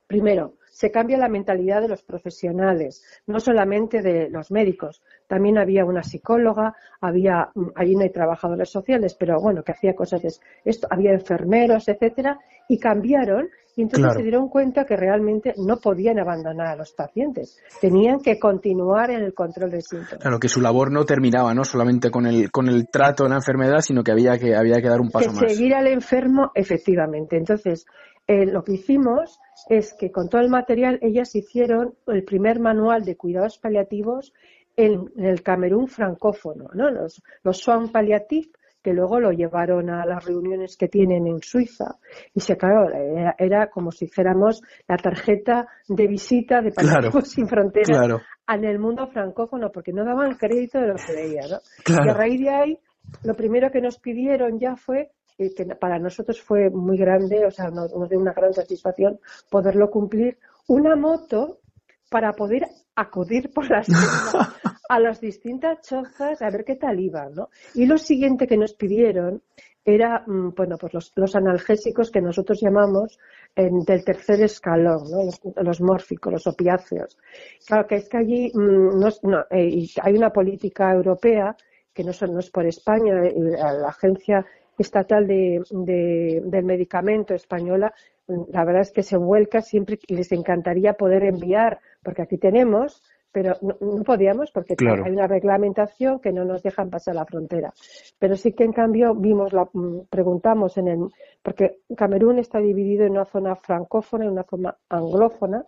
primero, 0.07 0.55
se 0.79 0.91
cambia 0.91 1.17
la 1.17 1.27
mentalidad 1.27 1.81
de 1.81 1.89
los 1.89 2.03
profesionales, 2.03 3.03
no 3.27 3.41
solamente 3.41 4.01
de 4.01 4.29
los 4.29 4.49
médicos. 4.49 5.01
También 5.27 5.57
había 5.57 5.83
una 5.83 6.03
psicóloga, 6.03 6.73
había, 7.01 7.49
mm, 7.53 7.71
allí 7.75 7.95
no 7.95 8.03
hay 8.03 8.11
trabajadores 8.11 8.69
sociales, 8.69 9.13
pero 9.19 9.41
bueno, 9.41 9.61
que 9.61 9.73
hacía 9.73 9.93
cosas 9.93 10.21
de 10.21 10.31
esto, 10.63 10.87
había 10.89 11.11
enfermeros, 11.11 11.89
etcétera, 11.89 12.39
y 12.69 12.79
cambiaron 12.79 13.49
y 13.75 13.81
entonces 13.81 14.05
Claro. 14.05 14.19
se 14.19 14.23
dieron 14.23 14.47
cuenta 14.47 14.85
que 14.85 14.95
realmente 14.95 15.53
no 15.57 15.79
podían 15.81 16.17
abandonar 16.17 16.67
a 16.67 16.75
los 16.77 16.93
pacientes, 16.93 17.59
tenían 17.81 18.21
que 18.21 18.39
continuar 18.39 19.11
en 19.11 19.23
el 19.23 19.33
control 19.33 19.71
de 19.71 19.81
síntomas. 19.81 20.21
Claro, 20.21 20.39
que 20.39 20.47
su 20.47 20.61
labor 20.61 20.93
no 20.93 21.03
terminaba, 21.03 21.53
¿no? 21.53 21.65
Solamente 21.65 22.09
con 22.09 22.25
el, 22.25 22.51
con 22.51 22.69
el 22.69 22.87
trato 22.87 23.25
de 23.25 23.31
la 23.31 23.35
enfermedad, 23.35 23.81
sino 23.81 24.01
que 24.01 24.13
había 24.13 24.37
que, 24.37 24.55
había 24.55 24.81
que 24.81 24.87
dar 24.87 25.01
un 25.01 25.09
paso 25.09 25.29
que 25.29 25.41
más. 25.41 25.51
seguir 25.51 25.75
al 25.75 25.87
enfermo, 25.87 26.51
efectivamente. 26.55 27.35
Entonces, 27.35 27.85
eh, 28.27 28.45
lo 28.45 28.63
que 28.63 28.73
hicimos 28.73 29.39
es 29.67 29.93
que 29.93 30.11
con 30.11 30.29
todo 30.29 30.41
el 30.41 30.49
material 30.49 30.99
ellas 31.01 31.35
hicieron 31.35 31.95
el 32.07 32.23
primer 32.23 32.59
manual 32.59 33.03
de 33.03 33.17
cuidados 33.17 33.57
paliativos 33.57 34.33
en, 34.75 35.11
en 35.17 35.25
el 35.25 35.43
Camerún 35.43 35.87
francófono, 35.87 36.69
¿no? 36.73 36.89
Los, 36.89 37.21
los 37.43 37.57
soins 37.57 37.91
palliatifs 37.91 38.51
que 38.81 38.93
luego 38.93 39.19
lo 39.19 39.31
llevaron 39.31 39.89
a 39.89 40.05
las 40.05 40.25
reuniones 40.25 40.77
que 40.77 40.87
tienen 40.87 41.27
en 41.27 41.41
Suiza 41.41 41.97
y 42.33 42.39
se 42.39 42.55
claro, 42.55 42.89
era, 42.93 43.35
era 43.37 43.69
como 43.69 43.91
si 43.91 44.05
dijéramos 44.05 44.61
la 44.87 44.95
tarjeta 44.97 45.67
de 45.87 46.07
visita 46.07 46.61
de 46.61 46.71
Paliativos 46.71 47.11
Claro, 47.11 47.25
sin 47.25 47.47
Fronteras 47.47 47.89
claro. 47.89 48.21
en 48.47 48.63
el 48.63 48.79
mundo 48.79 49.07
francófono 49.07 49.69
porque 49.71 49.91
no 49.91 50.05
daban 50.05 50.35
crédito 50.35 50.79
de 50.79 50.87
lo 50.87 50.95
que 50.95 51.13
veían, 51.13 51.49
¿no? 51.49 51.57
Claro. 51.83 52.05
Y 52.05 52.09
a 52.09 52.13
raíz 52.13 52.39
de 52.39 52.49
ahí, 52.49 52.79
lo 53.23 53.35
primero 53.35 53.69
que 53.69 53.81
nos 53.81 53.99
pidieron 53.99 54.59
ya 54.59 54.75
fue, 54.77 55.11
eh, 55.39 55.53
que 55.55 55.65
para 55.75 55.97
nosotros 55.97 56.41
fue 56.41 56.69
muy 56.69 56.97
grande, 56.97 57.45
o 57.45 57.51
sea, 57.51 57.69
nos, 57.69 57.91
dio 58.09 58.19
una 58.19 58.33
gran 58.33 58.53
satisfacción 58.53 59.19
poderlo 59.49 59.89
cumplir, 59.89 60.37
una 60.67 60.95
moto 60.95 61.59
para 62.09 62.33
poder 62.33 62.67
acudir 62.95 63.51
por 63.53 63.69
las 63.69 63.87
selvas 63.87 64.49
a 64.89 64.99
las 64.99 65.21
distintas 65.21 65.81
chozas 65.81 66.41
a 66.41 66.49
ver 66.49 66.65
qué 66.65 66.75
tal 66.75 66.99
iban, 66.99 67.33
¿no? 67.33 67.49
Y 67.73 67.85
lo 67.85 67.97
siguiente 67.97 68.47
que 68.47 68.57
nos 68.57 68.73
pidieron 68.73 69.41
era, 69.85 70.23
mm, 70.25 70.53
bueno, 70.55 70.77
pues 70.77 70.93
los, 71.15 71.35
analgésicos 71.35 72.11
que 72.11 72.21
nosotros 72.21 72.59
llamamos 72.61 73.17
del 73.55 74.03
tercer 74.03 74.41
escalón, 74.41 75.09
¿no? 75.09 75.23
Los, 75.25 75.39
los 75.55 75.81
mórficos, 75.81 76.33
los 76.33 76.47
opiáceos. 76.47 77.17
Claro 77.65 77.87
que 77.87 77.95
es 77.95 78.09
que 78.09 78.17
allí 78.17 78.51
mm, 78.53 78.99
no, 78.99 79.39
eh, 79.51 79.87
hay 80.01 80.13
una 80.15 80.31
política 80.31 80.91
europea 80.91 81.55
que 81.93 82.03
no, 82.03 82.13
son- 82.13 82.33
no 82.33 82.39
es 82.39 82.49
por 82.49 82.65
España, 82.65 83.25
eh, 83.25 83.33
la 83.37 83.89
Agencia 83.89 84.45
Estatal 84.79 85.27
de, 85.27 85.61
de- 85.69 86.41
del 86.45 86.65
Medicamento 86.65 87.33
Española, 87.35 87.93
la 88.27 88.63
verdad 88.65 88.81
es 88.81 88.91
que 88.91 89.03
se 89.03 89.17
vuelca 89.17 89.61
siempre 89.61 89.97
que 89.97 90.13
les 90.15 90.31
encantaría 90.31 90.93
poder 90.93 91.23
enviar, 91.23 91.79
porque 92.03 92.21
aquí 92.21 92.37
tenemos, 92.37 93.01
pero 93.31 93.55
no, 93.61 93.75
no 93.79 94.03
podíamos 94.03 94.51
porque 94.51 94.75
Claro. 94.75 95.03
hay 95.05 95.11
una 95.11 95.27
reglamentación 95.27 96.19
que 96.19 96.31
no 96.31 96.45
nos 96.45 96.63
dejan 96.63 96.89
pasar 96.89 97.13
la 97.15 97.25
frontera. 97.25 97.73
Pero 98.17 98.35
sí 98.35 98.53
que 98.53 98.63
en 98.63 98.73
cambio 98.73 99.13
vimos, 99.13 99.53
la, 99.53 99.67
mm, 99.71 100.07
preguntamos 100.09 100.77
en 100.77 100.87
el, 100.87 100.99
porque 101.43 101.77
Camerún 101.95 102.39
está 102.39 102.59
dividido 102.59 103.05
en 103.05 103.11
una 103.13 103.25
zona 103.25 103.55
francófona 103.55 104.25
y 104.25 104.29
una 104.29 104.43
zona 104.43 104.75
anglófona, 104.89 105.65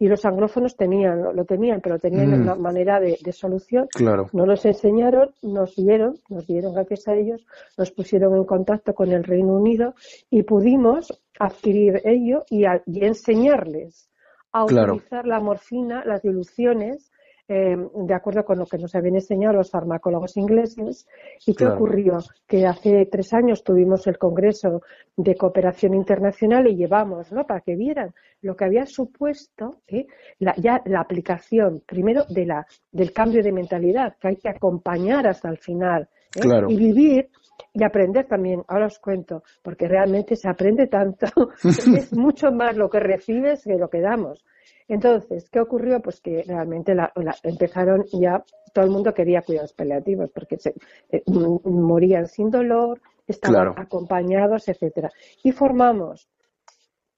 y 0.00 0.08
los 0.08 0.24
anglófonos 0.24 0.76
tenían, 0.76 1.22
lo, 1.22 1.32
lo 1.32 1.44
tenían, 1.44 1.80
pero 1.80 1.98
tenían 2.00 2.30
Mm. 2.30 2.42
una 2.42 2.54
manera 2.56 2.98
de, 2.98 3.16
de 3.22 3.32
solución. 3.32 3.86
Claro. 3.94 4.28
Nos 4.32 4.48
los 4.48 4.64
enseñaron, 4.66 5.30
nos 5.42 5.76
dieron, 5.76 6.18
nos 6.28 6.46
dieron 6.48 6.74
gracias 6.74 7.06
a 7.06 7.14
ellos, 7.14 7.46
nos 7.78 7.92
pusieron 7.92 8.34
en 8.36 8.44
contacto 8.44 8.94
con 8.94 9.12
el 9.12 9.22
Reino 9.22 9.52
Unido 9.54 9.94
y 10.30 10.42
pudimos 10.42 11.22
adquirir 11.38 12.00
ello 12.04 12.44
y, 12.50 12.64
a- 12.64 12.82
y 12.86 13.04
enseñarles 13.04 14.10
a 14.52 14.66
Claro. 14.66 14.94
utilizar 14.94 15.26
la 15.26 15.38
morfina, 15.38 16.02
las 16.04 16.22
diluciones, 16.22 17.12
eh, 17.52 17.76
de 17.94 18.14
acuerdo 18.14 18.44
con 18.44 18.60
lo 18.60 18.64
que 18.66 18.78
nos 18.78 18.94
habían 18.94 19.16
enseñado 19.16 19.54
los 19.54 19.72
farmacólogos 19.72 20.36
ingleses. 20.36 21.08
¿Y 21.44 21.54
qué 21.54 21.64
Claro. 21.64 21.74
ocurrió? 21.74 22.18
Que 22.46 22.64
hace 22.64 23.06
tres 23.10 23.32
años 23.32 23.64
tuvimos 23.64 24.06
el 24.06 24.18
Congreso 24.18 24.82
de 25.16 25.34
Cooperación 25.34 25.94
Internacional 25.94 26.68
y 26.68 26.76
llevamos, 26.76 27.32
¿no? 27.32 27.44
Para 27.48 27.62
que 27.62 27.74
vieran 27.74 28.14
lo 28.40 28.54
que 28.54 28.66
había 28.66 28.86
supuesto 28.86 29.80
¿eh? 29.88 30.06
la, 30.38 30.54
ya 30.58 30.80
la 30.84 31.00
aplicación, 31.00 31.82
primero, 31.84 32.22
de 32.28 32.46
la, 32.46 32.64
del 32.92 33.12
cambio 33.12 33.42
de 33.42 33.50
mentalidad, 33.50 34.14
que 34.20 34.28
hay 34.28 34.36
que 34.36 34.48
acompañar 34.48 35.26
hasta 35.26 35.48
el 35.48 35.58
final 35.58 36.08
¿eh? 36.36 36.40
Claro. 36.42 36.70
y 36.70 36.76
vivir 36.76 37.30
y 37.74 37.82
aprender 37.82 38.26
también. 38.26 38.62
Ahora 38.68 38.86
os 38.86 39.00
cuento, 39.00 39.42
porque 39.60 39.88
realmente 39.88 40.36
se 40.36 40.48
aprende 40.48 40.86
tanto, 40.86 41.26
es 41.96 42.16
mucho 42.16 42.52
más 42.52 42.76
lo 42.76 42.88
que 42.88 43.00
recibes 43.00 43.64
que 43.64 43.74
lo 43.76 43.88
que 43.90 44.00
damos. 44.00 44.44
Entonces, 44.90 45.48
¿qué 45.50 45.60
ocurrió? 45.60 46.00
Pues 46.00 46.20
que 46.20 46.42
realmente 46.46 46.94
la- 46.96 47.12
la- 47.14 47.36
empezaron 47.44 48.04
ya, 48.12 48.42
todo 48.74 48.84
el 48.84 48.90
mundo 48.90 49.14
quería 49.14 49.42
cuidados 49.42 49.72
paliativos 49.72 50.30
porque 50.34 50.58
se, 50.58 50.74
eh, 51.10 51.22
morían 51.64 52.26
sin 52.26 52.50
dolor, 52.50 53.00
estaban 53.26 53.54
Claro. 53.54 53.74
acompañados, 53.76 54.66
etcétera. 54.68 55.10
Y 55.44 55.52
formamos, 55.52 56.28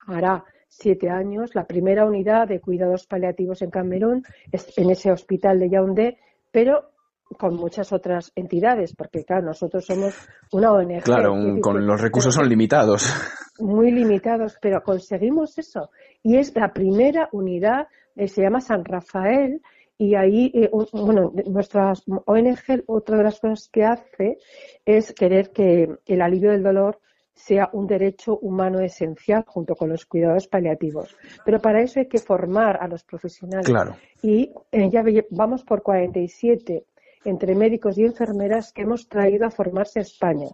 hará 0.05 0.43
siete 0.67 1.09
años, 1.09 1.55
la 1.55 1.65
primera 1.65 2.05
unidad 2.05 2.47
de 2.47 2.59
cuidados 2.61 3.07
paliativos 3.07 3.61
en 3.63 3.71
Camerún, 3.71 4.23
es- 4.51 4.77
en 4.77 4.91
ese 4.91 5.11
hospital 5.11 5.59
de 5.59 5.69
Yaoundé, 5.71 6.17
pero 6.51 6.91
con 7.39 7.55
muchas 7.55 7.91
otras 7.91 8.31
entidades, 8.35 8.95
porque 8.95 9.23
claro, 9.25 9.47
nosotros 9.47 9.85
somos 9.85 10.13
una 10.51 10.71
ONG. 10.71 11.01
Claro, 11.03 11.33
un- 11.33 11.59
con 11.59 11.85
los 11.87 11.99
recursos 11.99 12.35
son 12.35 12.47
limitados. 12.47 13.11
muy 13.59 13.91
limitados, 13.91 14.57
pero 14.61 14.81
conseguimos 14.83 15.57
eso. 15.59 15.89
Y 16.23 16.37
es 16.37 16.55
la 16.55 16.73
primera 16.73 17.29
unidad, 17.31 17.87
eh, 18.15 18.27
se 18.27 18.41
llama 18.41 18.61
San 18.61 18.83
Rafael, 18.85 19.61
y 19.97 20.15
ahí, 20.15 20.51
eh, 20.55 20.69
bueno, 20.93 21.31
nuestra 21.45 21.93
ONG, 22.25 22.83
otra 22.87 23.17
de 23.17 23.23
las 23.23 23.39
cosas 23.39 23.69
que 23.69 23.85
hace 23.85 24.37
es 24.85 25.13
querer 25.13 25.51
que 25.51 25.89
el 26.05 26.21
alivio 26.21 26.51
del 26.51 26.63
dolor 26.63 26.99
sea 27.33 27.69
un 27.73 27.87
derecho 27.87 28.37
humano 28.39 28.79
esencial 28.79 29.43
junto 29.47 29.75
con 29.75 29.89
los 29.89 30.05
cuidados 30.05 30.47
paliativos. 30.47 31.15
Pero 31.45 31.59
para 31.59 31.81
eso 31.81 31.99
hay 31.99 32.07
que 32.07 32.19
formar 32.19 32.77
a 32.81 32.87
los 32.87 33.03
profesionales. 33.03 33.67
Claro. 33.67 33.95
Y 34.21 34.51
eh, 34.71 34.89
ya 34.89 35.03
vamos 35.29 35.63
por 35.63 35.81
47 35.81 36.85
entre 37.25 37.55
médicos 37.55 37.97
y 37.97 38.03
enfermeras 38.03 38.73
que 38.73 38.81
hemos 38.81 39.07
traído 39.07 39.45
a 39.45 39.51
formarse 39.51 39.99
a 39.99 40.03
España. 40.03 40.49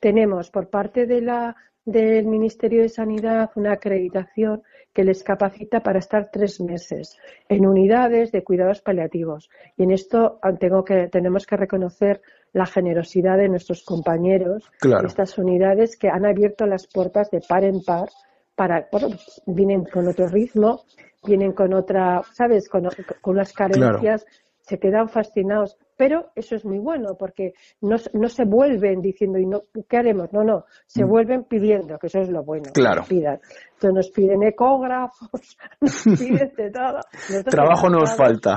Tenemos 0.00 0.50
por 0.50 0.68
parte 0.68 1.06
de 1.06 1.20
la, 1.20 1.56
del 1.84 2.26
Ministerio 2.26 2.82
de 2.82 2.88
Sanidad 2.88 3.50
una 3.54 3.72
acreditación 3.72 4.62
que 4.92 5.04
les 5.04 5.22
capacita 5.22 5.80
para 5.80 5.98
estar 5.98 6.30
tres 6.32 6.60
meses 6.60 7.16
en 7.48 7.66
unidades 7.66 8.32
de 8.32 8.42
cuidados 8.42 8.80
paliativos. 8.80 9.48
Y 9.76 9.84
en 9.84 9.92
esto 9.92 10.40
tengo 10.58 10.84
que, 10.84 11.08
tenemos 11.08 11.46
que 11.46 11.56
reconocer 11.56 12.20
la 12.52 12.66
generosidad 12.66 13.36
de 13.36 13.48
nuestros 13.48 13.84
compañeros 13.84 14.70
Claro. 14.80 15.02
de 15.02 15.08
estas 15.08 15.38
unidades 15.38 15.96
que 15.96 16.08
han 16.08 16.26
abierto 16.26 16.66
las 16.66 16.86
puertas 16.86 17.30
de 17.30 17.40
par 17.40 17.64
en 17.64 17.82
par 17.82 18.08
para, 18.56 18.88
bueno, 18.90 19.08
pues, 19.08 19.40
vienen 19.46 19.84
con 19.84 20.08
otro 20.08 20.26
ritmo, 20.26 20.82
vienen 21.24 21.52
con 21.52 21.74
otra, 21.74 22.22
¿sabes? 22.32 22.68
Con, 22.68 22.88
con 23.20 23.34
unas 23.34 23.52
carencias, 23.52 24.26
se 24.68 24.78
quedan 24.78 25.08
fascinados. 25.08 25.76
Pero 25.96 26.30
eso 26.36 26.54
es 26.54 26.64
muy 26.64 26.78
bueno 26.78 27.16
porque 27.18 27.54
no, 27.80 27.96
no 28.12 28.28
se 28.28 28.44
vuelven 28.44 29.00
diciendo, 29.00 29.38
¿y 29.38 29.46
no, 29.46 29.62
qué 29.88 29.96
haremos? 29.96 30.32
No, 30.32 30.44
no, 30.44 30.64
se 30.86 31.04
Mm. 31.04 31.08
vuelven 31.08 31.44
pidiendo, 31.44 31.98
que 31.98 32.06
eso 32.08 32.20
es 32.20 32.28
lo 32.28 32.44
bueno. 32.44 32.64
que 32.72 32.80
Claro. 32.80 33.00
nos 33.00 33.08
pidan. 33.08 33.40
Entonces 33.74 33.94
nos 33.94 34.10
piden 34.10 34.42
ecógrafos, 34.44 35.56
nos 35.80 36.02
piden 36.18 36.52
de 36.56 36.70
todo. 36.70 37.00
Nosotros 37.30 37.44
Trabajo 37.54 37.88
nos 37.88 38.14
falta. 38.16 38.56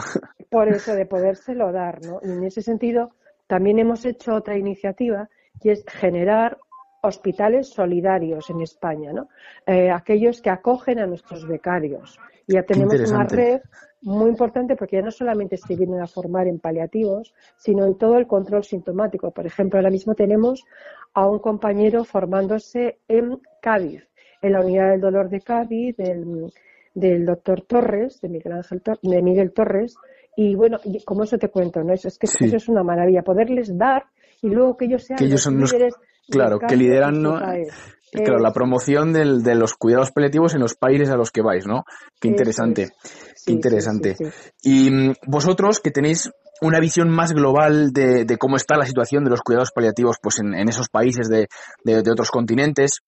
por 0.49 0.67
eso 0.67 0.93
de 0.93 1.05
podérselo 1.05 1.71
dar, 1.71 2.01
¿no? 2.05 2.19
Y 2.21 2.29
en 2.31 2.43
ese 2.43 2.61
sentido 2.61 3.11
también 3.47 3.79
hemos 3.79 4.05
hecho 4.05 4.33
otra 4.35 4.57
iniciativa 4.57 5.29
y 5.63 5.69
es 5.69 5.83
generar 5.87 6.57
hospitales 7.01 7.69
solidarios 7.69 8.49
en 8.49 8.61
España, 8.61 9.11
¿no? 9.11 9.27
Eh, 9.65 9.89
aquellos 9.89 10.41
que 10.41 10.49
acogen 10.49 10.99
a 10.99 11.07
nuestros 11.07 11.47
becarios. 11.47 12.19
Y 12.47 12.53
ya 12.53 12.63
tenemos 12.63 12.93
una 13.09 13.23
red 13.25 13.61
muy 14.03 14.29
importante 14.29 14.75
porque 14.75 14.97
ya 14.97 15.01
no 15.03 15.11
solamente 15.11 15.57
se 15.57 15.75
vienen 15.75 15.99
a 16.01 16.07
formar 16.07 16.47
en 16.47 16.59
paliativos, 16.59 17.33
sino 17.57 17.85
en 17.85 17.97
todo 17.97 18.17
el 18.17 18.27
control 18.27 18.63
sintomático. 18.63 19.31
Por 19.31 19.45
ejemplo, 19.45 19.79
ahora 19.79 19.89
mismo 19.91 20.15
tenemos 20.15 20.63
a 21.13 21.27
un 21.27 21.39
compañero 21.39 22.03
formándose 22.03 22.99
en 23.07 23.39
Cádiz, 23.61 24.07
en 24.41 24.53
la 24.53 24.61
unidad 24.61 24.91
del 24.91 25.01
dolor 25.01 25.29
de 25.29 25.41
Cádiz, 25.41 25.97
del, 25.97 26.51
del 26.93 27.25
doctor 27.25 27.61
Torres, 27.61 28.21
de 28.21 28.29
Miguel 28.29 28.53
Ángel 28.53 28.81
Tor- 28.81 28.99
de 29.01 29.21
Miguel 29.21 29.51
Torres, 29.53 29.95
y 30.35 30.55
bueno, 30.55 30.79
y 30.83 31.03
como 31.03 31.23
eso 31.23 31.37
te 31.37 31.49
cuento, 31.49 31.83
¿no? 31.83 31.93
Eso 31.93 32.07
es 32.07 32.17
que 32.17 32.25
Sí. 32.27 32.45
eso 32.45 32.57
es 32.57 32.69
una 32.69 32.83
maravilla, 32.83 33.21
poderles 33.21 33.77
dar 33.77 34.05
y 34.41 34.49
luego 34.49 34.77
que 34.77 34.85
ellos 34.85 35.03
sean 35.03 35.17
Que 35.17 35.25
ellos 35.25 35.33
los 35.33 35.43
son 35.43 35.57
líderes 35.59 35.93
de 35.93 35.99
Claro, 36.29 36.59
que 36.59 36.75
lideran. 36.75 37.23
Claro, 38.13 38.39
la 38.39 38.51
promoción 38.51 39.13
del- 39.13 39.41
de 39.41 39.55
los 39.55 39.73
cuidados 39.75 40.11
paliativos 40.11 40.53
en 40.53 40.59
los 40.59 40.75
países 40.75 41.09
a 41.09 41.15
los 41.15 41.31
que 41.31 41.41
vais, 41.41 41.65
¿no? 41.65 41.85
Qué 42.19 42.27
interesante, 42.27 42.83
es. 42.83 43.43
qué 43.45 43.53
interesante. 43.53 44.15
sí, 44.15 44.25
sí. 44.25 44.49
Y 44.63 44.91
mm, 44.91 45.13
vosotros 45.27 45.79
que 45.79 45.91
tenéis 45.91 46.29
una 46.61 46.81
visión 46.81 47.09
más 47.09 47.31
global 47.31 47.93
de, 47.93 48.25
de 48.25 48.37
cómo 48.37 48.57
está 48.57 48.75
la 48.75 48.85
situación 48.85 49.23
de 49.23 49.29
los 49.29 49.39
cuidados 49.41 49.71
paliativos 49.71 50.17
pues 50.21 50.39
en, 50.39 50.53
en 50.53 50.67
esos 50.67 50.89
países 50.89 51.29
de, 51.29 51.47
de- 51.85 52.01
de 52.03 52.11
otros 52.11 52.31
continentes, 52.31 52.99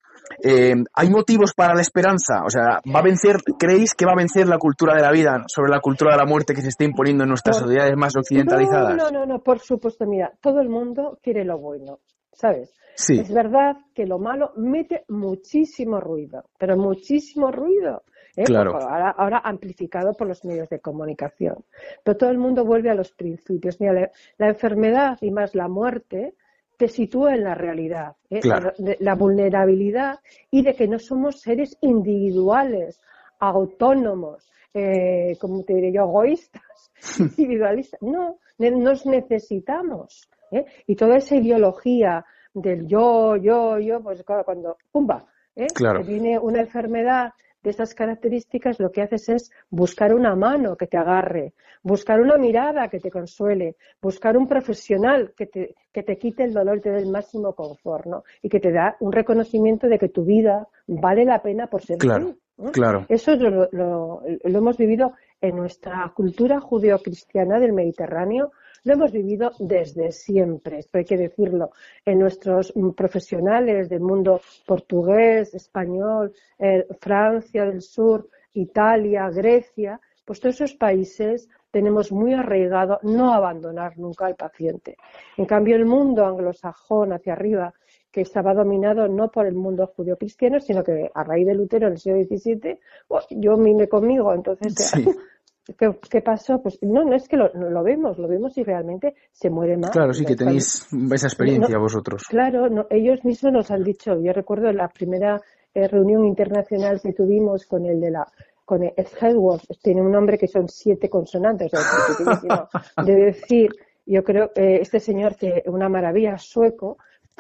eh, 0.42 0.74
¿hay 0.94 1.10
motivos 1.10 1.54
para 1.54 1.76
la 1.76 1.82
esperanza? 1.82 2.42
O 2.46 2.50
sea, 2.50 2.80
¿va 2.96 3.00
a 3.00 3.04
vencer, 3.04 3.36
creéis 3.60 3.94
que 3.96 4.06
va 4.06 4.14
a 4.14 4.18
vencer 4.18 4.48
la 4.48 4.58
cultura 4.58 4.96
de 4.96 5.02
la 5.02 5.12
vida 5.12 5.44
sobre 5.48 5.70
la 5.70 5.82
cultura 5.82 6.12
de 6.14 6.18
la 6.18 6.26
muerte 6.26 6.54
que 6.54 6.62
se 6.62 6.70
está 6.70 6.86
imponiendo 6.86 7.24
en 7.24 7.30
nuestras 7.30 7.58
Por- 7.58 7.66
sociedades 7.68 7.98
más 7.98 8.16
occidentalizadas? 8.16 8.96
No, 8.96 9.12
no, 9.12 9.20
no, 9.20 9.26
no, 9.26 9.40
por 9.44 9.60
supuesto, 9.60 10.06
mira, 10.06 10.32
todo 10.42 10.62
el 10.62 10.70
mundo 10.70 11.20
quiere 11.22 11.44
lo 11.44 11.58
bueno, 11.60 12.00
¿sabes? 12.34 12.74
Sí. 12.96 13.20
Es 13.20 13.34
verdad 13.34 13.78
que 13.94 14.06
lo 14.06 14.20
malo 14.20 14.52
mete 14.56 15.04
muchísimo 15.08 16.00
ruido, 16.00 16.46
pero 16.58 16.78
muchísimo 16.78 17.52
ruido. 17.52 18.04
¿eh? 18.36 18.44
Claro. 18.44 18.76
Ahora, 18.76 19.10
ahora 19.12 19.42
amplificado 19.44 20.14
por 20.14 20.28
los 20.28 20.46
medios 20.46 20.70
de 20.70 20.80
comunicación. 20.80 21.64
Pero 22.04 22.18
todo 22.18 22.30
el 22.30 22.38
mundo 22.38 22.66
vuelve 22.66 22.92
a 22.92 22.96
los 22.96 23.12
principios. 23.12 23.82
Mira, 23.82 23.94
la, 23.94 24.12
la 24.38 24.48
enfermedad 24.50 25.18
y 25.22 25.32
más 25.32 25.56
la 25.56 25.68
muerte 25.68 26.36
te 26.78 26.88
sitúa 26.88 27.36
en 27.36 27.44
la 27.44 27.56
realidad, 27.56 28.16
¿eh? 28.30 28.40
Claro. 28.40 28.74
la, 28.78 28.96
la 29.00 29.16
vulnerabilidad 29.16 30.20
y 30.52 30.64
de 30.64 30.76
que 30.76 30.88
no 30.88 31.00
somos 31.00 31.42
seres 31.42 31.78
individuales, 31.82 33.00
autónomos, 33.40 34.52
eh, 34.74 35.38
como 35.40 35.64
te 35.64 35.76
diré 35.76 35.92
yo, 35.92 36.04
egoístas, 36.04 36.92
individualistas. 37.20 38.02
No, 38.02 38.40
nos 38.58 39.06
necesitamos. 39.06 40.30
¿Eh? 40.54 40.66
Y 40.88 40.96
toda 40.96 41.18
esa 41.18 41.36
ideología 41.36 42.26
del 42.54 42.88
yo, 42.88 43.36
yo, 43.36 43.80
yo, 43.80 44.02
pues 44.02 44.24
claro, 44.24 44.44
cuando, 44.46 44.78
¡pumba! 44.92 45.26
¿eh? 45.56 45.68
Claro. 45.74 46.04
Viene 46.04 46.38
una 46.40 46.62
enfermedad 46.62 47.34
de 47.64 47.70
estas 47.70 47.96
características, 47.96 48.78
lo 48.80 48.92
que 48.92 49.02
haces 49.02 49.30
es 49.30 49.52
buscar 49.70 50.14
una 50.14 50.36
mano 50.36 50.76
que 50.76 50.86
te 50.86 50.98
agarre, 50.98 51.54
buscar 51.82 52.20
una 52.20 52.38
mirada 52.38 52.90
que 52.90 53.00
te 53.00 53.10
consuele, 53.10 53.78
buscar 54.02 54.36
un 54.38 54.48
profesional 54.50 55.34
que 55.36 55.46
te, 55.48 55.76
que 55.94 56.04
te 56.04 56.18
quite 56.18 56.44
el 56.44 56.54
dolor 56.54 56.78
y 56.80 56.82
te 56.82 56.92
dé 56.92 56.98
el 57.00 57.10
máximo 57.10 57.54
confort, 57.56 58.06
¿no? 58.06 58.24
Y 58.42 58.50
que 58.50 58.60
te 58.60 58.74
da 58.74 58.98
un 59.00 59.14
reconocimiento 59.14 59.88
de 59.88 59.98
que 59.98 60.10
tu 60.10 60.26
vida 60.26 60.68
vale 60.88 61.24
la 61.24 61.42
pena 61.42 61.68
por 61.68 61.82
ser 61.84 62.00
Claro, 62.00 62.26
tú, 62.58 62.64
¿no? 62.66 62.72
claro. 62.74 63.06
Eso 63.08 63.34
lo- 63.38 63.70
lo- 63.72 64.22
lo 64.44 64.58
hemos 64.60 64.78
vivido 64.78 65.14
en 65.40 65.56
nuestra 65.56 66.12
cultura 66.14 66.60
judeocristiana 66.60 67.60
del 67.60 67.72
Mediterráneo, 67.72 68.52
lo 68.84 68.94
hemos 68.94 69.12
vivido 69.12 69.52
desde 69.60 70.12
siempre, 70.12 70.80
esto 70.80 70.98
hay 70.98 71.06
que 71.06 71.18
decirlo, 71.18 71.72
en 72.06 72.20
nuestros 72.20 72.74
profesionales 72.96 73.90
del 73.90 74.02
mundo 74.02 74.42
portugués, 74.66 75.54
español, 75.54 76.34
eh, 76.60 76.86
Francia 77.00 77.66
del 77.66 77.82
Sur, 77.82 78.30
Italia, 78.54 79.30
Grecia, 79.30 80.00
pues 80.26 80.40
todos 80.40 80.56
esos 80.56 80.74
países 80.76 81.50
tenemos 81.72 82.12
muy 82.12 82.34
arraigado 82.34 83.00
no 83.04 83.34
abandonar 83.34 83.98
nunca 83.98 84.26
al 84.26 84.36
paciente. 84.36 84.96
En 85.38 85.46
cambio, 85.46 85.76
el 85.76 85.86
mundo 85.86 86.26
anglosajón 86.26 87.14
hacia 87.14 87.34
arriba, 87.34 87.74
que 88.12 88.22
estaba 88.22 88.54
dominado 88.54 89.08
no 89.08 89.32
por 89.32 89.48
el 89.48 89.56
mundo 89.56 89.88
judío-cristiano, 89.88 90.60
sino 90.60 90.84
que 90.84 91.10
a 91.14 91.24
raíz 91.24 91.48
de 91.48 91.56
Lutero 91.56 91.88
en 91.88 91.94
el 91.94 92.00
siglo 92.00 92.24
XVII, 92.24 92.80
oh, 93.08 93.22
yo 93.32 93.58
mime 93.58 93.88
conmigo, 93.90 94.34
entonces, 94.34 94.76
Sí. 94.76 95.04
¿qué, 95.78 95.98
qué 96.10 96.22
pasó? 96.22 96.62
Pues 96.62 96.80
no, 96.82 97.04
no 97.04 97.16
es 97.16 97.28
que 97.28 97.38
lo, 97.38 97.54
lo 97.54 97.84
vemos, 97.84 98.18
lo 98.18 98.28
vemos 98.28 98.58
y 98.58 98.64
realmente 98.64 99.16
se 99.32 99.50
muere 99.50 99.78
más. 99.78 99.92
Claro, 99.92 100.14
sí, 100.14 100.26
que 100.26 100.36
tenéis 100.36 100.88
esa 101.12 101.28
experiencia 101.28 101.76
No, 101.76 101.82
vosotros. 101.82 102.24
Claro, 102.30 102.70
no, 102.70 102.88
ellos 102.90 103.24
mismos 103.24 103.54
nos 103.54 103.72
han 103.72 103.84
dicho, 103.84 104.20
yo 104.20 104.34
recuerdo 104.34 104.72
la 104.72 104.88
primera 104.90 105.42
eh, 105.74 105.88
reunión 105.88 106.26
internacional 106.26 107.02
que 107.02 107.14
tuvimos 107.14 107.66
con 107.66 107.86
el 107.86 108.00
de 108.00 108.12
la 108.12 108.28
con 108.66 108.82
el 108.82 108.94
Hedworth, 108.96 109.66
tiene 109.82 110.02
un 110.02 110.12
nombre 110.12 110.38
que 110.38 110.48
son 110.48 110.70
siete 110.70 111.10
consonantes, 111.10 111.70
de 113.06 113.14
decir, 113.14 113.70
yo 114.06 114.24
creo 114.24 114.54
que 114.54 114.78
este 114.78 115.02
señor 115.02 115.36
que 115.36 115.64
una 115.66 115.90
maravilla 115.90 116.38
sueco, 116.38 116.98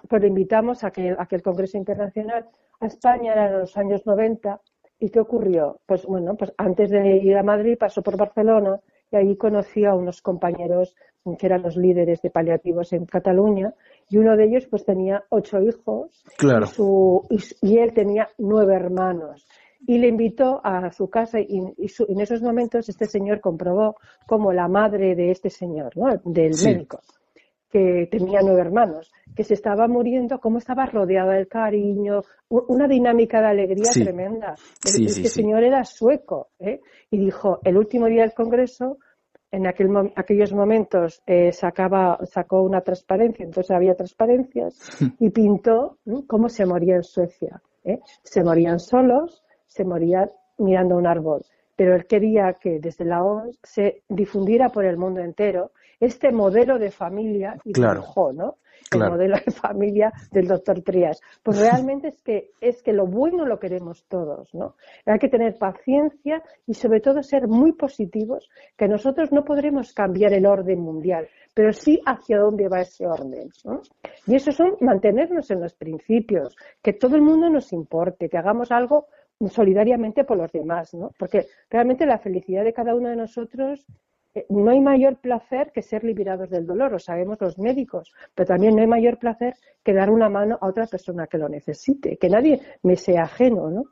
pues 0.09 0.21
lo 0.21 0.27
invitamos 0.27 0.83
a 0.83 0.91
que 0.91 1.11
a 1.11 1.23
aquel 1.23 1.41
congreso 1.41 1.77
internacional 1.77 2.49
a 2.79 2.87
España 2.87 3.31
eran 3.31 3.59
los 3.59 3.77
años 3.77 4.05
90 4.05 4.59
¿Y 5.03 5.09
qué 5.09 5.19
ocurrió? 5.19 5.81
Pues 5.85 6.05
bueno, 6.05 6.35
pues 6.35 6.53
antes 6.57 6.89
de 6.89 7.17
ir 7.17 7.35
a 7.35 7.43
Madrid 7.43 7.75
pasó 7.77 8.01
por 8.01 8.15
Barcelona 8.15 8.79
y 9.11 9.17
allí 9.17 9.35
conoció 9.35 9.89
a 9.91 9.95
unos 9.95 10.21
compañeros 10.21 10.95
que 11.37 11.45
eran 11.45 11.61
los 11.61 11.75
líderes 11.75 12.21
de 12.21 12.29
paliativos 12.29 12.93
en 12.93 13.05
Cataluña 13.05 13.73
y 14.07 14.15
uno 14.17 14.37
de 14.37 14.45
ellos 14.45 14.65
pues 14.67 14.85
tenía 14.85 15.25
ocho 15.27 15.59
hijos 15.61 16.23
Claro. 16.37 16.67
y, 16.67 16.69
su- 16.69 17.27
y- 17.29 17.67
y 17.73 17.77
él 17.79 17.93
tenía 17.93 18.29
nueve 18.37 18.75
hermanos 18.75 19.45
y 19.85 19.97
le 19.97 20.07
invitó 20.07 20.61
a 20.63 20.89
su 20.93 21.09
casa 21.09 21.37
y, 21.41 21.59
y 21.77 21.89
su- 21.89 22.05
en 22.07 22.21
esos 22.21 22.41
momentos 22.41 22.87
este 22.87 23.05
señor 23.05 23.41
comprobó 23.41 23.97
como 24.25 24.53
la 24.53 24.69
madre 24.69 25.15
de 25.15 25.31
este 25.31 25.49
señor, 25.49 25.97
¿no? 25.97 26.05
del 26.23 26.53
Sí. 26.53 26.69
médico, 26.69 26.99
que 27.73 28.07
tenía 28.11 28.41
nueve 28.43 28.61
hermanos, 28.61 29.11
que 29.35 29.43
se 29.43 29.55
estaba 29.55 29.87
muriendo, 29.87 30.39
cómo 30.39 30.59
estaba 30.59 30.85
rodeada 30.85 31.33
del 31.33 31.47
cariño, 31.47 32.21
una 32.49 32.87
dinámica 32.87 33.41
de 33.41 33.47
alegría 33.47 33.91
Sí. 33.91 34.03
tremenda. 34.03 34.53
Sí, 34.85 35.05
este 35.05 35.23
sí, 35.23 35.27
señor 35.41 35.63
era 35.63 35.83
sueco, 35.83 36.49
¿eh? 36.59 36.81
y 37.09 37.17
dijo, 37.17 37.59
el 37.63 37.75
último 37.77 38.05
día 38.05 38.21
del 38.21 38.33
Congreso, 38.35 38.99
en 39.51 39.65
aquel, 39.65 39.89
aquellos 40.15 40.53
momentos 40.53 41.23
eh, 41.25 41.51
sacaba, 41.51 42.19
sacó 42.25 42.61
una 42.61 42.81
transparencia, 42.81 43.43
entonces 43.43 43.71
había 43.71 43.95
transparencias, 43.95 44.77
y 45.19 45.31
pintó 45.31 45.97
cómo 46.27 46.49
se 46.49 46.67
moría 46.67 46.95
en 46.97 47.03
Suecia. 47.03 47.59
¿eh? 47.83 47.99
Se 48.21 48.43
morían 48.43 48.79
solos, 48.79 49.43
se 49.65 49.83
morían 49.83 50.29
mirando 50.59 50.95
un 50.95 51.07
árbol. 51.07 51.41
Pero 51.75 51.95
él 51.95 52.05
quería 52.05 52.53
que 52.61 52.79
desde 52.79 53.03
la 53.03 53.23
OMS 53.23 53.57
se 53.63 54.03
difundiera 54.07 54.69
por 54.69 54.85
el 54.85 54.95
mundo 54.97 55.21
entero 55.21 55.71
este 55.99 56.31
modelo 56.31 56.77
de 56.79 56.91
familia 56.91 57.57
y 57.63 57.73
Claro. 57.73 58.01
dibujó, 58.01 58.33
¿no? 58.33 58.55
Claro. 58.89 59.05
El 59.05 59.11
modelo 59.13 59.35
de 59.43 59.51
familia 59.51 60.11
del 60.31 60.47
doctor 60.47 60.81
Trias. 60.81 61.19
Pues 61.41 61.59
realmente 61.59 62.09
es 62.09 62.21
que, 62.21 62.51
es 62.61 62.83
que 62.83 62.93
lo 62.93 63.07
bueno 63.07 63.45
lo 63.45 63.57
queremos 63.57 64.05
todos, 64.07 64.53
¿no? 64.53 64.75
Hay 65.05 65.17
que 65.19 65.29
tener 65.29 65.57
paciencia 65.57 66.43
y 66.67 66.73
sobre 66.73 66.99
todo 66.99 67.23
ser 67.23 67.47
muy 67.47 67.71
positivos, 67.73 68.49
que 68.77 68.87
nosotros 68.87 69.31
no 69.31 69.43
podremos 69.45 69.93
cambiar 69.93 70.33
el 70.33 70.45
orden 70.45 70.79
mundial, 70.79 71.27
pero 71.55 71.71
sí 71.71 71.99
hacia 72.05 72.37
dónde 72.39 72.67
va 72.67 72.81
ese 72.81 73.07
orden, 73.07 73.49
¿no? 73.63 73.81
Y 74.27 74.35
eso 74.35 74.51
son 74.51 74.75
mantenernos 74.81 75.49
en 75.49 75.61
los 75.61 75.73
principios, 75.73 76.55
que 76.81 76.93
todo 76.93 77.15
el 77.15 77.21
mundo 77.21 77.49
nos 77.49 77.71
importe, 77.73 78.29
que 78.29 78.37
hagamos 78.37 78.71
algo 78.71 79.07
solidariamente 79.47 80.23
por 80.23 80.37
los 80.37 80.51
demás, 80.51 80.93
¿no? 80.93 81.11
Porque 81.17 81.47
realmente 81.69 82.05
la 82.05 82.19
felicidad 82.19 82.63
de 82.63 82.73
cada 82.73 82.95
uno 82.95 83.09
de 83.09 83.15
nosotros 83.15 83.85
no 84.49 84.71
hay 84.71 84.81
mayor 84.81 85.17
placer 85.17 85.71
que 85.71 85.81
ser 85.81 86.03
liberados 86.03 86.49
del 86.49 86.65
dolor, 86.65 86.91
lo 86.91 86.99
sabemos 86.99 87.39
los 87.39 87.59
médicos, 87.59 88.13
pero 88.33 88.47
también 88.47 88.75
no 88.75 88.81
hay 88.81 88.87
mayor 88.87 89.19
placer 89.19 89.55
que 89.83 89.93
dar 89.93 90.09
una 90.09 90.29
mano 90.29 90.57
a 90.59 90.67
otra 90.67 90.87
persona 90.87 91.27
que 91.27 91.37
lo 91.37 91.49
necesite, 91.49 92.17
que 92.17 92.29
nadie 92.29 92.59
me 92.81 92.95
sea 92.95 93.23
ajeno, 93.23 93.69
¿no? 93.69 93.85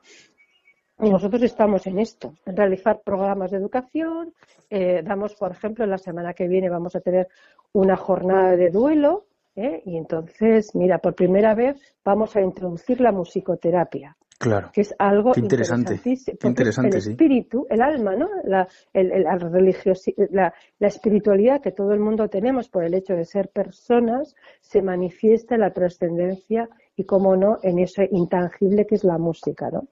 Y 1.03 1.09
nosotros 1.09 1.41
estamos 1.41 1.87
en 1.87 1.97
esto, 1.97 2.35
en 2.45 2.55
realizar 2.55 3.01
programas 3.03 3.49
de 3.49 3.57
educación. 3.57 4.35
Eh, 4.69 5.01
damos, 5.03 5.33
por 5.35 5.51
ejemplo, 5.51 5.83
la 5.87 5.97
semana 5.97 6.33
que 6.35 6.47
viene 6.47 6.69
vamos 6.69 6.95
a 6.95 7.01
tener 7.01 7.27
una 7.73 7.97
jornada 7.97 8.55
de 8.55 8.69
duelo. 8.69 9.25
¿eh? 9.55 9.81
Y 9.83 9.97
entonces, 9.97 10.75
mira, 10.75 10.99
por 10.99 11.15
primera 11.15 11.55
vez 11.55 11.81
vamos 12.05 12.35
a 12.35 12.41
introducir 12.41 13.01
la 13.01 13.11
musicoterapia. 13.11 14.15
Claro. 14.41 14.71
Que 14.73 14.81
es 14.81 14.95
algo 14.97 15.33
Qué 15.33 15.39
interesante. 15.39 15.93
interesantísimo, 15.93 16.37
Qué 16.39 16.47
interesante, 16.47 16.97
el 16.97 17.01
sí. 17.03 17.11
espíritu, 17.11 17.67
el 17.69 17.79
alma, 17.81 18.15
¿no? 18.15 18.27
La, 18.43 18.67
el- 18.91 19.11
el- 19.11 19.23
la, 19.23 19.37
religiosi- 19.37 20.15
la, 20.31 20.51
la 20.79 20.87
espiritualidad 20.87 21.61
que 21.61 21.71
todo 21.71 21.93
el 21.93 21.99
mundo 21.99 22.27
tenemos 22.27 22.67
por 22.67 22.83
el 22.83 22.95
hecho 22.95 23.13
de 23.13 23.23
ser 23.25 23.49
personas 23.49 24.35
se 24.59 24.81
manifiesta 24.81 25.53
en 25.53 25.61
la 25.61 25.71
trascendencia 25.71 26.67
y, 26.95 27.03
como 27.03 27.35
no, 27.35 27.59
en 27.61 27.77
ese 27.77 28.09
intangible 28.11 28.87
que 28.87 28.95
es 28.95 29.03
la 29.03 29.19
música, 29.19 29.69
¿no? 29.69 29.87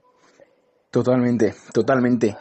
Totalmente, 0.90 1.54
totalmente. 1.72 2.36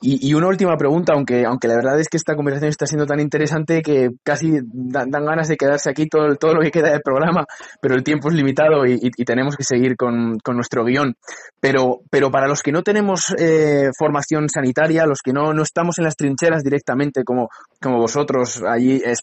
Y, 0.00 0.28
y 0.28 0.34
una 0.34 0.48
última 0.48 0.76
pregunta, 0.76 1.14
aunque, 1.14 1.44
aunque 1.44 1.68
la 1.68 1.76
verdad 1.76 1.98
es 1.98 2.08
que 2.08 2.16
esta 2.16 2.36
conversación 2.36 2.68
está 2.70 2.86
siendo 2.86 3.06
tan 3.06 3.18
interesante 3.20 3.82
que 3.82 4.10
casi 4.22 4.58
dan, 4.62 5.10
ganas 5.10 5.48
de 5.48 5.56
quedarse 5.56 5.90
aquí 5.90 6.06
todo, 6.06 6.34
todo 6.36 6.54
lo 6.54 6.60
que 6.60 6.70
queda 6.70 6.90
del 6.90 7.00
programa, 7.00 7.44
pero 7.80 7.94
el 7.94 8.04
tiempo 8.04 8.28
es 8.28 8.34
limitado 8.34 8.84
y, 8.86 8.98
y- 9.02 9.24
tenemos 9.24 9.56
que 9.56 9.64
seguir 9.64 9.96
con, 9.96 10.38
con 10.38 10.54
nuestro 10.56 10.84
guion. 10.84 11.14
Pero, 11.60 12.00
pero 12.10 12.30
para 12.30 12.46
los 12.46 12.62
que 12.62 12.72
no 12.72 12.82
tenemos 12.82 13.34
eh, 13.38 13.90
formación 13.98 14.48
sanitaria, 14.48 15.06
los 15.06 15.20
que 15.22 15.32
no, 15.32 15.52
no 15.52 15.62
estamos 15.62 15.98
en 15.98 16.04
las 16.04 16.16
trincheras 16.16 16.62
directamente 16.62 17.24
como, 17.24 17.48
como 17.82 17.98
vosotros, 17.98 18.62
allí 18.62 19.02
eh, 19.04 19.14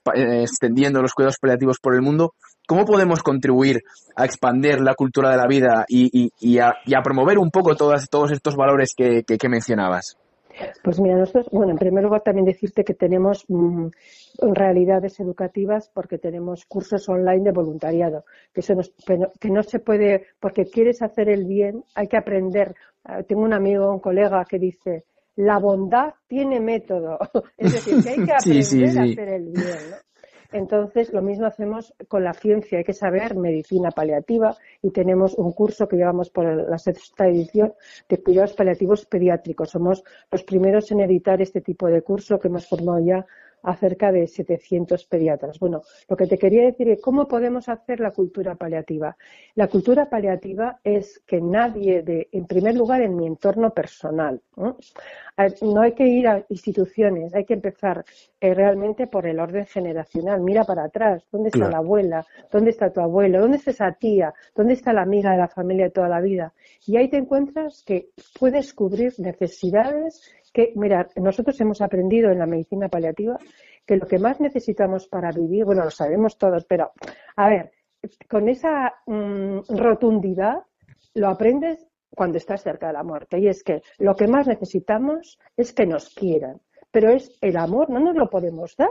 extendiendo 0.42 1.02
los 1.02 1.14
cuidados 1.14 1.38
paliativos 1.40 1.78
por 1.80 1.96
el 1.96 2.02
mundo, 2.02 2.34
¿cómo 2.68 2.86
podemos 2.86 3.22
contribuir 3.24 3.82
a 4.16 4.26
expandir 4.26 4.82
la 4.82 4.96
cultura 4.96 5.30
de 5.30 5.38
la 5.38 5.48
vida 5.48 5.86
y, 5.88 6.10
y- 6.26 6.32
y 6.40 6.60
a, 6.60 6.74
y 6.86 6.96
a 6.96 7.02
promover 7.02 7.38
un 7.38 7.52
poco 7.52 7.76
todas, 7.76 8.10
todos 8.10 8.32
estos 8.32 8.56
valores 8.56 8.94
que, 8.96 9.24
que- 9.24 9.38
que 9.38 9.50
mencionabas? 9.50 10.18
Pues 10.84 11.00
mira, 11.00 11.16
nosotros, 11.16 11.48
bueno, 11.52 11.72
en 11.72 11.78
primer 11.78 12.04
lugar 12.04 12.22
también 12.22 12.46
decirte 12.46 12.84
que 12.84 12.94
tenemos 12.94 13.46
mm, 13.48 13.88
realidades 14.54 15.20
educativas 15.20 15.90
porque 15.94 16.18
tenemos 16.18 16.66
cursos 16.66 17.08
online 17.10 17.44
de 17.44 17.52
voluntariado, 17.52 18.26
que 18.54 18.62
eso 18.62 18.76
nos- 18.76 18.92
que 19.06 19.18
no, 19.18 19.28
que 19.40 19.50
no 19.50 19.64
se 19.64 19.80
puede, 19.80 20.28
porque 20.40 20.66
quieres 20.66 21.02
hacer 21.02 21.30
el 21.30 21.46
bien, 21.46 21.84
hay 21.96 22.08
que 22.08 22.18
aprender. 22.18 22.76
Ah, 23.04 23.24
Tengo 23.24 23.42
un 23.44 23.54
amigo, 23.54 23.92
un 23.92 24.00
colega 24.00 24.46
que 24.46 24.60
dice, 24.60 25.06
la 25.36 25.58
bondad 25.60 26.14
tiene 26.28 26.60
método, 26.60 27.18
es 27.58 27.72
decir, 27.72 28.02
que 28.04 28.10
hay 28.10 28.22
que 28.22 28.32
aprender 28.34 28.64
Sí, 28.70 28.92
sí, 28.92 29.00
a 29.00 29.04
hacer 29.04 29.30
el 29.30 29.44
bien, 29.50 29.90
¿no? 29.90 29.98
Entonces, 30.54 31.12
lo 31.12 31.24
mismo 31.24 31.48
hacemos 31.48 31.94
con 32.08 32.24
la 32.24 32.34
ciencia. 32.34 32.78
Hay 32.78 32.84
que 32.84 32.94
saber 32.94 33.36
medicina 33.36 33.90
paliativa 33.90 34.56
y 34.84 34.92
tenemos 34.92 35.34
un 35.34 35.52
curso 35.52 35.88
que 35.88 35.98
llevamos 35.98 36.30
por 36.30 36.46
la 36.46 36.78
sexta 36.78 37.28
edición 37.28 37.74
de 38.08 38.22
cuidados 38.22 38.54
paliativos 38.54 39.06
pediátricos. 39.06 39.72
Somos 39.72 40.04
los 40.32 40.44
primeros 40.44 40.92
en 40.92 41.00
editar 41.00 41.42
este 41.42 41.62
tipo 41.62 41.88
de 41.88 42.04
curso 42.04 42.40
que 42.40 42.50
hemos 42.50 42.68
formado 42.68 43.04
ya 43.04 43.26
a 43.64 43.76
cerca 43.76 44.12
de 44.12 44.28
700 44.28 45.06
pediatras. 45.06 45.58
Bueno, 45.60 45.82
lo 46.08 46.16
que 46.16 46.28
te 46.28 46.38
quería 46.38 46.64
decir 46.66 46.90
es 46.90 47.02
cómo 47.02 47.28
podemos 47.28 47.68
hacer 47.70 48.00
la 48.00 48.12
cultura 48.12 48.56
paliativa. 48.56 49.18
La 49.56 49.68
cultura 49.68 50.10
paliativa 50.10 50.80
es 50.84 51.24
que 51.26 51.42
nadie, 51.42 52.04
de, 52.04 52.28
en 52.32 52.46
primer 52.46 52.76
lugar, 52.76 53.02
en 53.02 53.16
mi 53.16 53.26
entorno 53.26 53.72
personal, 53.74 54.42
¿no? 54.56 54.78
Hay 55.36 55.94
que 55.94 56.06
ir 56.08 56.28
a 56.28 56.46
instituciones, 56.50 57.34
hay 57.34 57.46
que 57.46 57.56
empezar 57.56 58.04
eh, 58.40 58.54
realmente 58.54 59.08
por 59.08 59.26
el 59.26 59.40
orden 59.40 59.66
generacional. 59.66 60.42
Mira 60.42 60.64
para 60.64 60.84
atrás, 60.86 61.24
¿dónde 61.32 61.50
está 61.50 61.60
Claro. 61.60 61.72
la 61.72 61.78
abuela? 61.80 62.26
¿Dónde 62.52 62.70
está 62.72 62.92
tu 62.92 63.00
abuelo? 63.02 63.40
¿Dónde 63.42 63.58
está 63.58 63.72
esa 63.72 63.92
tía? 63.94 64.34
¿Dónde 64.56 64.74
está 64.74 64.94
la 64.94 65.02
amiga 65.02 65.32
de 65.32 65.38
la 65.38 65.48
familia 65.48 65.86
de 65.86 65.92
toda 65.92 66.10
la 66.10 66.22
vida? 66.22 66.54
Y 66.86 66.98
ahí 66.98 67.10
te 67.10 67.18
encuentras 67.18 67.84
que 67.86 68.10
puedes 68.40 68.74
cubrir 68.74 69.14
necesidades 69.18 70.22
que, 70.54 70.72
mira, 70.76 71.10
nosotros 71.18 71.60
hemos 71.62 71.82
aprendido 71.82 72.32
en 72.32 72.40
la 72.40 72.46
medicina 72.46 72.88
paliativa 72.88 73.38
que 73.86 73.98
lo 73.98 74.08
que 74.08 74.20
más 74.20 74.40
necesitamos 74.40 75.08
para 75.08 75.32
vivir, 75.32 75.66
bueno, 75.66 75.84
lo 75.84 75.92
sabemos 75.92 76.38
todos, 76.38 76.64
pero 76.66 76.92
a 77.36 77.50
ver, 77.50 77.72
con 78.30 78.48
esa 78.48 78.94
mm, 79.08 79.60
rotundidad 79.70 80.60
lo 81.16 81.28
aprendes 81.30 81.86
cuando 82.16 82.38
estás 82.38 82.62
cerca 82.64 82.88
de 82.88 82.94
la 82.94 83.04
muerte. 83.04 83.40
Y 83.40 83.48
es 83.48 83.64
que 83.64 83.82
lo 83.98 84.16
que 84.16 84.28
más 84.28 84.48
necesitamos 84.48 85.40
es 85.58 85.74
que 85.74 85.86
nos 85.86 86.10
quieran, 86.14 86.62
pero 86.92 87.10
es 87.12 87.36
el 87.42 87.58
amor, 87.58 87.90
no 87.90 88.00
nos 88.00 88.16
lo 88.16 88.30
podemos 88.30 88.76
dar. 88.78 88.90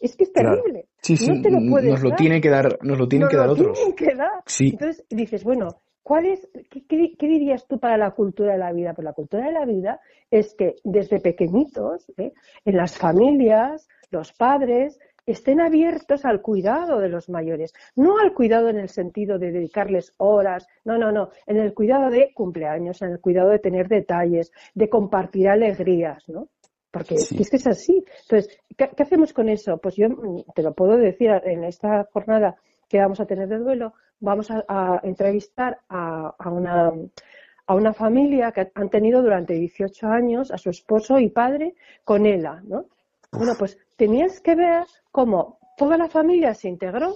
Es 0.00 0.16
que 0.16 0.24
es 0.24 0.30
Claro. 0.30 0.56
terrible. 0.56 0.86
Sí, 1.02 1.16
sí, 1.16 1.30
no 1.30 1.42
te 1.42 1.50
lo 1.50 1.58
puedes 1.70 1.90
nos 1.90 2.02
lo 2.02 2.08
dar. 2.10 2.18
tiene 2.18 2.40
que 2.40 2.48
dar, 2.50 2.78
nos 2.82 2.98
lo 2.98 3.06
tienen 3.06 3.24
Nos 3.26 3.30
que 3.30 3.36
dar 3.36 3.46
lo 3.46 3.52
otros. 3.52 3.76
tienen 3.78 3.94
que 3.94 4.14
dar. 4.14 4.42
Sí. 4.46 4.70
Entonces 4.70 5.04
dices, 5.10 5.44
bueno, 5.44 5.68
¿cuál 6.02 6.26
es, 6.26 6.48
qué, 6.70 6.84
qué- 6.86 7.14
qué 7.18 7.26
dirías 7.26 7.66
tú 7.66 7.78
para 7.78 7.96
la 7.96 8.10
cultura 8.12 8.52
de 8.52 8.58
la 8.58 8.72
vida? 8.72 8.94
Pues 8.94 9.04
la 9.04 9.12
cultura 9.12 9.46
de 9.46 9.52
la 9.52 9.64
vida 9.64 10.00
es 10.30 10.54
que 10.54 10.76
desde 10.84 11.20
pequeñitos, 11.20 12.10
¿eh? 12.18 12.32
en 12.64 12.76
las 12.76 12.96
familias, 12.98 13.88
los 14.10 14.32
padres 14.32 14.98
estén 15.26 15.60
abiertos 15.60 16.24
al 16.24 16.40
cuidado 16.42 16.98
de 16.98 17.08
los 17.08 17.28
mayores, 17.28 17.72
no 17.94 18.18
al 18.18 18.32
cuidado 18.34 18.68
en 18.68 18.78
el 18.78 18.88
sentido 18.88 19.38
de 19.38 19.52
dedicarles 19.52 20.12
horas, 20.16 20.66
no, 20.84 20.98
no, 20.98 21.12
no, 21.12 21.30
en 21.46 21.58
el 21.58 21.72
cuidado 21.74 22.10
de 22.10 22.32
cumpleaños, 22.34 23.00
en 23.02 23.10
el 23.10 23.20
cuidado 23.20 23.50
de 23.50 23.58
tener 23.60 23.86
detalles, 23.88 24.50
de 24.74 24.88
compartir 24.88 25.48
alegrías, 25.48 26.28
¿no? 26.28 26.48
Porque 26.90 27.18
Sí. 27.18 27.36
es 27.40 27.50
que 27.50 27.56
es 27.56 27.66
así. 27.68 28.04
Entonces, 28.22 28.58
¿qué, 28.76 28.90
qué 28.96 29.02
hacemos 29.04 29.32
con 29.32 29.48
eso? 29.48 29.78
Pues 29.78 29.94
yo 29.94 30.08
mm, 30.08 30.42
te 30.56 30.62
lo 30.64 30.74
puedo 30.74 30.96
decir 30.96 31.30
en 31.44 31.62
esta 31.62 32.08
jornada 32.12 32.56
que 32.90 32.98
vamos 32.98 33.20
a 33.20 33.26
tener 33.26 33.48
de 33.48 33.58
duelo, 33.58 33.94
vamos 34.18 34.50
a, 34.50 34.64
a 34.68 35.00
entrevistar 35.04 35.78
a, 35.88 36.34
a 36.36 36.50
una, 36.50 36.92
a 37.66 37.74
una 37.74 37.94
familia 37.94 38.50
que 38.50 38.70
han 38.74 38.90
tenido 38.90 39.22
durante 39.22 39.54
18 39.54 40.08
años 40.08 40.50
a 40.50 40.58
su 40.58 40.70
esposo 40.70 41.18
y 41.20 41.30
padre 41.30 41.76
con 42.04 42.26
ELA, 42.26 42.60
¿no? 42.64 42.86
Bueno, 43.30 43.54
pues 43.56 43.78
tenías 43.96 44.40
que 44.40 44.56
ver 44.56 44.84
cómo 45.12 45.60
toda 45.76 45.96
la 45.96 46.08
familia 46.08 46.52
se 46.52 46.68
integró 46.68 47.14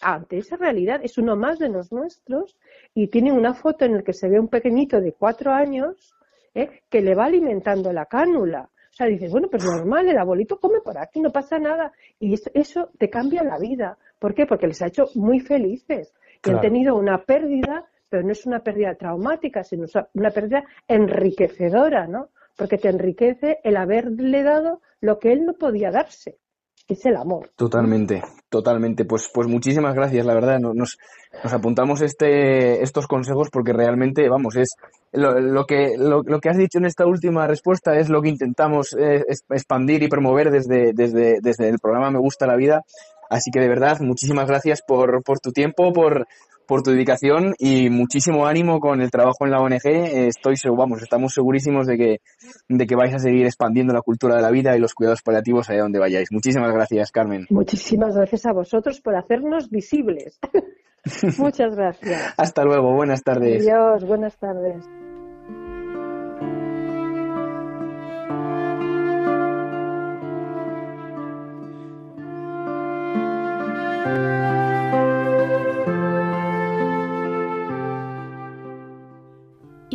ante 0.00 0.38
esa 0.38 0.56
realidad. 0.56 1.00
Es 1.04 1.18
uno 1.18 1.36
más 1.36 1.60
de 1.60 1.68
los 1.68 1.92
nuestros 1.92 2.58
y 2.94 3.06
tiene 3.06 3.32
una 3.32 3.54
foto 3.54 3.84
en 3.84 3.94
la 3.94 4.02
que 4.02 4.12
se 4.12 4.28
ve 4.28 4.40
un 4.40 4.48
pequeñito 4.48 5.00
de 5.00 5.12
cuatro 5.12 5.52
años 5.52 6.14
¿eh? 6.54 6.82
que 6.90 7.00
le 7.00 7.14
va 7.14 7.26
alimentando 7.26 7.92
la 7.92 8.06
cánula. 8.06 8.68
O 8.90 8.92
sea, 8.96 9.06
dices, 9.06 9.30
bueno, 9.30 9.48
pues 9.48 9.64
normal, 9.64 10.08
el 10.08 10.18
abuelito 10.18 10.58
come 10.58 10.80
por 10.80 10.98
aquí, 10.98 11.20
no 11.20 11.30
pasa 11.30 11.58
nada. 11.58 11.92
Y 12.18 12.34
eso, 12.34 12.50
eso 12.54 12.90
te 12.98 13.08
cambia 13.08 13.44
la 13.44 13.58
vida. 13.58 13.98
¿Por 14.18 14.34
qué? 14.34 14.46
Porque 14.46 14.66
les 14.66 14.80
ha 14.82 14.86
hecho 14.86 15.06
muy 15.14 15.40
felices. 15.40 16.12
Que 16.42 16.50
han 16.50 16.60
tenido 16.60 16.94
una 16.96 17.24
pérdida, 17.24 17.84
pero 18.08 18.22
no 18.22 18.32
es 18.32 18.46
una 18.46 18.60
pérdida 18.60 18.94
traumática, 18.94 19.64
sino 19.64 19.86
una 20.14 20.30
pérdida 20.30 20.64
enriquecedora, 20.86 22.06
¿no? 22.06 22.28
Porque 22.56 22.78
te 22.78 22.88
enriquece 22.88 23.58
el 23.64 23.76
haberle 23.76 24.42
dado 24.42 24.80
lo 25.00 25.18
que 25.18 25.32
él 25.32 25.44
no 25.44 25.54
podía 25.54 25.90
darse, 25.90 26.38
que 26.86 26.94
es 26.94 27.04
el 27.06 27.16
amor. 27.16 27.50
Totalmente, 27.56 28.22
totalmente. 28.48 29.04
Pues, 29.04 29.30
pues 29.32 29.46
muchísimas 29.48 29.94
gracias, 29.94 30.24
la 30.24 30.34
verdad. 30.34 30.58
no- 30.60 30.72
Nos, 30.72 30.96
nos 31.42 31.52
apuntamos 31.52 32.00
este, 32.00 32.82
estos 32.82 33.06
consejos 33.06 33.48
porque 33.50 33.72
realmente, 33.72 34.28
vamos, 34.28 34.56
es 34.56 34.74
lo, 35.12 35.38
lo 35.40 35.64
que, 35.66 35.96
lo, 35.98 36.22
lo 36.22 36.38
que 36.40 36.48
has 36.48 36.56
dicho 36.56 36.78
en 36.78 36.86
esta 36.86 37.06
última 37.06 37.46
respuesta 37.46 37.96
es 37.98 38.08
lo 38.08 38.22
que 38.22 38.28
intentamos 38.30 38.94
eh, 38.98 39.22
expandir 39.50 40.02
y 40.02 40.08
promover 40.08 40.50
desde, 40.50 40.92
desde, 40.94 41.40
desde 41.42 41.68
el 41.68 41.78
programa 41.78 42.10
Me 42.10 42.18
Gusta 42.20 42.46
la 42.46 42.56
Vida. 42.56 42.82
Así 43.28 43.50
que 43.50 43.60
de 43.60 43.68
verdad, 43.68 43.98
muchísimas 44.00 44.46
gracias 44.46 44.82
por, 44.86 45.22
por 45.22 45.40
tu 45.40 45.52
tiempo, 45.52 45.92
por, 45.92 46.26
por 46.66 46.82
tu 46.82 46.90
dedicación 46.90 47.54
y 47.58 47.88
muchísimo 47.90 48.46
ánimo 48.46 48.80
con 48.80 49.00
el 49.00 49.10
trabajo 49.10 49.44
en 49.44 49.50
la 49.50 49.60
ONG. 49.60 49.86
Eh, 49.86 50.26
Estoy 50.26 50.56
seguro, 50.56 50.82
vamos, 50.82 51.02
estamos 51.02 51.32
segurísimos 51.32 51.86
de 51.86 51.96
que, 51.96 52.20
de 52.68 52.86
que 52.86 52.96
vais 52.96 53.14
a 53.14 53.18
seguir 53.18 53.46
expandiendo 53.46 53.94
la 53.94 54.02
cultura 54.02 54.36
de 54.36 54.42
la 54.42 54.50
vida 54.50 54.76
y 54.76 54.80
los 54.80 54.94
cuidados 54.94 55.22
paliativos 55.22 55.70
allá 55.70 55.82
donde 55.82 55.98
vayáis. 55.98 56.28
Muchísimas 56.32 56.72
gracias, 56.72 57.10
Carmen. 57.10 57.46
Muchísimas 57.50 58.14
gracias 58.16 58.46
a 58.46 58.52
vosotros 58.52 59.00
por 59.00 59.16
hacernos 59.16 59.70
visibles. 59.70 60.38
Muchas 61.38 61.76
gracias. 61.76 62.34
Hasta 62.36 62.64
luego, 62.64 62.92
buenas 62.94 63.22
tardes. 63.22 63.62
Adiós, 63.62 64.04
buenas 64.04 64.36
tardes. 64.38 64.84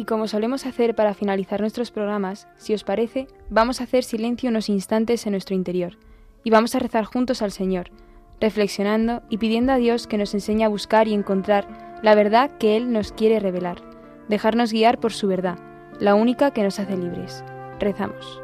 Y 0.01 0.05
como 0.05 0.27
solemos 0.27 0.65
hacer 0.65 0.95
para 0.95 1.13
finalizar 1.13 1.61
nuestros 1.61 1.91
programas, 1.91 2.47
si 2.57 2.73
os 2.73 2.83
parece, 2.83 3.27
vamos 3.51 3.79
a 3.79 3.83
hacer 3.83 4.03
silencio 4.03 4.49
unos 4.49 4.67
instantes 4.67 5.27
en 5.27 5.33
nuestro 5.33 5.53
interior 5.53 5.99
y 6.43 6.49
vamos 6.49 6.73
a 6.73 6.79
rezar 6.79 7.05
juntos 7.05 7.43
al 7.43 7.51
Señor, 7.51 7.91
reflexionando 8.39 9.21
y 9.29 9.37
pidiendo 9.37 9.73
a 9.73 9.77
Dios 9.77 10.07
que 10.07 10.17
nos 10.17 10.33
enseñe 10.33 10.63
a 10.63 10.69
buscar 10.69 11.07
y 11.07 11.13
encontrar 11.13 11.99
la 12.01 12.15
verdad 12.15 12.49
que 12.57 12.77
Él 12.77 12.91
nos 12.91 13.11
quiere 13.11 13.39
revelar, 13.39 13.83
dejarnos 14.27 14.73
guiar 14.73 14.99
por 14.99 15.13
su 15.13 15.27
verdad, 15.27 15.59
la 15.99 16.15
única 16.15 16.49
que 16.49 16.63
nos 16.63 16.79
hace 16.79 16.97
libres. 16.97 17.43
Rezamos. 17.79 18.41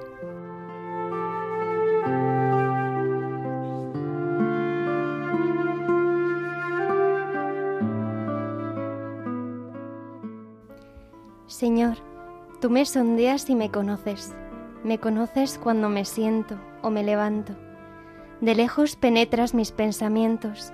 Señor, 11.58 11.98
tú 12.62 12.70
me 12.70 12.86
sondeas 12.86 13.50
y 13.50 13.56
me 13.56 13.72
conoces. 13.72 14.36
Me 14.84 15.00
conoces 15.00 15.58
cuando 15.58 15.90
me 15.90 16.06
siento 16.06 16.60
o 16.84 16.92
me 16.92 17.04
levanto. 17.04 17.54
De 18.42 18.54
lejos 18.54 18.96
penetras 18.96 19.56
mis 19.56 19.72
pensamientos, 19.72 20.72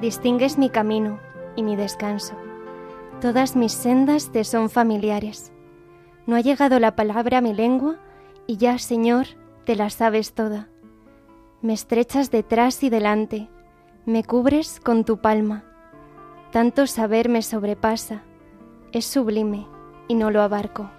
distingues 0.00 0.58
mi 0.58 0.68
camino 0.68 1.20
y 1.54 1.62
mi 1.62 1.76
descanso. 1.76 2.34
Todas 3.20 3.54
mis 3.54 3.70
sendas 3.70 4.32
te 4.32 4.42
son 4.42 4.68
familiares. 4.68 5.52
No 6.26 6.34
ha 6.34 6.40
llegado 6.40 6.80
la 6.80 6.96
palabra 6.96 7.38
a 7.38 7.40
mi 7.40 7.54
lengua 7.54 7.94
y 8.48 8.56
ya, 8.56 8.80
Señor, 8.80 9.26
te 9.64 9.76
la 9.76 9.90
sabes 9.90 10.32
toda. 10.32 10.68
Me 11.62 11.72
estrechas 11.72 12.32
detrás 12.32 12.82
y 12.82 12.90
delante, 12.90 13.48
me 14.06 14.24
cubres 14.24 14.80
con 14.80 15.04
tu 15.04 15.18
palma. 15.18 15.62
Tanto 16.50 16.88
saber 16.88 17.28
me 17.28 17.42
sobrepasa, 17.42 18.24
es 18.90 19.06
sublime 19.06 19.68
y 20.08 20.14
no 20.14 20.30
lo 20.30 20.42
abarco. 20.42 20.90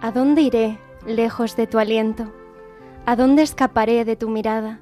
¿A 0.00 0.10
dónde 0.10 0.42
iré 0.42 0.78
lejos 1.06 1.56
de 1.56 1.66
tu 1.66 1.78
aliento? 1.78 2.32
¿A 3.06 3.16
dónde 3.16 3.42
escaparé 3.42 4.04
de 4.04 4.16
tu 4.16 4.28
mirada? 4.28 4.80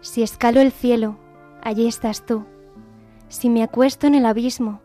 Si 0.00 0.22
escalo 0.22 0.60
el 0.60 0.72
cielo, 0.72 1.16
allí 1.62 1.86
estás 1.86 2.24
tú. 2.24 2.44
Si 3.28 3.50
me 3.50 3.62
acuesto 3.62 4.06
en 4.06 4.14
el 4.14 4.26
abismo, 4.26 4.80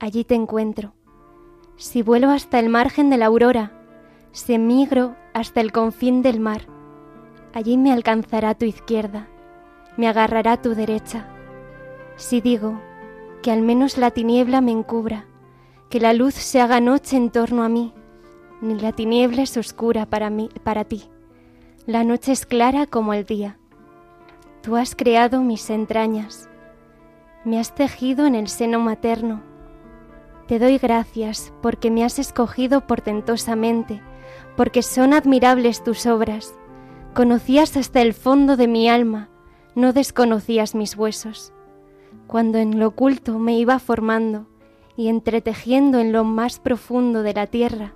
allí 0.00 0.24
te 0.24 0.34
encuentro. 0.34 0.94
Si 1.76 2.02
vuelo 2.02 2.30
hasta 2.30 2.58
el 2.58 2.68
margen 2.68 3.10
de 3.10 3.18
la 3.18 3.26
aurora, 3.26 3.72
si 4.32 4.54
emigro 4.54 5.16
hasta 5.32 5.60
el 5.60 5.72
confín 5.72 6.22
del 6.22 6.40
mar, 6.40 6.62
allí 7.52 7.76
me 7.76 7.92
alcanzará 7.92 8.54
tu 8.54 8.64
izquierda, 8.64 9.28
me 9.96 10.08
agarrará 10.08 10.60
tu 10.60 10.74
derecha. 10.74 11.28
Si 12.16 12.40
digo 12.40 12.80
que 13.42 13.50
al 13.50 13.62
menos 13.62 13.98
la 13.98 14.10
tiniebla 14.10 14.60
me 14.60 14.72
encubra, 14.72 15.26
que 15.88 16.00
la 16.00 16.12
luz 16.12 16.34
se 16.34 16.60
haga 16.60 16.80
noche 16.80 17.16
en 17.16 17.30
torno 17.30 17.62
a 17.62 17.68
mí, 17.68 17.92
ni 18.60 18.74
la 18.78 18.92
tiniebla 18.92 19.42
es 19.42 19.56
oscura 19.56 20.06
para 20.06 20.30
mí, 20.30 20.48
para 20.62 20.84
ti. 20.84 21.04
La 21.86 22.02
noche 22.04 22.32
es 22.32 22.46
clara 22.46 22.86
como 22.86 23.12
el 23.14 23.24
día. 23.24 23.58
Tú 24.62 24.76
has 24.76 24.96
creado 24.96 25.42
mis 25.42 25.68
entrañas, 25.70 26.48
me 27.44 27.58
has 27.58 27.74
tejido 27.74 28.26
en 28.26 28.34
el 28.34 28.48
seno 28.48 28.80
materno. 28.80 29.42
Te 30.48 30.58
doy 30.58 30.78
gracias 30.78 31.52
porque 31.60 31.90
me 31.90 32.04
has 32.04 32.18
escogido 32.18 32.86
portentosamente, 32.86 34.02
porque 34.56 34.82
son 34.82 35.12
admirables 35.12 35.84
tus 35.84 36.06
obras. 36.06 36.54
Conocías 37.12 37.76
hasta 37.76 38.00
el 38.00 38.14
fondo 38.14 38.56
de 38.56 38.66
mi 38.66 38.88
alma, 38.88 39.28
no 39.74 39.92
desconocías 39.92 40.74
mis 40.74 40.96
huesos. 40.96 41.52
Cuando 42.26 42.58
en 42.58 42.78
lo 42.78 42.88
oculto 42.88 43.38
me 43.38 43.58
iba 43.58 43.78
formando 43.78 44.46
y 44.96 45.08
entretejiendo 45.08 45.98
en 45.98 46.12
lo 46.12 46.24
más 46.24 46.58
profundo 46.58 47.22
de 47.22 47.34
la 47.34 47.46
tierra, 47.46 47.94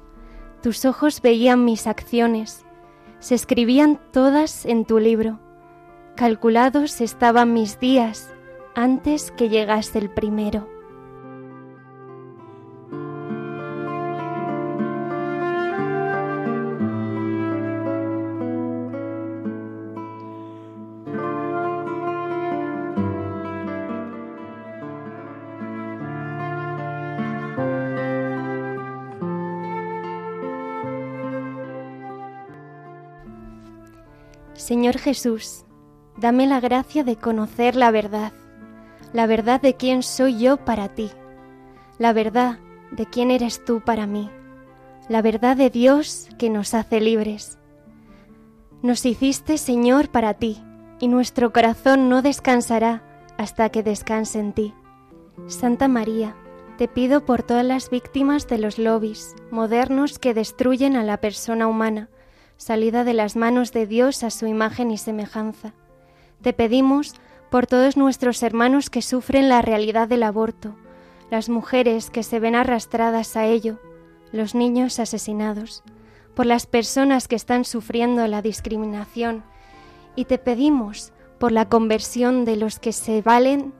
tus 0.62 0.84
ojos 0.84 1.22
veían 1.22 1.64
mis 1.64 1.86
acciones, 1.86 2.64
se 3.20 3.34
escribían 3.34 4.01
todas 4.12 4.66
en 4.66 4.84
tu 4.84 4.99
libro. 4.99 5.40
Calculados 6.16 7.01
estaban 7.01 7.53
mis 7.53 7.78
días 7.78 8.32
antes 8.74 9.30
que 9.32 9.49
llegase 9.49 9.99
el 9.99 10.11
primero. 10.11 10.78
Señor 34.69 34.99
Jesús, 34.99 35.64
dame 36.19 36.47
la 36.47 36.61
gracia 36.61 37.03
de 37.03 37.16
conocer 37.16 37.75
la 37.75 37.91
verdad, 37.91 38.35
la 39.14 39.27
verdad 39.27 39.62
de 39.62 39.77
quién 39.77 40.03
soy 40.03 40.39
yo 40.39 40.59
para 40.59 40.91
ti, 40.91 41.11
la 41.97 42.12
verdad 42.12 42.59
de 42.91 43.07
quién 43.07 43.31
eres 43.31 43.64
tú 43.64 43.81
para 43.81 44.07
mí, 44.07 44.29
la 45.09 45.23
verdad 45.23 45.57
de 45.57 45.71
Dios 45.71 46.29
que 46.37 46.51
nos 46.51 46.75
hace 46.75 47.01
libres. 47.01 47.59
Nos 48.83 49.07
hiciste, 49.07 49.57
Señor, 49.57 50.11
para 50.11 50.35
ti, 50.35 50.62
y 51.01 51.09
nuestro 51.09 51.51
corazón 51.51 52.11
no 52.11 52.21
descansará 52.21 53.03
hasta 53.39 53.71
que 53.71 53.83
descanse 53.83 54.39
en 54.39 54.53
ti. 54.53 54.75
Santa 55.47 55.89
María, 55.89 56.37
te 56.77 56.89
pido 56.89 57.25
por 57.25 57.43
todas 57.43 57.64
las 57.64 57.89
víctimas 57.89 58.47
de 58.49 58.59
los 58.59 58.79
lobbies 58.79 59.35
modernos 59.51 60.19
que 60.19 60.35
destruyen 60.35 60.95
a 60.95 61.05
la 61.05 61.23
persona 61.23 61.69
humana, 61.69 62.11
salida 62.59 63.04
de 63.04 63.14
las 63.14 63.36
manos 63.36 63.72
de 63.72 63.86
Dios 63.86 64.22
a 64.24 64.30
su 64.30 64.46
imagen 64.46 64.90
y 64.90 64.98
semejanza. 64.98 65.72
Te 66.42 66.52
pedimos 66.52 67.14
por 67.50 67.66
todos 67.66 67.96
nuestros 67.96 68.42
hermanos 68.42 68.90
que 68.90 69.00
sufren 69.00 69.48
la 69.48 69.62
realidad 69.62 70.09
del 70.09 70.24
aborto, 70.24 70.74
las 71.30 71.48
mujeres 71.48 72.11
que 72.11 72.22
se 72.22 72.40
ven 72.40 72.54
arrastradas 72.54 73.36
a 73.36 73.46
ello, 73.46 73.78
los 74.32 74.54
niños 74.54 74.98
asesinados, 74.98 75.82
por 76.34 76.46
las 76.46 76.66
personas 76.66 77.28
que 77.28 77.36
están 77.36 77.64
sufriendo 77.64 78.26
la 78.26 78.42
discriminación, 78.42 79.44
y 80.16 80.24
te 80.24 80.38
pedimos 80.38 81.12
por 81.38 81.52
la 81.52 81.68
conversión 81.68 82.44
de 82.44 82.56
los 82.56 82.80
que 82.80 82.92
se 82.92 83.22
valen 83.22 83.72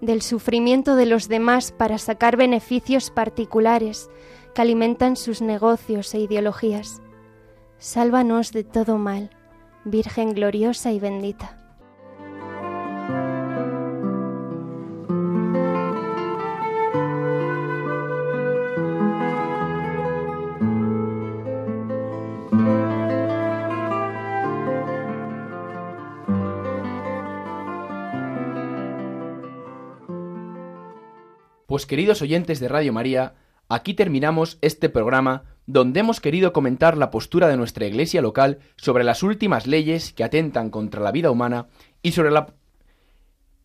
del 0.00 0.22
sufrimiento 0.22 0.96
de 0.96 1.06
los 1.06 1.28
demás 1.28 1.70
para 1.70 1.98
sacar 1.98 2.36
beneficios 2.36 3.10
particulares 3.10 4.08
que 4.54 4.62
alimentan 4.62 5.16
sus 5.16 5.42
negocios 5.42 6.12
e 6.14 6.20
ideologías. 6.20 7.01
Sálvanos 7.82 8.52
de 8.52 8.62
todo 8.62 8.96
mal, 8.96 9.30
Virgen 9.84 10.34
gloriosa 10.34 10.92
y 10.92 11.00
bendita. 11.00 11.58
Pues 31.66 31.86
queridos 31.86 32.22
oyentes 32.22 32.60
de 32.60 32.68
Radio 32.68 32.92
María, 32.92 33.34
aquí 33.68 33.94
terminamos 33.94 34.58
este 34.60 34.88
programa 34.88 35.51
donde 35.66 36.00
hemos 36.00 36.20
querido 36.20 36.52
comentar 36.52 36.96
la 36.96 37.10
postura 37.10 37.48
de 37.48 37.56
nuestra 37.56 37.86
iglesia 37.86 38.20
local 38.20 38.58
sobre 38.76 39.04
las 39.04 39.22
últimas 39.22 39.66
leyes 39.66 40.12
que 40.12 40.24
atentan 40.24 40.70
contra 40.70 41.00
la 41.00 41.12
vida 41.12 41.30
humana 41.30 41.66
y 42.02 42.12
sobre 42.12 42.30
la, 42.30 42.54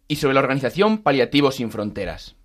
y 0.08 0.18
sobre 0.18 0.34
la 0.34 0.42
organización 0.42 1.00
Paliativos 1.00 1.56
sin 1.56 1.72
Fronteras. 1.72 2.36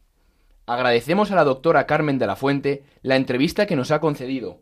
Agradecemos 0.67 1.31
a 1.31 1.37
la 1.37 1.45
doctora 1.45 1.87
Carmen 1.87 2.19
de 2.19 2.27
la 2.27 2.37
Fuente 2.37 2.85
la 3.03 3.17
entrevista 3.17 3.67
que 3.67 3.77
nos 3.77 3.91
ha 3.91 4.01
concedido 4.01 4.61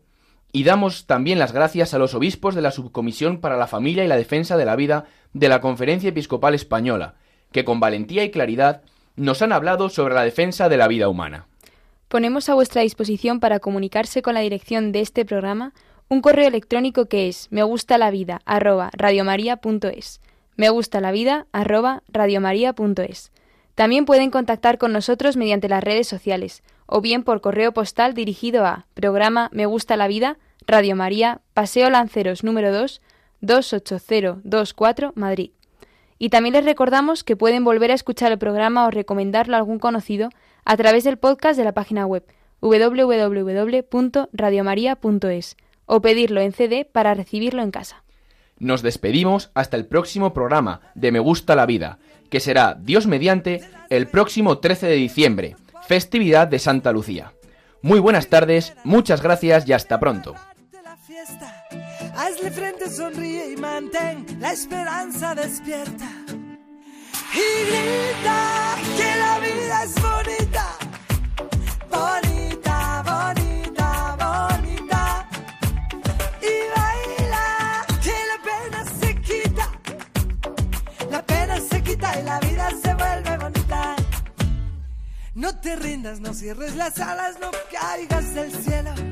y 0.51 0.63
damos 0.63 1.05
también 1.05 1.39
las 1.39 1.53
gracias 1.53 1.93
a 1.93 1.99
los 1.99 2.13
obispos 2.13 2.55
de 2.55 2.61
la 2.61 2.71
Subcomisión 2.71 3.39
para 3.39 3.57
la 3.57 3.67
Familia 3.67 4.03
y 4.03 4.07
la 4.07 4.17
Defensa 4.17 4.57
de 4.57 4.65
la 4.65 4.75
Vida 4.75 5.05
de 5.33 5.47
la 5.47 5.61
Conferencia 5.61 6.09
Episcopal 6.09 6.53
Española, 6.53 7.15
que 7.51 7.63
con 7.63 7.79
valentía 7.79 8.23
y 8.23 8.31
claridad 8.31 8.81
nos 9.15 9.41
han 9.41 9.53
hablado 9.53 9.89
sobre 9.89 10.13
la 10.13 10.23
defensa 10.23 10.67
de 10.67 10.77
la 10.77 10.87
vida 10.87 11.07
humana. 11.07 11.47
Ponemos 12.11 12.49
a 12.49 12.55
vuestra 12.55 12.81
disposición 12.81 13.39
para 13.39 13.59
comunicarse 13.59 14.21
con 14.21 14.33
la 14.33 14.41
dirección 14.41 14.91
de 14.91 14.99
este 14.99 15.23
programa 15.23 15.73
un 16.09 16.19
correo 16.19 16.45
electrónico 16.45 17.05
que 17.05 17.29
es 17.29 17.47
me 17.51 17.63
gusta 17.63 17.97
la 17.97 18.11
vida. 18.11 18.41
Me 20.57 20.69
gusta 20.69 20.99
la 20.99 21.13
vida 21.13 21.47
arroba 21.53 22.03
radiomaria.es. 22.09 23.31
También 23.75 24.03
pueden 24.03 24.29
contactar 24.29 24.77
con 24.77 24.91
nosotros 24.91 25.37
mediante 25.37 25.69
las 25.69 25.85
redes 25.85 26.05
sociales 26.05 26.63
o 26.85 26.99
bien 26.99 27.23
por 27.23 27.39
correo 27.39 27.71
postal 27.71 28.13
dirigido 28.13 28.65
a 28.65 28.87
programa 28.93 29.47
Me 29.53 29.65
gusta 29.65 29.95
la 29.95 30.09
vida, 30.09 30.37
Radio 30.67 30.97
María, 30.97 31.39
Paseo 31.53 31.89
Lanceros 31.89 32.43
número 32.43 32.73
2, 32.73 33.01
28024, 33.39 35.13
Madrid. 35.15 35.51
Y 36.21 36.29
también 36.29 36.53
les 36.53 36.63
recordamos 36.65 37.23
que 37.23 37.35
pueden 37.35 37.63
volver 37.63 37.89
a 37.89 37.95
escuchar 37.95 38.31
el 38.31 38.37
programa 38.37 38.85
o 38.85 38.91
recomendarlo 38.91 39.55
a 39.55 39.57
algún 39.57 39.79
conocido 39.79 40.29
a 40.63 40.77
través 40.77 41.03
del 41.03 41.17
podcast 41.17 41.57
de 41.57 41.63
la 41.63 41.71
página 41.71 42.05
web 42.05 42.23
www.radiomaria.es 42.59 45.57
o 45.87 46.01
pedirlo 46.01 46.41
en 46.41 46.51
CD 46.51 46.85
para 46.85 47.15
recibirlo 47.15 47.63
en 47.63 47.71
casa. 47.71 48.03
Nos 48.59 48.83
despedimos 48.83 49.49
hasta 49.55 49.77
el 49.77 49.87
próximo 49.87 50.31
programa 50.31 50.81
de 50.93 51.11
Me 51.11 51.17
Gusta 51.17 51.55
la 51.55 51.65
Vida, 51.65 51.97
que 52.29 52.39
será, 52.39 52.77
Dios 52.79 53.07
mediante, 53.07 53.61
el 53.89 54.05
próximo 54.05 54.59
13 54.59 54.85
de 54.85 54.95
diciembre, 54.97 55.55
festividad 55.87 56.47
de 56.47 56.59
Santa 56.59 56.91
Lucía. 56.91 57.33
Muy 57.81 57.99
buenas 57.99 58.27
tardes, 58.27 58.75
muchas 58.83 59.23
gracias 59.23 59.67
y 59.67 59.73
hasta 59.73 59.99
pronto. 59.99 60.35
Hazle 62.15 62.51
frente, 62.51 62.89
sonríe 62.89 63.51
y 63.51 63.55
mantén 63.55 64.25
la 64.39 64.51
esperanza 64.51 65.33
despierta. 65.33 66.05
Y 67.33 67.65
grita 67.65 68.75
que 68.97 69.15
la 69.15 69.39
vida 69.39 69.83
es 69.83 69.93
bonita, 70.01 70.65
bonita, 71.89 73.03
bonita, 73.11 74.17
bonita. 74.19 75.29
Y 76.41 76.53
baila 76.75 77.85
que 78.03 78.15
la 78.31 78.37
pena 78.43 78.85
se 78.99 79.21
quita, 79.21 79.71
la 81.09 81.25
pena 81.25 81.59
se 81.61 81.81
quita 81.81 82.19
y 82.19 82.23
la 82.23 82.39
vida 82.39 82.69
se 82.83 82.93
vuelve 82.93 83.37
bonita. 83.37 83.95
No 85.35 85.59
te 85.59 85.75
rindas, 85.77 86.19
no 86.19 86.33
cierres 86.33 86.75
las 86.75 86.99
alas, 86.99 87.37
no 87.39 87.49
caigas 87.71 88.33
del 88.35 88.51
cielo. 88.51 89.10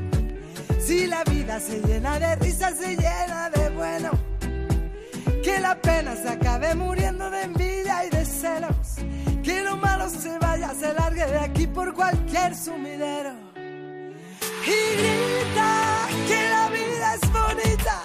Si 0.89 1.05
la 1.05 1.23
vida 1.25 1.59
se 1.59 1.79
llena 1.81 2.17
de 2.17 2.35
risas, 2.37 2.75
se 2.79 2.95
llena 2.95 3.51
de 3.51 3.69
bueno. 3.69 4.09
Que 5.43 5.59
la 5.59 5.79
pena 5.79 6.15
se 6.15 6.29
acabe 6.29 6.73
muriendo 6.73 7.29
de 7.29 7.43
envidia 7.43 8.07
y 8.07 8.09
de 8.09 8.25
celos. 8.25 8.95
Que 9.43 9.61
lo 9.61 9.77
malo 9.77 10.09
se 10.09 10.35
vaya, 10.39 10.73
se 10.73 10.91
largue 10.95 11.27
de 11.27 11.37
aquí 11.37 11.67
por 11.67 11.93
cualquier 11.93 12.55
sumidero. 12.55 13.33
Y 14.65 14.79
grita 14.97 16.07
que 16.27 16.49
la 16.49 16.69
vida 16.71 17.13
es 17.13 17.33
bonita. 17.33 18.01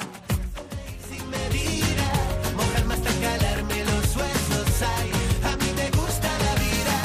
Sin 1.09 1.31
medida, 1.31 2.09
mojarme 2.55 2.97
calarme 3.23 3.85
los 3.87 4.15
huesos. 4.15 4.83
A 5.43 5.57
mí 5.57 5.73
me 5.75 5.91
gusta 5.91 6.29
la 6.29 6.55
vida. 6.61 6.97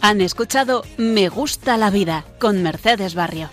Han 0.00 0.20
escuchado 0.20 0.82
Me 0.96 1.28
gusta 1.28 1.76
la 1.76 1.90
vida 1.90 2.24
con 2.40 2.60
Mercedes 2.64 3.14
Barrio. 3.14 3.50